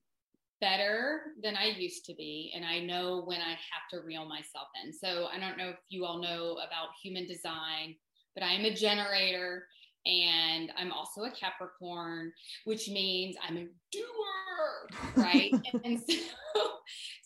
better 0.62 1.22
than 1.42 1.56
I 1.56 1.66
used 1.76 2.06
to 2.06 2.14
be. 2.14 2.52
And 2.54 2.64
I 2.64 2.78
know 2.78 3.24
when 3.26 3.40
I 3.40 3.50
have 3.50 3.88
to 3.90 4.06
reel 4.06 4.24
myself 4.24 4.68
in. 4.82 4.92
So 4.92 5.26
I 5.26 5.38
don't 5.38 5.58
know 5.58 5.70
if 5.70 5.76
you 5.88 6.06
all 6.06 6.22
know 6.22 6.52
about 6.66 6.90
human 7.02 7.26
design, 7.26 7.96
but 8.34 8.44
I 8.44 8.52
am 8.52 8.64
a 8.64 8.72
generator 8.72 9.66
and 10.06 10.72
I'm 10.78 10.92
also 10.92 11.22
a 11.22 11.32
Capricorn, 11.32 12.32
which 12.64 12.88
means 12.88 13.36
I'm 13.46 13.56
a 13.56 13.66
doer, 13.90 14.88
right? 15.16 15.52
and 15.84 16.00
so, 16.00 16.16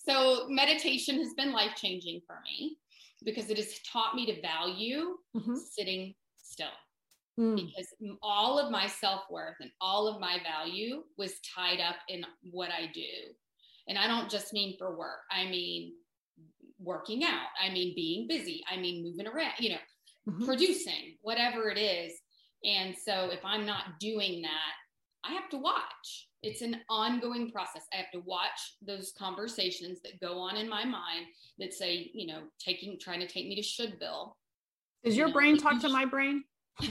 so 0.08 0.46
meditation 0.48 1.18
has 1.18 1.34
been 1.34 1.52
life 1.52 1.76
changing 1.76 2.22
for 2.26 2.38
me 2.42 2.78
because 3.24 3.50
it 3.50 3.58
has 3.58 3.80
taught 3.80 4.14
me 4.14 4.26
to 4.26 4.40
value 4.40 5.16
mm-hmm. 5.36 5.54
sitting 5.56 6.14
still. 6.38 6.66
Mm. 7.38 7.56
Because 7.56 7.88
all 8.22 8.58
of 8.58 8.70
my 8.70 8.86
self 8.86 9.22
worth 9.30 9.56
and 9.60 9.70
all 9.80 10.08
of 10.08 10.20
my 10.20 10.38
value 10.42 11.02
was 11.18 11.34
tied 11.54 11.80
up 11.80 11.96
in 12.08 12.24
what 12.50 12.70
I 12.70 12.90
do. 12.92 13.34
And 13.88 13.98
I 13.98 14.06
don't 14.06 14.30
just 14.30 14.52
mean 14.52 14.76
for 14.78 14.96
work, 14.96 15.20
I 15.30 15.44
mean 15.44 15.92
working 16.78 17.24
out, 17.24 17.48
I 17.62 17.70
mean 17.70 17.94
being 17.94 18.26
busy, 18.26 18.64
I 18.70 18.76
mean 18.76 19.04
moving 19.04 19.26
around, 19.26 19.52
you 19.58 19.70
know, 19.70 19.78
mm-hmm. 20.28 20.44
producing, 20.44 21.16
whatever 21.22 21.68
it 21.70 21.78
is. 21.78 22.12
And 22.64 22.94
so 22.96 23.30
if 23.30 23.44
I'm 23.44 23.66
not 23.66 24.00
doing 24.00 24.42
that, 24.42 24.72
I 25.24 25.32
have 25.32 25.48
to 25.50 25.58
watch. 25.58 26.28
It's 26.42 26.62
an 26.62 26.80
ongoing 26.88 27.50
process. 27.50 27.82
I 27.92 27.96
have 27.96 28.10
to 28.12 28.20
watch 28.20 28.76
those 28.86 29.12
conversations 29.18 30.00
that 30.02 30.20
go 30.20 30.38
on 30.38 30.56
in 30.56 30.68
my 30.68 30.84
mind 30.84 31.26
that 31.58 31.74
say, 31.74 32.10
you 32.14 32.26
know, 32.26 32.42
taking, 32.58 32.98
trying 33.00 33.20
to 33.20 33.26
take 33.26 33.46
me 33.48 33.56
to 33.56 33.62
Shouldville. 33.62 34.32
Does 35.04 35.16
your 35.16 35.28
know, 35.28 35.32
brain 35.32 35.58
talk 35.58 35.80
to 35.80 35.88
my 35.88 36.04
brain? 36.04 36.44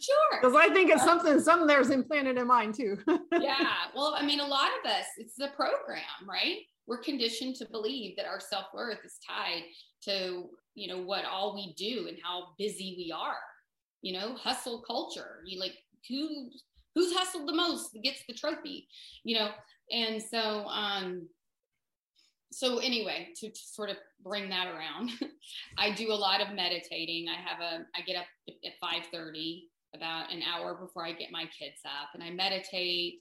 sure. 0.00 0.40
Because 0.40 0.54
I 0.54 0.72
think 0.72 0.90
it's 0.90 1.04
something, 1.04 1.40
something 1.40 1.66
there's 1.66 1.90
implanted 1.90 2.38
in 2.38 2.46
mine 2.46 2.72
too. 2.72 2.98
yeah. 3.40 3.68
Well, 3.94 4.14
I 4.18 4.24
mean, 4.24 4.40
a 4.40 4.46
lot 4.46 4.70
of 4.82 4.90
us, 4.90 5.06
it's 5.18 5.36
the 5.36 5.48
program, 5.56 6.02
right? 6.28 6.58
We're 6.86 6.98
conditioned 6.98 7.56
to 7.56 7.66
believe 7.70 8.16
that 8.16 8.26
our 8.26 8.40
self 8.40 8.66
worth 8.74 8.98
is 9.04 9.18
tied 9.26 9.62
to, 10.04 10.48
you 10.74 10.88
know, 10.88 11.02
what 11.02 11.24
all 11.24 11.54
we 11.54 11.74
do 11.74 12.08
and 12.08 12.18
how 12.22 12.48
busy 12.58 12.94
we 12.96 13.12
are. 13.12 13.38
You 14.02 14.14
know, 14.14 14.34
hustle 14.34 14.82
culture. 14.86 15.42
You 15.44 15.60
like 15.60 15.74
who 16.08 16.48
who's 16.94 17.12
hustled 17.12 17.46
the 17.46 17.54
most 17.54 17.96
gets 18.02 18.22
the 18.26 18.34
trophy. 18.34 18.88
You 19.24 19.38
know, 19.38 19.50
and 19.92 20.22
so 20.22 20.66
um 20.66 21.28
so 22.52 22.78
anyway 22.78 23.28
to, 23.36 23.48
to, 23.48 23.60
sort 23.60 23.90
of 23.90 23.96
bring 24.22 24.48
that 24.48 24.66
around 24.66 25.10
i 25.78 25.90
do 25.90 26.12
a 26.12 26.14
lot 26.14 26.40
of 26.40 26.54
meditating. 26.54 27.28
I 27.28 27.36
have 27.36 27.60
a 27.60 27.86
i 27.94 28.02
get 28.02 28.16
up 28.16 28.26
at 28.48 28.72
5.30 29.14 29.62
about 29.94 30.32
an 30.32 30.42
hour 30.42 30.74
before 30.74 31.06
i 31.06 31.12
get 31.12 31.30
my 31.30 31.44
kids 31.44 31.80
up 31.84 32.10
and 32.14 32.22
i 32.22 32.30
meditate 32.30 33.20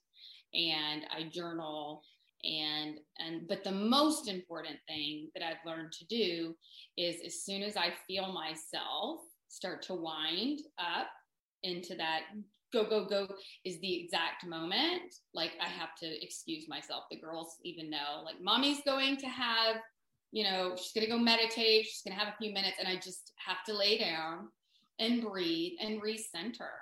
and 0.54 1.04
i 1.12 1.30
journal. 1.32 2.04
And 2.42 3.00
and 3.18 3.50
but 3.50 3.66
the 3.66 3.72
most 3.72 4.30
important 4.30 4.78
thing 4.88 5.30
that 5.36 5.44
i've 5.44 5.66
learned 5.66 5.92
to 5.92 6.06
do 6.06 6.56
is 6.96 7.18
as 7.26 7.44
soon 7.44 7.62
as 7.62 7.76
i 7.76 7.92
feel 8.08 8.32
myself 8.32 9.20
start 9.50 9.82
to 9.82 9.94
wind 9.94 10.62
up 10.78 11.08
into 11.64 11.96
that 11.96 12.22
go 12.72 12.88
go 12.88 13.06
go 13.06 13.28
is 13.66 13.80
the 13.80 14.04
exact 14.04 14.46
moment 14.46 15.14
like 15.34 15.52
i 15.62 15.68
have 15.68 15.96
to 15.96 16.08
excuse 16.24 16.68
myself 16.68 17.04
the 17.10 17.20
girls 17.20 17.58
even 17.64 17.90
know 17.90 18.22
like 18.24 18.42
mommy's 18.42 18.82
going 18.86 19.18
to 19.18 19.28
have 19.28 19.78
you 20.32 20.44
know 20.44 20.76
she's 20.76 20.92
going 20.94 21.06
to 21.06 21.12
go 21.12 21.18
meditate 21.18 21.86
she's 21.86 22.02
going 22.06 22.18
to 22.18 22.24
have 22.24 22.34
a 22.34 22.38
few 22.38 22.54
minutes 22.54 22.78
and 22.80 22.88
i 22.88 22.96
just 22.96 23.34
have 23.38 23.64
to 23.66 23.74
lay 23.74 23.98
down 23.98 24.48
and 25.00 25.24
breathe 25.24 25.74
and 25.82 26.02
recenter 26.02 26.76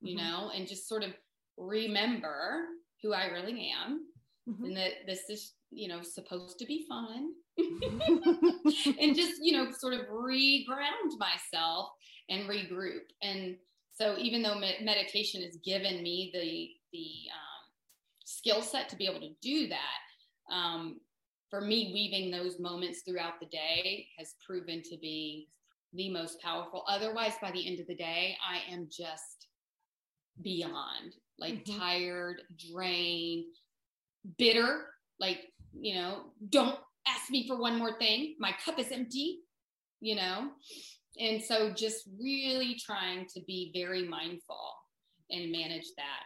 you 0.00 0.16
mm-hmm. 0.16 0.26
know 0.26 0.50
and 0.54 0.68
just 0.68 0.88
sort 0.88 1.02
of 1.02 1.10
remember 1.56 2.64
who 3.02 3.12
i 3.12 3.26
really 3.26 3.70
am 3.70 4.06
mm-hmm. 4.48 4.64
and 4.64 4.76
that 4.76 4.92
this 5.06 5.28
is 5.28 5.52
you 5.70 5.88
know 5.88 6.02
supposed 6.02 6.58
to 6.58 6.66
be 6.66 6.86
fun 6.88 7.32
mm-hmm. 7.60 8.90
and 9.00 9.14
just 9.14 9.34
you 9.42 9.52
know 9.52 9.70
sort 9.70 9.94
of 9.94 10.00
re-ground 10.10 11.12
myself 11.18 11.90
and 12.30 12.48
regroup 12.48 13.02
and 13.22 13.56
so 13.94 14.16
even 14.18 14.42
though 14.42 14.58
meditation 14.58 15.42
has 15.42 15.56
given 15.64 16.02
me 16.02 16.30
the 16.32 16.70
the 16.92 17.06
um, 17.32 17.64
skill 18.24 18.62
set 18.62 18.88
to 18.88 18.96
be 18.96 19.06
able 19.06 19.20
to 19.20 19.34
do 19.40 19.68
that, 19.68 20.54
um, 20.54 21.00
for 21.50 21.60
me, 21.60 21.90
weaving 21.94 22.30
those 22.30 22.58
moments 22.58 23.02
throughout 23.02 23.38
the 23.40 23.46
day 23.46 24.08
has 24.18 24.34
proven 24.44 24.82
to 24.82 24.96
be 24.98 25.48
the 25.92 26.10
most 26.10 26.40
powerful. 26.40 26.84
Otherwise, 26.88 27.34
by 27.40 27.52
the 27.52 27.66
end 27.66 27.78
of 27.78 27.86
the 27.86 27.94
day, 27.94 28.36
I 28.44 28.72
am 28.72 28.88
just 28.90 29.46
beyond 30.42 31.14
like 31.38 31.64
mm-hmm. 31.64 31.78
tired, 31.78 32.42
drained, 32.72 33.44
bitter. 34.38 34.86
Like 35.20 35.42
you 35.72 35.94
know, 35.94 36.32
don't 36.48 36.78
ask 37.06 37.30
me 37.30 37.46
for 37.46 37.56
one 37.56 37.78
more 37.78 37.96
thing. 37.98 38.34
My 38.40 38.52
cup 38.64 38.80
is 38.80 38.90
empty. 38.90 39.40
You 40.00 40.16
know, 40.16 40.50
And 41.18 41.42
so 41.42 41.70
just 41.70 42.08
really 42.20 42.74
trying 42.74 43.26
to 43.34 43.40
be 43.46 43.70
very 43.74 44.06
mindful 44.06 44.74
and 45.30 45.50
manage 45.52 45.86
that. 45.96 46.24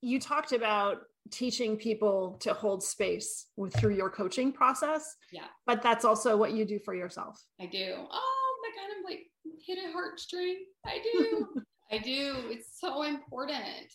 You 0.00 0.18
talked 0.18 0.52
about 0.52 1.02
teaching 1.30 1.76
people 1.76 2.36
to 2.40 2.52
hold 2.52 2.82
space 2.82 3.46
with 3.56 3.74
through 3.74 3.94
your 3.94 4.10
coaching 4.10 4.52
process. 4.52 5.16
Yeah. 5.32 5.44
But 5.66 5.82
that's 5.82 6.04
also 6.04 6.36
what 6.36 6.52
you 6.52 6.64
do 6.64 6.78
for 6.78 6.94
yourself. 6.94 7.40
I 7.60 7.66
do. 7.66 7.94
Oh 7.96 8.58
my 8.62 8.70
God, 8.76 8.90
I'm 8.96 9.04
like 9.04 9.26
hit 9.64 9.78
a 9.78 9.96
heartstring. 9.96 10.54
I 10.86 11.00
do. 11.12 11.46
I 11.92 11.98
do. 11.98 12.36
It's 12.50 12.78
so 12.80 13.02
important. 13.02 13.92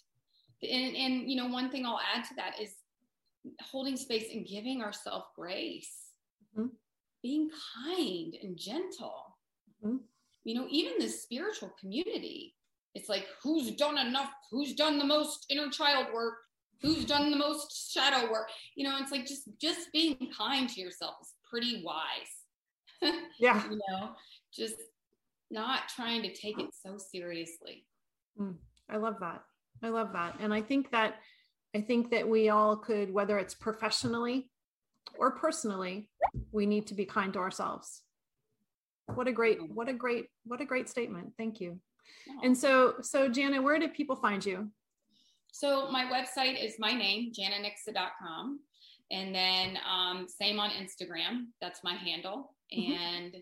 And, 0.62 0.95
and, 0.95 1.30
you 1.30 1.36
know, 1.36 1.47
one 1.47 1.70
thing 1.70 1.86
I'll 1.86 1.99
add 2.16 2.24
to 2.26 2.36
that 2.36 2.62
is 2.62 2.74
holding 3.62 3.95
space 3.95 4.28
and 4.34 4.45
giving 4.45 4.82
ourselves 4.82 5.26
grace, 5.36 5.93
mm-hmm. 6.58 6.68
being 7.22 7.49
kind 7.86 8.34
and 8.41 8.58
gentle. 8.58 9.24
Mm-hmm. 9.84 9.97
You 10.43 10.55
know, 10.55 10.67
even 10.69 10.93
the 10.99 11.07
spiritual 11.07 11.73
community, 11.80 12.55
it's 12.93 13.09
like 13.09 13.26
who's 13.41 13.71
done 13.71 13.97
enough, 13.97 14.30
who's 14.51 14.73
done 14.73 14.97
the 14.97 15.05
most 15.05 15.45
inner 15.49 15.69
child 15.69 16.07
work, 16.13 16.36
who's 16.82 17.05
done 17.05 17.32
the 17.32 17.38
most 17.38 17.91
shadow 17.91 18.32
work. 18.32 18.49
You 18.76 18.86
know, 18.86 18.97
it's 19.01 19.11
like 19.11 19.26
just 19.26 19.49
just 19.59 19.91
being 19.91 20.30
kind 20.36 20.69
to 20.69 20.82
yourself 20.82 21.15
is 21.21 21.34
pretty 21.49 21.84
wise. 21.84 22.01
Yeah. 23.39 23.63
you 23.69 23.80
know, 23.89 24.11
just 24.53 24.76
not 25.51 25.89
trying 25.89 26.21
to 26.23 26.34
take 26.34 26.59
it 26.59 26.69
so 26.73 26.97
seriously. 26.97 27.86
Mm, 28.39 28.55
I 28.89 28.97
love 28.97 29.17
that. 29.19 29.43
I 29.84 29.89
love 29.89 30.13
that. 30.13 30.38
And 30.39 30.53
I 30.53 30.61
think 30.61 30.91
that 30.91 31.15
I 31.76 31.82
think 31.82 32.11
that 32.11 32.28
we 32.28 32.49
all 32.49 32.78
could, 32.78 33.13
whether 33.13 33.38
it's 33.38 33.53
professionally 33.53 34.49
or 35.17 35.32
personally, 35.32 36.09
we 36.51 36.65
need 36.65 36.88
to 36.88 36.93
be 36.93 37.05
kind 37.05 37.34
to 37.34 37.39
ourselves. 37.39 38.01
What 39.14 39.28
a 39.28 39.32
great, 39.32 39.60
what 39.70 39.88
a 39.88 39.93
great, 39.93 40.26
what 40.45 40.62
a 40.62 40.66
great 40.66 40.89
statement. 40.89 41.34
Thank 41.38 41.60
you. 41.60 41.80
And 42.43 42.58
so, 42.58 42.95
so 43.01 43.30
Jana, 43.30 43.62
where 43.62 43.80
do 43.80 43.88
people 43.88 44.16
find 44.16 44.45
you? 44.45 44.70
So 45.51 45.89
my 45.89 46.06
website 46.06 46.64
is 46.64 46.76
my 46.80 46.91
name, 46.91 47.32
jananiksa.com. 47.32 48.60
And 49.12 49.34
then 49.34 49.78
um, 49.89 50.28
same 50.28 50.60
on 50.60 50.72
Instagram. 50.72 51.45
That's 51.62 51.84
my 51.84 51.93
handle. 51.93 52.56
Mm-hmm. 52.76 52.91
And 52.91 53.36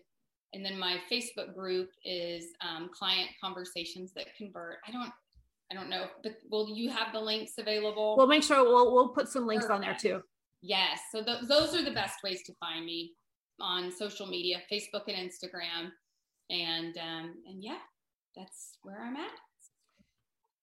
and 0.52 0.64
then 0.64 0.78
my 0.78 0.98
Facebook 1.10 1.52
group 1.52 1.90
is 2.04 2.52
um, 2.60 2.88
client 2.96 3.30
conversations 3.42 4.12
that 4.14 4.26
convert. 4.36 4.76
I 4.86 4.92
don't 4.92 5.10
I 5.72 5.74
don't 5.74 5.88
know, 5.88 6.06
but 6.22 6.36
will 6.50 6.68
you 6.68 6.90
have 6.90 7.12
the 7.12 7.20
links 7.20 7.54
available? 7.58 8.14
We'll 8.16 8.28
make 8.28 8.42
sure 8.42 8.62
we'll 8.62 8.92
we'll 8.92 9.08
put 9.08 9.28
some 9.28 9.46
links 9.46 9.66
Perfect. 9.66 9.74
on 9.74 9.80
there 9.80 9.96
too. 9.98 10.22
Yes, 10.62 11.00
so 11.10 11.22
th- 11.22 11.48
those 11.48 11.74
are 11.74 11.82
the 11.82 11.90
best 11.90 12.22
ways 12.22 12.42
to 12.44 12.54
find 12.60 12.86
me 12.86 13.12
on 13.60 13.92
social 13.92 14.26
media, 14.26 14.60
Facebook 14.70 15.02
and 15.08 15.16
Instagram, 15.16 15.90
and 16.50 16.96
um, 16.98 17.34
and 17.46 17.62
yeah, 17.62 17.78
that's 18.36 18.78
where 18.82 19.00
I'm 19.02 19.16
at. 19.16 19.32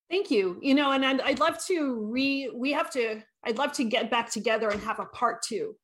Thank 0.09 0.29
you. 0.29 0.59
You 0.61 0.75
know, 0.75 0.91
and 0.91 1.05
I'd, 1.05 1.21
I'd 1.21 1.39
love 1.39 1.63
to 1.67 2.07
re. 2.11 2.51
We 2.53 2.71
have 2.73 2.91
to. 2.91 3.21
I'd 3.45 3.57
love 3.57 3.71
to 3.73 3.83
get 3.83 4.11
back 4.11 4.29
together 4.29 4.69
and 4.69 4.81
have 4.81 4.99
a 4.99 5.05
part 5.05 5.41
two. 5.41 5.75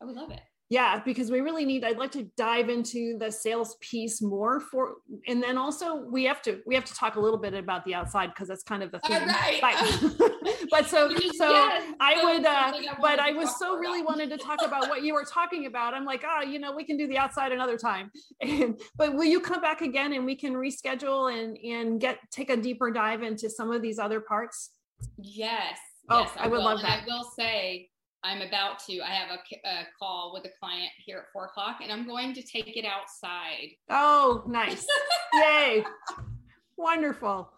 I 0.00 0.04
would 0.04 0.16
love 0.16 0.30
it 0.30 0.40
yeah 0.72 0.98
because 1.04 1.30
we 1.30 1.40
really 1.40 1.66
need 1.66 1.84
i'd 1.84 1.98
like 1.98 2.10
to 2.10 2.26
dive 2.38 2.70
into 2.70 3.18
the 3.18 3.30
sales 3.30 3.76
piece 3.82 4.22
more 4.22 4.58
for 4.58 4.94
and 5.28 5.42
then 5.42 5.58
also 5.58 5.96
we 6.10 6.24
have 6.24 6.40
to 6.40 6.60
we 6.66 6.74
have 6.74 6.84
to 6.84 6.94
talk 6.94 7.16
a 7.16 7.20
little 7.20 7.38
bit 7.38 7.52
about 7.52 7.84
the 7.84 7.94
outside 7.94 8.28
because 8.28 8.48
that's 8.48 8.62
kind 8.62 8.82
of 8.82 8.90
the 8.90 8.98
thing 9.00 9.20
right. 9.26 9.60
but, 10.72 10.88
so 10.88 11.08
so 11.34 11.50
yes, 11.50 11.94
i 12.00 12.24
would 12.24 12.44
uh 12.44 12.72
but 13.00 13.20
i 13.20 13.30
was 13.30 13.56
so 13.58 13.76
really 13.76 14.02
wanted 14.02 14.30
to 14.30 14.36
talk 14.36 14.58
about 14.64 14.88
what 14.88 15.02
you 15.02 15.14
were 15.14 15.24
talking 15.24 15.66
about 15.66 15.94
i'm 15.94 16.04
like 16.04 16.24
ah 16.26 16.38
oh, 16.38 16.42
you 16.42 16.58
know 16.58 16.74
we 16.74 16.84
can 16.84 16.96
do 16.96 17.06
the 17.06 17.18
outside 17.18 17.52
another 17.52 17.76
time 17.76 18.10
and 18.40 18.80
but 18.96 19.14
will 19.14 19.24
you 19.24 19.40
come 19.40 19.60
back 19.60 19.82
again 19.82 20.12
and 20.14 20.24
we 20.24 20.34
can 20.34 20.54
reschedule 20.54 21.32
and 21.32 21.56
and 21.58 22.00
get 22.00 22.18
take 22.30 22.50
a 22.50 22.56
deeper 22.56 22.90
dive 22.90 23.22
into 23.22 23.48
some 23.48 23.70
of 23.70 23.82
these 23.82 23.98
other 23.98 24.20
parts 24.20 24.70
yes 25.18 25.78
oh 26.08 26.20
yes, 26.20 26.30
i, 26.38 26.44
I 26.44 26.48
would 26.48 26.56
will. 26.56 26.64
love 26.64 26.78
and 26.78 26.88
that 26.88 27.02
i 27.02 27.06
will 27.06 27.24
say 27.24 27.88
I'm 28.24 28.40
about 28.40 28.78
to, 28.86 29.00
I 29.00 29.10
have 29.10 29.30
a, 29.30 29.68
a, 29.68 29.86
call 29.98 30.30
with 30.32 30.44
a 30.44 30.50
client 30.60 30.92
here 31.04 31.18
at 31.18 31.24
four 31.32 31.46
o'clock 31.46 31.78
and 31.82 31.90
I'm 31.90 32.06
going 32.06 32.32
to 32.34 32.42
take 32.42 32.76
it 32.76 32.84
outside. 32.84 33.70
Oh, 33.90 34.44
nice. 34.46 34.86
Yay. 35.34 35.84
Wonderful. 36.76 37.50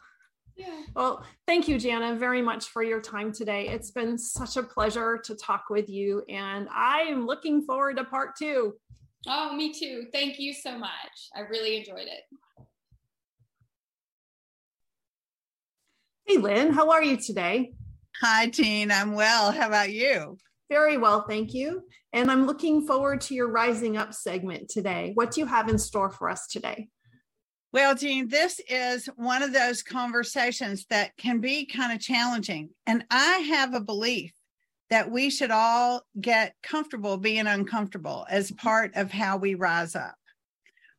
Yeah. 0.56 0.82
Well, 0.94 1.24
thank 1.46 1.66
you, 1.66 1.78
Jana, 1.78 2.14
very 2.14 2.40
much 2.40 2.66
for 2.66 2.82
your 2.82 3.00
time 3.00 3.32
today. 3.32 3.68
It's 3.68 3.90
been 3.90 4.16
such 4.16 4.56
a 4.56 4.62
pleasure 4.62 5.18
to 5.24 5.34
talk 5.34 5.64
with 5.68 5.88
you, 5.88 6.22
and 6.28 6.68
I 6.70 7.00
am 7.02 7.26
looking 7.26 7.62
forward 7.62 7.96
to 7.96 8.04
part 8.04 8.36
two. 8.36 8.74
Oh, 9.26 9.54
me 9.54 9.72
too. 9.72 10.06
Thank 10.12 10.38
you 10.38 10.52
so 10.52 10.78
much. 10.78 11.30
I 11.34 11.40
really 11.40 11.76
enjoyed 11.78 12.06
it. 12.06 12.22
Hey, 16.26 16.36
Lin, 16.36 16.72
how 16.72 16.90
are 16.90 17.02
you 17.02 17.16
today? 17.16 17.72
Hi, 18.20 18.48
Jeanne. 18.48 18.92
I'm 18.92 19.14
well. 19.14 19.50
How 19.50 19.66
about 19.66 19.92
you? 19.92 20.38
Very 20.70 20.96
well, 20.96 21.26
thank 21.28 21.52
you. 21.52 21.82
And 22.12 22.30
I'm 22.30 22.46
looking 22.46 22.86
forward 22.86 23.20
to 23.22 23.34
your 23.34 23.48
Rising 23.50 23.96
Up 23.96 24.14
segment 24.14 24.70
today. 24.70 25.10
What 25.14 25.32
do 25.32 25.40
you 25.40 25.46
have 25.46 25.68
in 25.68 25.78
store 25.78 26.10
for 26.10 26.30
us 26.30 26.46
today? 26.46 26.88
Well, 27.74 27.96
Jeanne, 27.96 28.28
this 28.28 28.60
is 28.68 29.06
one 29.16 29.42
of 29.42 29.52
those 29.52 29.82
conversations 29.82 30.86
that 30.90 31.16
can 31.16 31.40
be 31.40 31.66
kind 31.66 31.92
of 31.92 31.98
challenging. 31.98 32.70
And 32.86 33.04
I 33.10 33.38
have 33.38 33.74
a 33.74 33.80
belief 33.80 34.32
that 34.90 35.10
we 35.10 35.28
should 35.28 35.50
all 35.50 36.02
get 36.20 36.54
comfortable 36.62 37.16
being 37.16 37.48
uncomfortable 37.48 38.26
as 38.30 38.52
mm-hmm. 38.52 38.64
part 38.64 38.92
of 38.94 39.10
how 39.10 39.38
we 39.38 39.56
rise 39.56 39.96
up. 39.96 40.14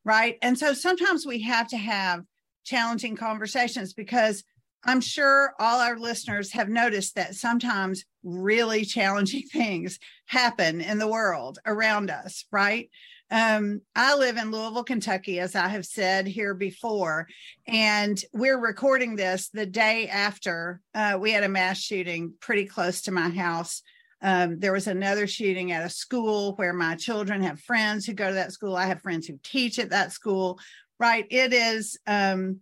Right. 0.03 0.37
And 0.41 0.59
so 0.59 0.73
sometimes 0.73 1.25
we 1.25 1.43
have 1.43 1.69
to 1.69 1.77
have 1.77 2.25
challenging 2.65 3.15
conversations 3.15 3.93
because 3.93 4.43
I'm 4.83 4.99
sure 4.99 5.53
all 5.57 5.79
our 5.79 5.97
listeners 5.97 6.51
have 6.51 6.67
noticed 6.67 7.15
that 7.15 7.35
sometimes 7.35 8.03
really 8.21 8.83
challenging 8.83 9.43
things 9.53 9.97
happen 10.25 10.81
in 10.81 10.97
the 10.97 11.07
world 11.07 11.57
around 11.65 12.09
us, 12.09 12.43
right? 12.51 12.89
Um, 13.31 13.81
I 13.95 14.15
live 14.15 14.37
in 14.37 14.51
Louisville, 14.51 14.83
Kentucky, 14.83 15.39
as 15.39 15.55
I 15.55 15.67
have 15.67 15.85
said 15.85 16.27
here 16.27 16.53
before, 16.53 17.27
and 17.67 18.21
we're 18.33 18.59
recording 18.59 19.15
this 19.15 19.49
the 19.49 19.65
day 19.65 20.07
after 20.07 20.79
uh, 20.93 21.17
we 21.19 21.31
had 21.31 21.43
a 21.43 21.49
mass 21.49 21.79
shooting 21.79 22.33
pretty 22.39 22.65
close 22.65 23.01
to 23.03 23.11
my 23.11 23.29
house. 23.29 23.81
Um, 24.21 24.59
there 24.59 24.73
was 24.73 24.87
another 24.87 25.25
shooting 25.25 25.71
at 25.71 25.85
a 25.85 25.89
school 25.89 26.53
where 26.55 26.73
my 26.73 26.95
children 26.95 27.41
have 27.41 27.59
friends 27.59 28.05
who 28.05 28.13
go 28.13 28.27
to 28.27 28.35
that 28.35 28.53
school. 28.53 28.75
I 28.75 28.85
have 28.85 29.01
friends 29.01 29.25
who 29.27 29.39
teach 29.43 29.79
at 29.79 29.89
that 29.89 30.11
school, 30.11 30.59
right? 30.99 31.25
It 31.29 31.51
is 31.51 31.97
um, 32.05 32.61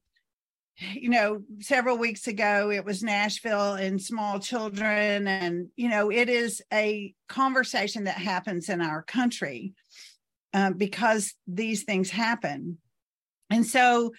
you 0.94 1.10
know, 1.10 1.44
several 1.60 1.98
weeks 1.98 2.28
ago, 2.28 2.72
it 2.72 2.84
was 2.84 3.04
Nashville 3.04 3.74
and 3.74 4.02
small 4.02 4.40
children. 4.40 5.28
And, 5.28 5.68
you 5.76 5.88
know, 5.88 6.12
it 6.12 6.30
is 6.30 6.62
a 6.74 7.14
conversation 7.30 8.06
that 8.06 8.18
happens 8.18 8.70
in 8.70 8.82
our 8.82 9.04
country 9.04 9.74
uh, 10.54 10.72
because 10.72 11.34
these 11.48 11.84
things 11.84 12.10
happen. 12.10 12.78
And 13.50 13.66
so 13.66 14.12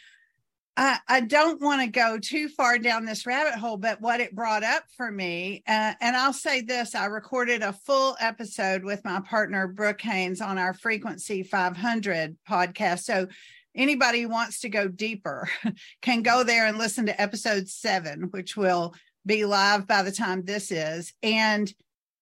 I, 0.77 0.99
I 1.09 1.21
don't 1.21 1.61
want 1.61 1.83
to 1.83 1.87
go 1.87 2.19
too 2.19 2.49
far 2.49 2.79
down 2.79 3.05
this 3.05 3.27
rabbit 3.27 3.55
hole, 3.55 3.77
but 3.77 4.01
what 4.01 4.21
it 4.21 4.35
brought 4.35 4.65
up 4.65 4.85
for 4.97 5.11
me, 5.11 5.63
uh, 5.69 5.95
and 6.01 6.17
I'll 6.17 6.33
say 6.33 6.63
this 6.63 6.95
I 6.95 7.07
recorded 7.07 7.63
a 7.63 7.73
full 7.73 8.17
episode 8.19 8.83
with 8.83 9.05
my 9.05 9.21
partner, 9.21 9.69
Brooke 9.69 10.01
Haynes, 10.01 10.41
on 10.41 10.59
our 10.59 10.75
Frequency 10.75 11.45
500 11.45 12.37
podcast. 12.49 13.05
So 13.05 13.29
anybody 13.77 14.23
who 14.23 14.29
wants 14.29 14.61
to 14.61 14.69
go 14.69 14.89
deeper 14.89 15.49
can 16.03 16.23
go 16.23 16.43
there 16.43 16.67
and 16.67 16.77
listen 16.77 17.07
to 17.07 17.21
episode 17.21 17.69
seven, 17.69 18.23
which 18.31 18.57
will 18.57 18.95
be 19.25 19.45
live 19.45 19.87
by 19.87 20.03
the 20.03 20.13
time 20.13 20.45
this 20.45 20.73
is. 20.73 21.13
And 21.23 21.73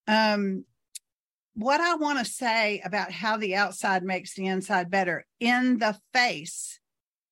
um, 0.06 0.64
what 1.55 1.80
I 1.80 1.96
want 1.96 2.18
to 2.18 2.24
say 2.24 2.80
about 2.84 3.12
how 3.12 3.36
the 3.36 3.57
outside 3.57 4.03
makes 4.03 4.34
the 4.34 4.46
inside 4.46 4.90
better 4.90 5.26
in 5.40 5.78
the 5.78 5.98
face 6.12 6.80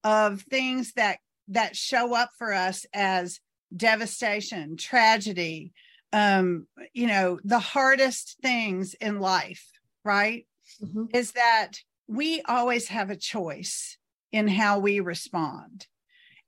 of 0.05 0.43
things 0.43 0.93
that 0.95 1.19
that 1.49 1.77
show 1.77 2.15
up 2.15 2.31
for 2.39 2.53
us 2.53 2.87
as 2.95 3.41
devastation, 3.75 4.77
tragedy, 4.77 5.73
um, 6.13 6.67
you 6.93 7.07
know, 7.07 7.39
the 7.45 7.59
hardest 7.59 8.39
things 8.41 8.95
in 8.95 9.21
life, 9.21 9.67
right? 10.05 10.47
Mm-hmm. 10.83 11.07
Is 11.13 11.33
that 11.33 11.73
we 12.07 12.43
always 12.43 12.89
have 12.89 13.11
a 13.11 13.17
choice 13.17 13.97
in 14.33 14.49
how 14.49 14.79
we 14.79 15.01
respond. 15.01 15.87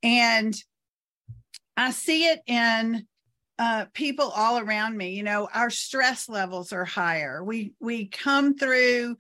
And 0.02 0.54
I 1.76 1.90
see 1.90 2.26
it 2.26 2.40
in 2.46 3.06
uh, 3.58 3.86
people 3.92 4.28
all 4.28 4.58
around 4.58 4.96
me. 4.96 5.10
You 5.10 5.22
know, 5.22 5.48
our 5.52 5.70
stress 5.70 6.28
levels 6.28 6.72
are 6.72 6.84
higher. 6.84 7.44
We 7.44 7.74
we 7.80 8.06
come 8.06 8.56
through, 8.56 9.16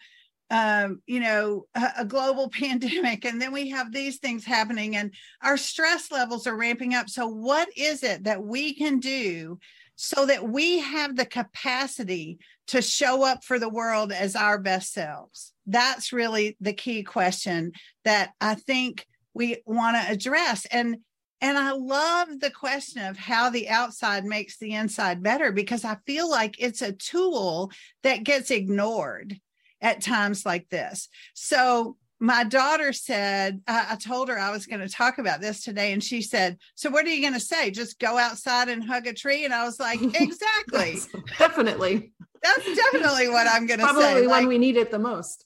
um, 0.50 1.02
you 1.06 1.20
know, 1.20 1.66
a, 1.74 1.88
a 1.98 2.04
global 2.04 2.48
pandemic, 2.58 3.24
and 3.24 3.40
then 3.40 3.52
we 3.52 3.70
have 3.70 3.92
these 3.92 4.18
things 4.18 4.44
happening, 4.44 4.96
and 4.96 5.14
our 5.42 5.56
stress 5.56 6.10
levels 6.10 6.46
are 6.46 6.56
ramping 6.56 6.94
up. 6.94 7.08
So, 7.08 7.26
what 7.26 7.68
is 7.76 8.02
it 8.02 8.24
that 8.24 8.42
we 8.42 8.74
can 8.74 8.98
do 8.98 9.58
so 9.96 10.26
that 10.26 10.48
we 10.48 10.78
have 10.78 11.16
the 11.16 11.26
capacity 11.26 12.38
to 12.68 12.80
show 12.80 13.24
up 13.24 13.44
for 13.44 13.58
the 13.58 13.68
world 13.68 14.12
as 14.12 14.34
our 14.34 14.58
best 14.58 14.92
selves? 14.92 15.52
That's 15.66 16.12
really 16.12 16.56
the 16.60 16.72
key 16.72 17.02
question 17.02 17.72
that 18.04 18.32
I 18.40 18.54
think 18.54 19.06
we 19.34 19.62
want 19.66 19.96
to 19.96 20.12
address. 20.12 20.66
And 20.66 20.98
and 21.42 21.58
I 21.58 21.72
love 21.72 22.38
the 22.38 22.50
question 22.50 23.04
of 23.04 23.18
how 23.18 23.50
the 23.50 23.68
outside 23.68 24.24
makes 24.24 24.58
the 24.58 24.74
inside 24.74 25.24
better 25.24 25.50
because 25.50 25.84
I 25.84 25.96
feel 26.06 26.30
like 26.30 26.54
it's 26.60 26.82
a 26.82 26.92
tool 26.92 27.72
that 28.04 28.22
gets 28.22 28.52
ignored 28.52 29.40
at 29.80 30.00
times 30.00 30.46
like 30.46 30.68
this. 30.68 31.08
So 31.34 31.96
my 32.20 32.44
daughter 32.44 32.92
said, 32.92 33.60
I, 33.66 33.88
I 33.90 33.96
told 33.96 34.28
her 34.28 34.38
I 34.38 34.52
was 34.52 34.66
going 34.66 34.82
to 34.82 34.88
talk 34.88 35.18
about 35.18 35.40
this 35.40 35.64
today. 35.64 35.92
And 35.92 36.02
she 36.02 36.22
said, 36.22 36.58
So 36.76 36.88
what 36.88 37.04
are 37.04 37.08
you 37.08 37.20
going 37.20 37.34
to 37.34 37.40
say? 37.40 37.72
Just 37.72 37.98
go 37.98 38.16
outside 38.16 38.68
and 38.68 38.84
hug 38.84 39.08
a 39.08 39.12
tree? 39.12 39.44
And 39.44 39.52
I 39.52 39.64
was 39.64 39.80
like, 39.80 40.00
Exactly. 40.14 41.00
definitely. 41.38 42.12
That's 42.40 42.76
definitely 42.76 43.28
what 43.28 43.48
I'm 43.48 43.66
going 43.66 43.80
to 43.80 43.86
say. 43.86 43.92
Probably 43.92 44.20
when 44.28 44.28
like, 44.28 44.46
we 44.46 44.58
need 44.58 44.76
it 44.76 44.92
the 44.92 45.00
most. 45.00 45.44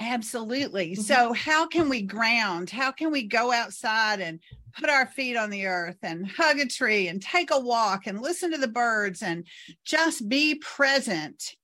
Absolutely. 0.00 0.92
Mm-hmm. 0.92 1.02
So, 1.02 1.32
how 1.32 1.66
can 1.66 1.88
we 1.88 2.02
ground? 2.02 2.70
How 2.70 2.92
can 2.92 3.10
we 3.10 3.24
go 3.24 3.52
outside 3.52 4.20
and 4.20 4.40
put 4.78 4.90
our 4.90 5.06
feet 5.06 5.36
on 5.36 5.50
the 5.50 5.66
earth 5.66 5.98
and 6.02 6.26
hug 6.26 6.58
a 6.58 6.66
tree 6.66 7.08
and 7.08 7.20
take 7.20 7.50
a 7.50 7.58
walk 7.58 8.06
and 8.06 8.20
listen 8.20 8.52
to 8.52 8.58
the 8.58 8.68
birds 8.68 9.22
and 9.22 9.46
just 9.84 10.28
be 10.28 10.54
present 10.56 11.54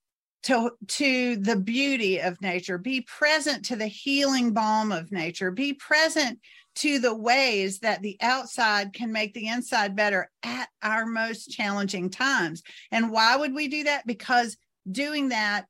to, 0.45 0.73
to 0.89 1.37
the 1.37 1.57
beauty 1.57 2.21
of 2.21 2.41
nature, 2.43 2.77
be 2.77 3.01
present 3.03 3.65
to 3.67 3.77
the 3.77 3.87
healing 3.87 4.53
balm 4.53 4.93
of 4.93 5.11
nature, 5.11 5.51
be 5.51 5.73
present 5.73 6.39
to 6.77 6.99
the 6.99 7.15
ways 7.15 7.79
that 7.81 8.03
the 8.03 8.17
outside 8.21 8.93
can 8.93 9.13
make 9.13 9.33
the 9.33 9.49
inside 9.49 9.95
better 9.97 10.31
at 10.43 10.69
our 10.83 11.07
most 11.07 11.51
challenging 11.51 12.11
times. 12.11 12.63
And 12.91 13.11
why 13.11 13.37
would 13.37 13.55
we 13.55 13.69
do 13.69 13.85
that? 13.85 14.07
Because 14.07 14.57
doing 14.91 15.29
that 15.29 15.67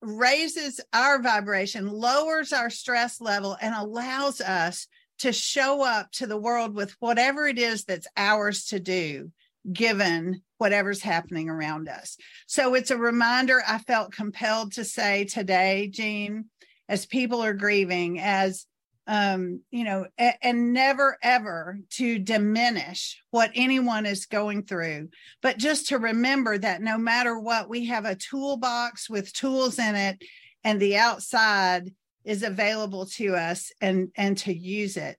raises 0.00 0.80
our 0.92 1.20
vibration, 1.20 1.88
lowers 1.88 2.52
our 2.52 2.70
stress 2.70 3.20
level, 3.20 3.56
and 3.60 3.74
allows 3.74 4.40
us 4.40 4.86
to 5.18 5.32
show 5.32 5.82
up 5.84 6.10
to 6.12 6.26
the 6.26 6.36
world 6.38 6.74
with 6.74 6.94
whatever 7.00 7.46
it 7.46 7.58
is 7.58 7.84
that's 7.84 8.06
ours 8.16 8.66
to 8.66 8.80
do, 8.80 9.30
given 9.72 10.42
whatever's 10.58 11.02
happening 11.02 11.48
around 11.48 11.88
us. 11.88 12.16
So 12.46 12.74
it's 12.74 12.90
a 12.90 12.96
reminder 12.96 13.62
I 13.66 13.78
felt 13.78 14.12
compelled 14.12 14.72
to 14.72 14.84
say 14.84 15.24
today, 15.24 15.88
Jeanne, 15.88 16.46
as 16.88 17.06
people 17.06 17.42
are 17.42 17.54
grieving, 17.54 18.18
as 18.20 18.66
um, 19.08 19.62
you 19.70 19.84
know, 19.84 20.06
a, 20.20 20.34
and 20.46 20.74
never 20.74 21.16
ever 21.22 21.78
to 21.92 22.18
diminish 22.18 23.22
what 23.30 23.50
anyone 23.54 24.04
is 24.04 24.26
going 24.26 24.64
through, 24.64 25.08
but 25.40 25.56
just 25.56 25.88
to 25.88 25.98
remember 25.98 26.58
that 26.58 26.82
no 26.82 26.98
matter 26.98 27.38
what, 27.38 27.70
we 27.70 27.86
have 27.86 28.04
a 28.04 28.14
toolbox 28.14 29.08
with 29.08 29.32
tools 29.32 29.78
in 29.78 29.94
it, 29.94 30.22
and 30.62 30.78
the 30.78 30.98
outside 30.98 31.90
is 32.24 32.42
available 32.42 33.06
to 33.06 33.36
us 33.36 33.72
and 33.80 34.10
and 34.16 34.38
to 34.38 34.52
use 34.52 34.96
it 34.96 35.16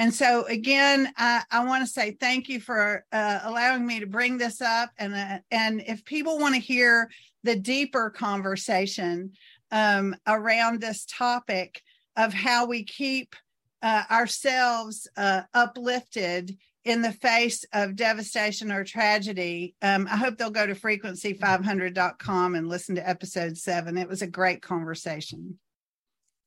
and 0.00 0.14
so, 0.14 0.44
again, 0.46 1.12
I, 1.18 1.42
I 1.50 1.64
want 1.66 1.84
to 1.84 1.92
say 1.92 2.12
thank 2.12 2.48
you 2.48 2.58
for 2.58 3.04
uh, 3.12 3.40
allowing 3.42 3.86
me 3.86 4.00
to 4.00 4.06
bring 4.06 4.38
this 4.38 4.62
up. 4.62 4.88
And 4.96 5.14
uh, 5.14 5.38
and 5.50 5.82
if 5.86 6.04
people 6.06 6.38
want 6.38 6.54
to 6.54 6.60
hear 6.60 7.10
the 7.42 7.56
deeper 7.56 8.08
conversation 8.08 9.32
um, 9.70 10.16
around 10.26 10.80
this 10.80 11.04
topic 11.04 11.82
of 12.16 12.32
how 12.32 12.66
we 12.66 12.84
keep 12.84 13.34
uh, 13.82 14.04
ourselves 14.10 15.08
uh, 15.18 15.42
uplifted 15.52 16.56
in 16.84 17.02
the 17.02 17.12
face 17.12 17.66
of 17.74 17.94
devastation 17.94 18.72
or 18.72 18.84
tragedy, 18.84 19.74
um, 19.82 20.08
I 20.10 20.16
hope 20.16 20.38
they'll 20.38 20.50
go 20.50 20.66
to 20.66 20.74
frequency500.com 20.74 22.54
and 22.54 22.68
listen 22.68 22.94
to 22.94 23.06
episode 23.06 23.58
seven. 23.58 23.98
It 23.98 24.08
was 24.08 24.22
a 24.22 24.26
great 24.26 24.62
conversation. 24.62 25.58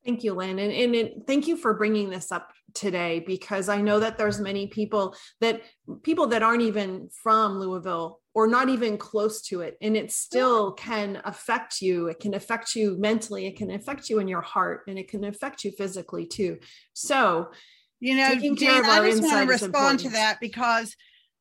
Thank 0.06 0.24
you, 0.24 0.34
Lin. 0.34 0.60
And, 0.60 0.72
and 0.72 0.96
it, 0.96 1.24
thank 1.26 1.48
you 1.48 1.56
for 1.56 1.74
bringing 1.74 2.10
this 2.10 2.32
up 2.32 2.52
today 2.74 3.24
because 3.26 3.70
I 3.70 3.82
know 3.82 4.00
that 4.00 4.18
there's 4.18 4.40
many 4.40 4.68
people 4.68 5.16
that 5.40 5.62
people 6.02 6.28
that 6.28 6.44
aren't 6.44 6.64
even 6.64 7.10
from 7.22 7.60
Louisville 7.60 8.20
or 8.34 8.48
not 8.48 8.70
even 8.70 8.98
close 8.98 9.42
to 9.44 9.62
it. 9.62 9.78
And 9.82 9.96
it 9.96 10.12
still 10.12 10.74
can 10.74 11.22
affect 11.24 11.82
you. 11.82 12.08
It 12.08 12.20
can 12.20 12.34
affect 12.34 12.76
you 12.76 12.98
mentally. 13.00 13.46
It 13.46 13.58
can 13.58 13.72
affect 13.72 14.10
you 14.10 14.20
in 14.20 14.28
your 14.28 14.42
heart 14.42 14.82
and 14.88 14.98
it 14.98 15.08
can 15.08 15.24
affect 15.24 15.64
you 15.64 15.72
physically 15.72 16.26
too. 16.26 16.58
So, 16.94 17.52
you 18.00 18.18
know, 18.18 18.36
Jeanne, 18.36 18.86
I 18.86 19.10
just 19.10 19.24
want 19.24 19.48
to 19.48 19.54
respond 19.54 20.00
to 20.00 20.10
that 20.10 20.40
because 20.42 20.96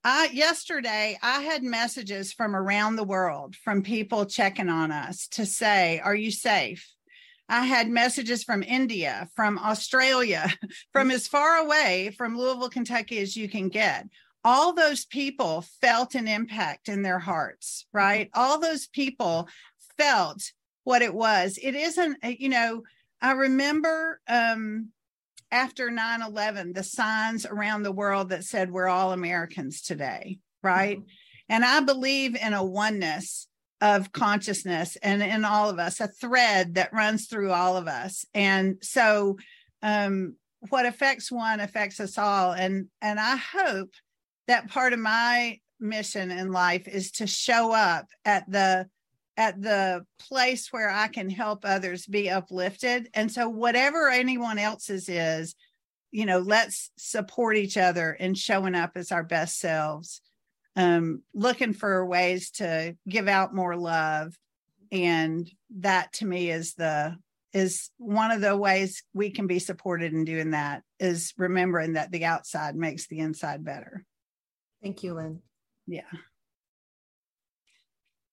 I 0.04 0.30
yesterday 0.32 1.18
I 1.22 1.42
had 1.42 1.62
messages 1.62 2.32
from 2.32 2.54
around 2.54 2.96
the 2.96 3.04
world 3.04 3.56
from 3.56 3.82
people 3.82 4.26
checking 4.26 4.68
on 4.68 4.92
us 4.92 5.28
to 5.28 5.46
say, 5.46 6.00
Are 6.00 6.14
you 6.14 6.30
safe? 6.30 6.92
I 7.52 7.66
had 7.66 7.90
messages 7.90 8.42
from 8.42 8.62
India, 8.62 9.28
from 9.36 9.58
Australia, 9.58 10.50
from 10.92 11.10
as 11.10 11.28
far 11.28 11.58
away 11.58 12.14
from 12.16 12.34
Louisville, 12.34 12.70
Kentucky 12.70 13.18
as 13.18 13.36
you 13.36 13.46
can 13.46 13.68
get. 13.68 14.06
All 14.42 14.72
those 14.72 15.04
people 15.04 15.60
felt 15.82 16.14
an 16.14 16.26
impact 16.26 16.88
in 16.88 17.02
their 17.02 17.18
hearts, 17.18 17.84
right? 17.92 18.30
All 18.32 18.58
those 18.58 18.86
people 18.86 19.48
felt 19.98 20.50
what 20.84 21.02
it 21.02 21.12
was. 21.12 21.58
It 21.62 21.74
isn't, 21.74 22.16
uh, 22.24 22.28
you 22.38 22.48
know, 22.48 22.84
I 23.20 23.32
remember 23.32 24.18
um, 24.26 24.88
after 25.50 25.90
9 25.90 26.22
11, 26.22 26.72
the 26.72 26.82
signs 26.82 27.44
around 27.44 27.82
the 27.82 27.92
world 27.92 28.30
that 28.30 28.44
said 28.44 28.72
we're 28.72 28.88
all 28.88 29.12
Americans 29.12 29.82
today, 29.82 30.38
right? 30.62 30.96
Mm-hmm. 30.96 31.06
And 31.50 31.66
I 31.66 31.80
believe 31.80 32.34
in 32.34 32.54
a 32.54 32.64
oneness 32.64 33.46
of 33.82 34.12
consciousness 34.12 34.96
and 35.02 35.20
in 35.24 35.44
all 35.44 35.68
of 35.68 35.80
us, 35.80 36.00
a 36.00 36.06
thread 36.06 36.76
that 36.76 36.92
runs 36.92 37.26
through 37.26 37.50
all 37.50 37.76
of 37.76 37.88
us. 37.88 38.24
And 38.32 38.76
so 38.80 39.38
um, 39.82 40.36
what 40.70 40.86
affects 40.86 41.32
one 41.32 41.58
affects 41.58 41.98
us 41.98 42.16
all. 42.16 42.52
And 42.52 42.86
and 43.02 43.18
I 43.18 43.34
hope 43.34 43.90
that 44.46 44.70
part 44.70 44.92
of 44.92 45.00
my 45.00 45.58
mission 45.80 46.30
in 46.30 46.52
life 46.52 46.86
is 46.86 47.10
to 47.10 47.26
show 47.26 47.72
up 47.72 48.06
at 48.24 48.48
the 48.48 48.86
at 49.36 49.60
the 49.60 50.06
place 50.28 50.68
where 50.70 50.90
I 50.90 51.08
can 51.08 51.28
help 51.28 51.64
others 51.64 52.06
be 52.06 52.30
uplifted. 52.30 53.08
And 53.14 53.32
so 53.32 53.48
whatever 53.48 54.10
anyone 54.10 54.60
else's 54.60 55.08
is, 55.08 55.56
you 56.12 56.24
know, 56.24 56.38
let's 56.38 56.92
support 56.98 57.56
each 57.56 57.76
other 57.76 58.12
in 58.12 58.34
showing 58.34 58.76
up 58.76 58.92
as 58.94 59.10
our 59.10 59.24
best 59.24 59.58
selves 59.58 60.20
um, 60.76 61.22
looking 61.34 61.72
for 61.72 62.06
ways 62.06 62.50
to 62.52 62.96
give 63.08 63.28
out 63.28 63.54
more 63.54 63.76
love 63.76 64.34
and 64.90 65.50
that 65.78 66.12
to 66.14 66.26
me 66.26 66.50
is 66.50 66.74
the 66.74 67.16
is 67.52 67.90
one 67.98 68.30
of 68.30 68.40
the 68.40 68.56
ways 68.56 69.02
we 69.12 69.30
can 69.30 69.46
be 69.46 69.58
supported 69.58 70.14
in 70.14 70.24
doing 70.24 70.52
that 70.52 70.82
is 70.98 71.34
remembering 71.36 71.94
that 71.94 72.10
the 72.10 72.24
outside 72.24 72.74
makes 72.74 73.06
the 73.08 73.18
inside 73.18 73.64
better 73.64 74.04
thank 74.82 75.02
you 75.02 75.14
Lin 75.14 75.40
yeah 75.86 76.02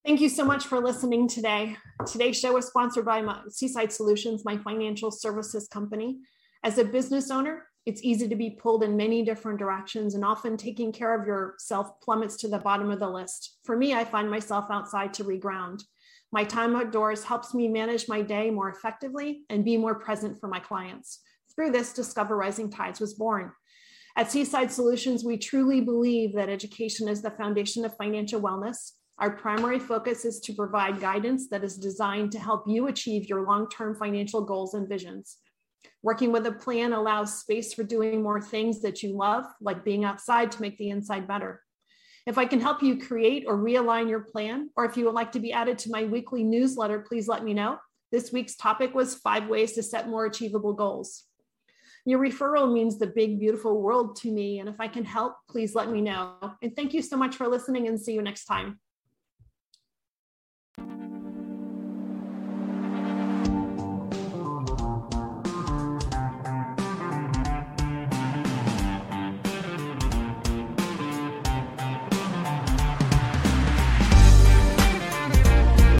Thank 0.04 0.22
you 0.22 0.30
so 0.30 0.46
much 0.46 0.64
for 0.64 0.80
listening 0.80 1.28
today. 1.28 1.76
Today's 2.10 2.40
show 2.40 2.56
is 2.56 2.66
sponsored 2.66 3.04
by 3.04 3.20
my, 3.20 3.42
Seaside 3.50 3.92
Solutions, 3.92 4.46
my 4.46 4.56
financial 4.56 5.10
services 5.10 5.68
company. 5.68 6.20
As 6.64 6.78
a 6.78 6.84
business 6.84 7.30
owner, 7.30 7.66
it's 7.86 8.02
easy 8.02 8.28
to 8.28 8.36
be 8.36 8.50
pulled 8.50 8.82
in 8.82 8.96
many 8.96 9.24
different 9.24 9.58
directions, 9.58 10.14
and 10.14 10.24
often 10.24 10.56
taking 10.56 10.92
care 10.92 11.18
of 11.18 11.26
yourself 11.26 12.00
plummets 12.02 12.36
to 12.38 12.48
the 12.48 12.58
bottom 12.58 12.90
of 12.90 13.00
the 13.00 13.08
list. 13.08 13.58
For 13.64 13.76
me, 13.76 13.94
I 13.94 14.04
find 14.04 14.30
myself 14.30 14.66
outside 14.70 15.14
to 15.14 15.24
reground. 15.24 15.82
My 16.32 16.44
time 16.44 16.76
outdoors 16.76 17.24
helps 17.24 17.54
me 17.54 17.68
manage 17.68 18.08
my 18.08 18.22
day 18.22 18.50
more 18.50 18.68
effectively 18.68 19.42
and 19.50 19.64
be 19.64 19.76
more 19.76 19.96
present 19.96 20.38
for 20.38 20.46
my 20.46 20.60
clients. 20.60 21.20
Through 21.54 21.72
this, 21.72 21.92
Discover 21.92 22.36
Rising 22.36 22.70
Tides 22.70 23.00
was 23.00 23.14
born. 23.14 23.52
At 24.16 24.30
Seaside 24.30 24.70
Solutions, 24.70 25.24
we 25.24 25.38
truly 25.38 25.80
believe 25.80 26.34
that 26.34 26.48
education 26.48 27.08
is 27.08 27.22
the 27.22 27.30
foundation 27.30 27.84
of 27.84 27.96
financial 27.96 28.40
wellness. 28.40 28.92
Our 29.18 29.36
primary 29.36 29.78
focus 29.78 30.24
is 30.24 30.40
to 30.40 30.54
provide 30.54 31.00
guidance 31.00 31.48
that 31.48 31.64
is 31.64 31.76
designed 31.76 32.32
to 32.32 32.38
help 32.38 32.64
you 32.66 32.86
achieve 32.86 33.28
your 33.28 33.46
long 33.46 33.68
term 33.68 33.94
financial 33.94 34.44
goals 34.44 34.74
and 34.74 34.88
visions. 34.88 35.38
Working 36.02 36.32
with 36.32 36.46
a 36.46 36.52
plan 36.52 36.92
allows 36.92 37.40
space 37.40 37.74
for 37.74 37.82
doing 37.82 38.22
more 38.22 38.40
things 38.40 38.80
that 38.82 39.02
you 39.02 39.16
love, 39.16 39.44
like 39.60 39.84
being 39.84 40.04
outside 40.04 40.50
to 40.52 40.60
make 40.60 40.78
the 40.78 40.90
inside 40.90 41.28
better. 41.28 41.62
If 42.26 42.38
I 42.38 42.44
can 42.44 42.60
help 42.60 42.82
you 42.82 42.98
create 42.98 43.44
or 43.46 43.56
realign 43.56 44.08
your 44.08 44.20
plan, 44.20 44.70
or 44.76 44.84
if 44.84 44.96
you 44.96 45.04
would 45.06 45.14
like 45.14 45.32
to 45.32 45.40
be 45.40 45.52
added 45.52 45.78
to 45.78 45.90
my 45.90 46.04
weekly 46.04 46.44
newsletter, 46.44 47.00
please 47.00 47.28
let 47.28 47.44
me 47.44 47.54
know. 47.54 47.78
This 48.12 48.32
week's 48.32 48.56
topic 48.56 48.94
was 48.94 49.14
five 49.14 49.48
ways 49.48 49.72
to 49.72 49.82
set 49.82 50.08
more 50.08 50.26
achievable 50.26 50.72
goals. 50.72 51.24
Your 52.06 52.18
referral 52.18 52.72
means 52.72 52.98
the 52.98 53.06
big, 53.06 53.38
beautiful 53.38 53.80
world 53.80 54.16
to 54.16 54.30
me. 54.30 54.58
And 54.58 54.68
if 54.68 54.80
I 54.80 54.88
can 54.88 55.04
help, 55.04 55.36
please 55.48 55.74
let 55.74 55.90
me 55.90 56.00
know. 56.00 56.34
And 56.62 56.74
thank 56.74 56.94
you 56.94 57.02
so 57.02 57.16
much 57.16 57.36
for 57.36 57.46
listening 57.46 57.88
and 57.88 58.00
see 58.00 58.14
you 58.14 58.22
next 58.22 58.46
time. 58.46 58.80